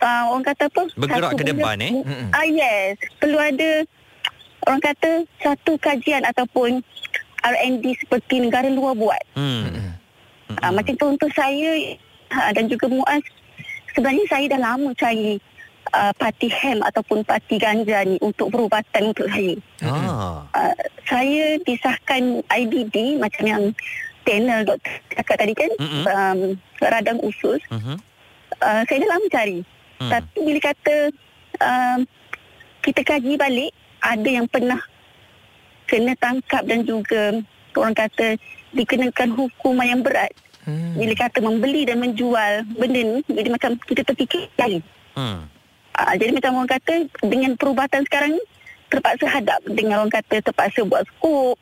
uh, 0.02 0.34
orang 0.34 0.46
kata 0.46 0.70
apa? 0.70 0.84
Bergerak 0.98 1.32
ke 1.38 1.44
depan, 1.46 1.78
eh? 1.82 1.94
Ah 2.34 2.46
yes, 2.46 2.98
perlu 3.18 3.38
ada 3.38 3.70
orang 4.70 4.82
kata 4.82 5.10
satu 5.42 5.78
kajian 5.82 6.24
ataupun 6.26 6.82
R&D 7.44 7.86
seperti 8.00 8.40
negara 8.40 8.70
luar 8.72 8.96
buat. 8.96 9.24
Hmm. 9.36 9.93
Uh, 10.52 10.72
macam 10.76 10.96
contoh 11.00 11.30
saya 11.32 11.96
uh, 12.32 12.52
dan 12.52 12.68
juga 12.68 12.92
Muaz, 12.92 13.24
sebenarnya 13.96 14.26
saya 14.28 14.46
dah 14.52 14.62
lama 14.62 14.90
cari 14.96 15.40
uh, 15.92 16.14
parti 16.16 16.48
HEM 16.50 16.84
ataupun 16.84 17.24
parti 17.24 17.60
ganja 17.60 18.04
ni 18.04 18.18
untuk 18.20 18.52
perubatan 18.52 19.14
untuk 19.14 19.28
saya. 19.32 19.56
Ah. 19.84 20.44
Uh, 20.52 20.76
saya 21.08 21.60
disahkan 21.64 22.42
IBD 22.48 23.20
macam 23.20 23.44
yang 23.44 23.64
panel 24.24 24.64
doktor 24.64 24.94
cakap 25.12 25.36
tadi 25.36 25.54
kan, 25.54 25.72
Mm-mm. 25.78 26.04
um, 26.08 26.40
radang 26.80 27.20
usus. 27.22 27.60
Mhm. 27.70 27.96
Uh, 28.64 28.82
saya 28.88 28.98
dah 29.04 29.10
lama 29.12 29.28
cari. 29.28 29.60
Hmm. 30.00 30.12
Tapi 30.14 30.38
bila 30.40 30.60
kata 30.62 30.96
um, 31.60 32.00
kita 32.86 33.02
kaji 33.04 33.34
balik, 33.36 33.72
ada 34.00 34.30
yang 34.30 34.48
pernah 34.48 34.80
kena 35.88 36.16
tangkap 36.20 36.64
dan 36.64 36.88
juga 36.88 37.44
orang 37.80 37.96
kata 37.98 38.38
dikenakan 38.74 39.34
hukuman 39.34 39.88
yang 39.88 40.02
berat. 40.02 40.34
Hmm. 40.64 40.96
Bila 40.96 41.14
kata 41.18 41.44
membeli 41.44 41.84
dan 41.84 42.00
menjual 42.00 42.64
benda 42.80 43.02
ni, 43.04 43.20
jadi 43.28 43.50
macam 43.52 43.76
kita 43.84 44.02
terfikir 44.08 44.48
lagi. 44.56 44.80
Hmm. 45.14 45.46
Uh, 45.94 46.14
jadi 46.18 46.32
macam 46.34 46.58
orang 46.58 46.72
kata 46.72 46.94
dengan 47.22 47.54
perubatan 47.60 48.02
sekarang 48.08 48.40
ni, 48.40 48.44
terpaksa 48.90 49.26
hadap 49.30 49.60
dengan 49.68 50.06
orang 50.06 50.14
kata 50.14 50.42
terpaksa 50.42 50.86
buat 50.88 51.06
skop, 51.18 51.58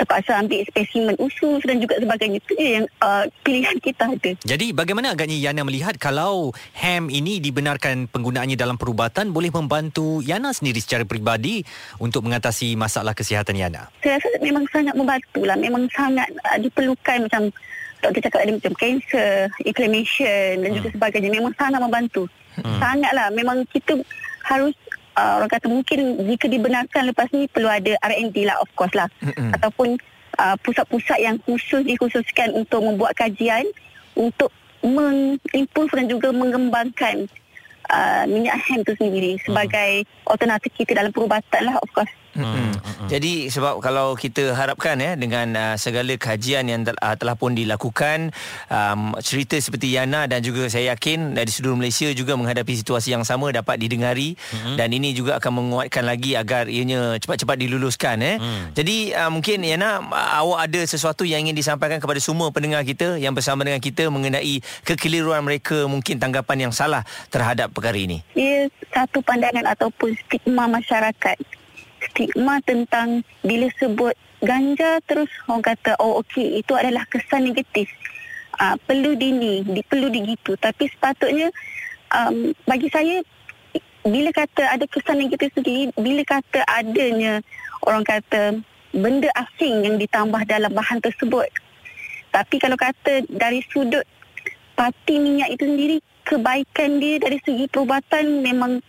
terpaksa 0.00 0.40
ambil 0.40 0.64
spesimen 0.66 1.14
usus 1.20 1.60
dan 1.62 1.78
juga 1.78 1.98
sebagainya. 2.00 2.38
Itu 2.42 2.52
je 2.58 2.68
yang 2.82 2.86
uh, 3.00 3.24
pilihan 3.46 3.76
kita 3.78 4.04
ada. 4.12 4.30
Jadi 4.42 4.74
bagaimana 4.74 5.14
agaknya 5.14 5.38
Yana 5.38 5.62
melihat 5.62 5.94
kalau 6.00 6.50
HEM 6.74 7.12
ini 7.12 7.38
dibenarkan 7.38 8.10
penggunaannya 8.10 8.58
dalam 8.58 8.76
perubatan 8.80 9.30
boleh 9.30 9.52
membantu 9.52 10.20
Yana 10.24 10.50
sendiri 10.50 10.82
secara 10.82 11.06
peribadi 11.06 11.62
untuk 12.02 12.26
mengatasi 12.26 12.74
masalah 12.74 13.14
kesihatan 13.14 13.58
Yana? 13.58 13.88
saya 14.02 14.18
rasa 14.18 14.28
memang 14.42 14.64
sangat 14.68 14.94
membantu 14.98 15.40
lah. 15.46 15.56
Memang 15.56 15.86
sangat 15.94 16.28
uh, 16.50 16.58
diperlukan 16.58 17.30
macam 17.30 17.42
doktor 18.02 18.20
cakap 18.26 18.38
tadi 18.42 18.52
macam 18.58 18.74
cancer, 18.74 19.46
inflammation 19.62 20.66
dan 20.66 20.70
juga 20.74 20.88
sebagainya. 20.90 21.30
Memang 21.30 21.52
sangat 21.54 21.80
membantu. 21.80 22.26
Hmm. 22.58 22.78
Sangatlah. 22.82 23.30
Memang 23.30 23.62
kita 23.70 23.96
harus 24.42 24.74
uh, 25.16 25.40
orang 25.40 25.50
kata 25.50 25.66
mungkin 25.68 26.20
jika 26.28 26.46
dibenarkan 26.48 27.12
lepas 27.12 27.28
ni 27.32 27.48
perlu 27.48 27.68
ada 27.68 27.96
R&D 28.00 28.36
lah 28.46 28.56
of 28.60 28.68
course 28.76 28.92
lah. 28.96 29.08
Mm-mm. 29.20 29.52
Ataupun 29.56 29.96
uh, 30.38 30.56
pusat-pusat 30.60 31.18
yang 31.20 31.36
khusus 31.44 31.84
dikhususkan 31.84 32.52
untuk 32.56 32.80
membuat 32.84 33.16
kajian 33.16 33.66
untuk 34.16 34.52
mengimprove 34.82 35.92
dan 35.94 36.06
juga 36.10 36.34
mengembangkan 36.34 37.30
uh, 37.88 38.24
minyak 38.26 38.58
hemp 38.66 38.82
tu 38.82 38.94
sendiri 38.98 39.38
sebagai 39.46 40.04
alternatif 40.26 40.74
kita 40.74 40.98
dalam 40.98 41.14
perubatan 41.14 41.70
lah 41.70 41.76
of 41.78 41.90
course. 41.94 42.10
Mm-mm. 42.32 42.72
Jadi 43.12 43.52
sebab 43.52 43.84
kalau 43.84 44.16
kita 44.16 44.56
harapkan 44.56 44.96
ya 44.96 45.12
dengan 45.20 45.52
uh, 45.52 45.74
segala 45.76 46.16
kajian 46.16 46.64
yang 46.64 46.80
tel- 46.82 46.98
uh, 46.98 47.12
telah 47.12 47.36
pun 47.36 47.52
dilakukan 47.52 48.32
um, 48.72 49.12
cerita 49.20 49.60
seperti 49.60 49.92
Yana 49.92 50.24
dan 50.24 50.40
juga 50.40 50.66
saya 50.72 50.96
yakin 50.96 51.36
dari 51.36 51.52
seluruh 51.52 51.76
Malaysia 51.76 52.08
juga 52.16 52.32
menghadapi 52.40 52.72
situasi 52.72 53.12
yang 53.12 53.24
sama 53.28 53.52
dapat 53.52 53.76
didengari 53.76 54.34
mm-hmm. 54.34 54.76
dan 54.80 54.88
ini 54.96 55.12
juga 55.12 55.36
akan 55.36 55.52
menguatkan 55.52 56.08
lagi 56.08 56.32
agar 56.32 56.72
ianya 56.72 57.20
cepat-cepat 57.20 57.56
diluluskan 57.60 58.16
eh. 58.24 58.36
Mm. 58.40 58.64
Jadi 58.72 58.96
uh, 59.12 59.30
mungkin 59.30 59.60
Yana 59.60 60.00
uh, 60.00 60.40
awak 60.40 60.72
ada 60.72 60.80
sesuatu 60.88 61.28
yang 61.28 61.44
ingin 61.44 61.56
disampaikan 61.56 62.00
kepada 62.00 62.18
semua 62.22 62.48
pendengar 62.48 62.80
kita 62.86 63.20
yang 63.20 63.36
bersama 63.36 63.60
dengan 63.66 63.82
kita 63.82 64.08
mengenai 64.08 64.64
kekeliruan 64.88 65.44
mereka 65.44 65.84
mungkin 65.84 66.16
tanggapan 66.16 66.68
yang 66.68 66.72
salah 66.72 67.04
terhadap 67.28 67.68
perkara 67.76 67.98
ini. 68.00 68.24
Ia 68.32 68.72
satu 68.88 69.20
pandangan 69.20 69.68
ataupun 69.76 70.16
stigma 70.16 70.64
masyarakat. 70.68 71.61
Stigma 72.12 72.60
tentang 72.62 73.24
bila 73.40 73.72
sebut 73.80 74.12
ganja 74.44 75.00
terus 75.08 75.32
orang 75.48 75.64
kata 75.64 75.96
oh 75.96 76.20
okey 76.20 76.60
itu 76.60 76.76
adalah 76.76 77.08
kesan 77.08 77.48
negatif. 77.48 77.88
uh, 78.60 78.76
perlu 78.84 79.16
dini, 79.16 79.64
di, 79.64 79.80
perlu 79.86 80.12
digitu. 80.12 80.58
Tapi 80.60 80.88
sepatutnya 80.90 81.48
um, 82.12 82.52
bagi 82.68 82.88
saya 82.92 83.24
bila 84.02 84.34
kata 84.34 84.66
ada 84.66 84.84
kesan 84.90 85.22
negatif 85.22 85.54
sendiri, 85.54 85.94
bila 85.94 86.22
kata 86.26 86.66
adanya 86.66 87.38
orang 87.86 88.02
kata 88.02 88.58
benda 88.92 89.30
asing 89.38 89.86
yang 89.86 89.96
ditambah 89.96 90.42
dalam 90.44 90.72
bahan 90.74 91.00
tersebut. 91.00 91.48
Tapi 92.32 92.56
kalau 92.58 92.76
kata 92.76 93.24
dari 93.30 93.62
sudut 93.70 94.04
parti 94.74 95.20
minyak 95.20 95.52
itu 95.54 95.64
sendiri, 95.68 95.96
kebaikan 96.26 96.98
dia 96.98 97.20
dari 97.22 97.38
segi 97.44 97.68
perubatan 97.70 98.42
memang 98.42 98.82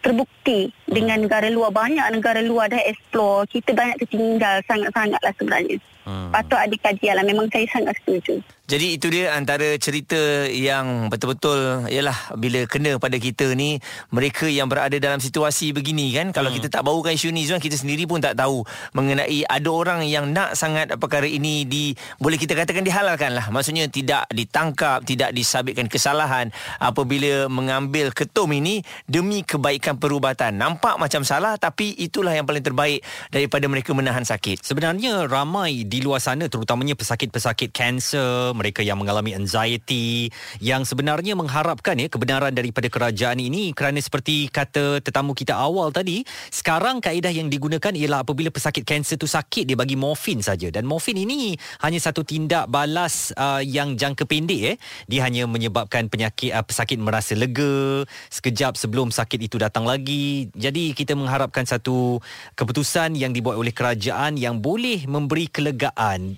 terbukti 0.00 0.70
dengan 0.86 1.26
negara 1.26 1.50
luar. 1.50 1.74
Banyak 1.74 2.06
negara 2.14 2.40
luar 2.40 2.70
dah 2.70 2.82
explore. 2.86 3.46
Kita 3.50 3.74
banyak 3.74 4.00
tertinggal 4.04 4.62
sangat-sangatlah 4.66 5.32
sebenarnya. 5.36 5.78
Hmm. 6.08 6.32
Patut 6.32 6.56
ada 6.56 6.76
kajian 6.80 7.20
lah. 7.20 7.24
Memang 7.28 7.52
saya 7.52 7.68
sangat 7.68 7.92
setuju. 8.00 8.40
Jadi 8.68 9.00
itu 9.00 9.08
dia 9.08 9.32
antara 9.32 9.80
cerita 9.80 10.44
yang 10.52 11.08
betul-betul 11.08 11.88
ialah 11.88 12.36
bila 12.36 12.68
kena 12.68 13.00
pada 13.00 13.16
kita 13.16 13.56
ni 13.56 13.80
mereka 14.12 14.44
yang 14.44 14.68
berada 14.68 14.92
dalam 15.00 15.24
situasi 15.24 15.72
begini 15.72 16.12
kan 16.12 16.36
kalau 16.36 16.52
hmm. 16.52 16.60
kita 16.60 16.68
tak 16.68 16.84
bawakan 16.84 17.16
isu 17.16 17.32
ni 17.32 17.48
Zuan 17.48 17.64
kita 17.64 17.80
sendiri 17.80 18.04
pun 18.04 18.20
tak 18.20 18.36
tahu 18.36 18.68
mengenai 18.92 19.48
ada 19.48 19.68
orang 19.72 20.04
yang 20.04 20.36
nak 20.36 20.52
sangat 20.52 20.92
perkara 21.00 21.24
ini 21.24 21.64
di 21.64 21.96
boleh 22.20 22.36
kita 22.36 22.52
katakan 22.52 22.84
dihalalkan 22.84 23.32
lah 23.32 23.48
maksudnya 23.48 23.88
tidak 23.88 24.28
ditangkap 24.36 25.00
tidak 25.00 25.32
disabitkan 25.32 25.88
kesalahan 25.88 26.52
apabila 26.76 27.48
mengambil 27.48 28.12
ketum 28.12 28.52
ini 28.52 28.84
demi 29.08 29.48
kebaikan 29.48 29.96
perubatan 29.96 30.60
nampak 30.60 31.00
macam 31.00 31.24
salah 31.24 31.56
tapi 31.56 31.96
itulah 31.96 32.36
yang 32.36 32.44
paling 32.44 32.60
terbaik 32.60 33.00
daripada 33.32 33.64
mereka 33.64 33.96
menahan 33.96 34.28
sakit 34.28 34.60
sebenarnya 34.60 35.24
ramai 35.24 35.88
di 35.88 35.97
luar 36.02 36.20
sana 36.20 36.50
terutamanya 36.50 36.98
pesakit-pesakit 36.98 37.70
kanser 37.72 38.52
mereka 38.52 38.84
yang 38.84 39.00
mengalami 39.00 39.32
anxiety 39.32 40.28
yang 40.60 40.82
sebenarnya 40.84 41.38
mengharapkan 41.38 41.96
ya 41.96 42.10
kebenaran 42.10 42.52
daripada 42.52 42.90
kerajaan 42.90 43.38
ini. 43.40 43.72
Kerana 43.72 44.02
seperti 44.02 44.50
kata 44.52 45.00
tetamu 45.00 45.32
kita 45.32 45.56
awal 45.56 45.94
tadi 45.94 46.26
sekarang 46.52 47.00
kaedah 47.00 47.30
yang 47.30 47.48
digunakan 47.48 47.94
ialah 47.94 48.26
apabila 48.26 48.52
pesakit 48.52 48.84
kanser 48.84 49.16
tu 49.16 49.30
sakit 49.30 49.64
dia 49.68 49.76
bagi 49.78 49.94
morfin 49.94 50.42
saja. 50.42 50.68
Dan 50.68 50.84
morfin 50.84 51.16
ini 51.16 51.54
hanya 51.80 52.00
satu 52.02 52.26
tindak 52.26 52.68
balas 52.68 53.30
uh, 53.38 53.62
yang 53.62 53.94
jangka 53.94 54.28
pendek 54.28 54.60
eh 54.74 54.76
dia 55.06 55.24
hanya 55.24 55.46
menyebabkan 55.48 56.10
penyakit 56.12 56.52
uh, 56.52 56.64
pesakit 56.66 57.00
merasa 57.00 57.38
lega 57.38 58.04
sekejap 58.28 58.74
sebelum 58.76 59.08
sakit 59.14 59.40
itu 59.48 59.56
datang 59.56 59.86
lagi. 59.88 60.50
Jadi 60.52 60.92
kita 60.92 61.14
mengharapkan 61.14 61.64
satu 61.64 62.18
keputusan 62.58 63.14
yang 63.14 63.32
dibuat 63.32 63.56
oleh 63.56 63.72
kerajaan 63.72 64.36
yang 64.36 64.58
boleh 64.58 65.06
memberi 65.08 65.46
kelegaan 65.48 65.87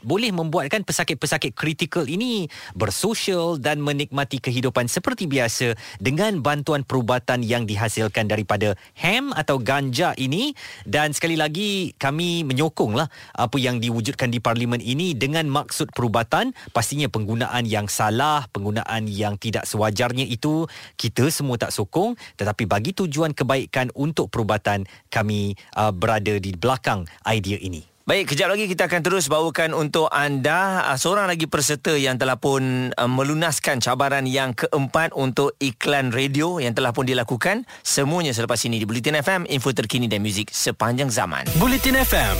boleh 0.01 0.30
membuatkan 0.30 0.86
pesakit-pesakit 0.86 1.53
kritikal 1.57 2.07
ini 2.07 2.46
bersosial 2.74 3.57
dan 3.59 3.82
menikmati 3.82 4.38
kehidupan 4.38 4.86
seperti 4.86 5.26
biasa 5.26 5.74
dengan 5.98 6.40
bantuan 6.40 6.86
perubatan 6.86 7.42
yang 7.44 7.66
dihasilkan 7.66 8.30
daripada 8.30 8.78
hem 8.96 9.34
atau 9.34 9.59
ganja 9.59 10.14
ini. 10.16 10.55
Dan 10.86 11.12
sekali 11.12 11.34
lagi 11.34 11.92
kami 11.96 12.46
menyokonglah 12.46 13.09
apa 13.36 13.57
yang 13.59 13.78
diwujudkan 13.82 14.30
di 14.30 14.38
parlimen 14.38 14.80
ini 14.80 15.12
dengan 15.12 15.46
maksud 15.51 15.92
perubatan. 15.92 16.55
Pastinya 16.70 17.11
penggunaan 17.11 17.66
yang 17.66 17.90
salah 17.90 18.46
penggunaan 18.51 19.11
yang 19.11 19.36
tidak 19.36 19.66
sewajarnya 19.66 20.24
itu 20.26 20.66
kita 20.96 21.28
semua 21.28 21.59
tak 21.59 21.74
sokong. 21.74 22.14
Tetapi 22.38 22.64
bagi 22.66 22.94
tujuan 22.96 23.34
kebaikan 23.34 23.90
untuk 23.98 24.30
perubatan 24.32 24.86
kami 25.11 25.59
uh, 25.76 25.90
berada 25.90 26.38
di 26.38 26.55
belakang 26.55 27.07
idea 27.26 27.59
ini 27.61 27.89
Baik, 28.11 28.34
kejap 28.34 28.50
lagi 28.50 28.66
kita 28.66 28.90
akan 28.90 29.06
terus 29.06 29.30
bawakan 29.30 29.70
untuk 29.70 30.11
anda 30.11 30.82
uh, 30.82 30.98
seorang 30.98 31.30
lagi 31.30 31.46
peserta 31.46 31.94
yang 31.94 32.18
telah 32.18 32.34
pun 32.34 32.90
uh, 32.90 33.06
melunaskan 33.06 33.78
cabaran 33.78 34.26
yang 34.26 34.50
keempat 34.50 35.14
untuk 35.14 35.54
iklan 35.62 36.11
radio 36.11 36.58
yang 36.58 36.74
telah 36.74 36.90
pun 36.90 37.06
dilakukan. 37.06 37.70
Semuanya 37.86 38.34
selepas 38.34 38.58
ini 38.66 38.82
di 38.82 38.86
Bulletin 38.90 39.14
FM, 39.22 39.46
info 39.46 39.70
terkini 39.70 40.11
dan 40.11 40.26
muzik 40.26 40.50
sepanjang 40.50 41.06
zaman. 41.06 41.46
Bulletin 41.62 42.02
FM, 42.02 42.34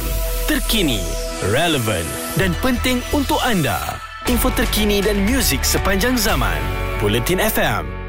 terkini, 0.51 1.07
relevant 1.55 2.11
dan 2.35 2.51
penting 2.67 2.99
untuk 3.15 3.39
anda. 3.47 3.79
Info 4.27 4.51
terkini 4.51 4.99
dan 4.99 5.23
muzik 5.23 5.63
sepanjang 5.63 6.19
zaman. 6.19 6.59
Bulletin 6.99 7.39
FM. 7.39 8.00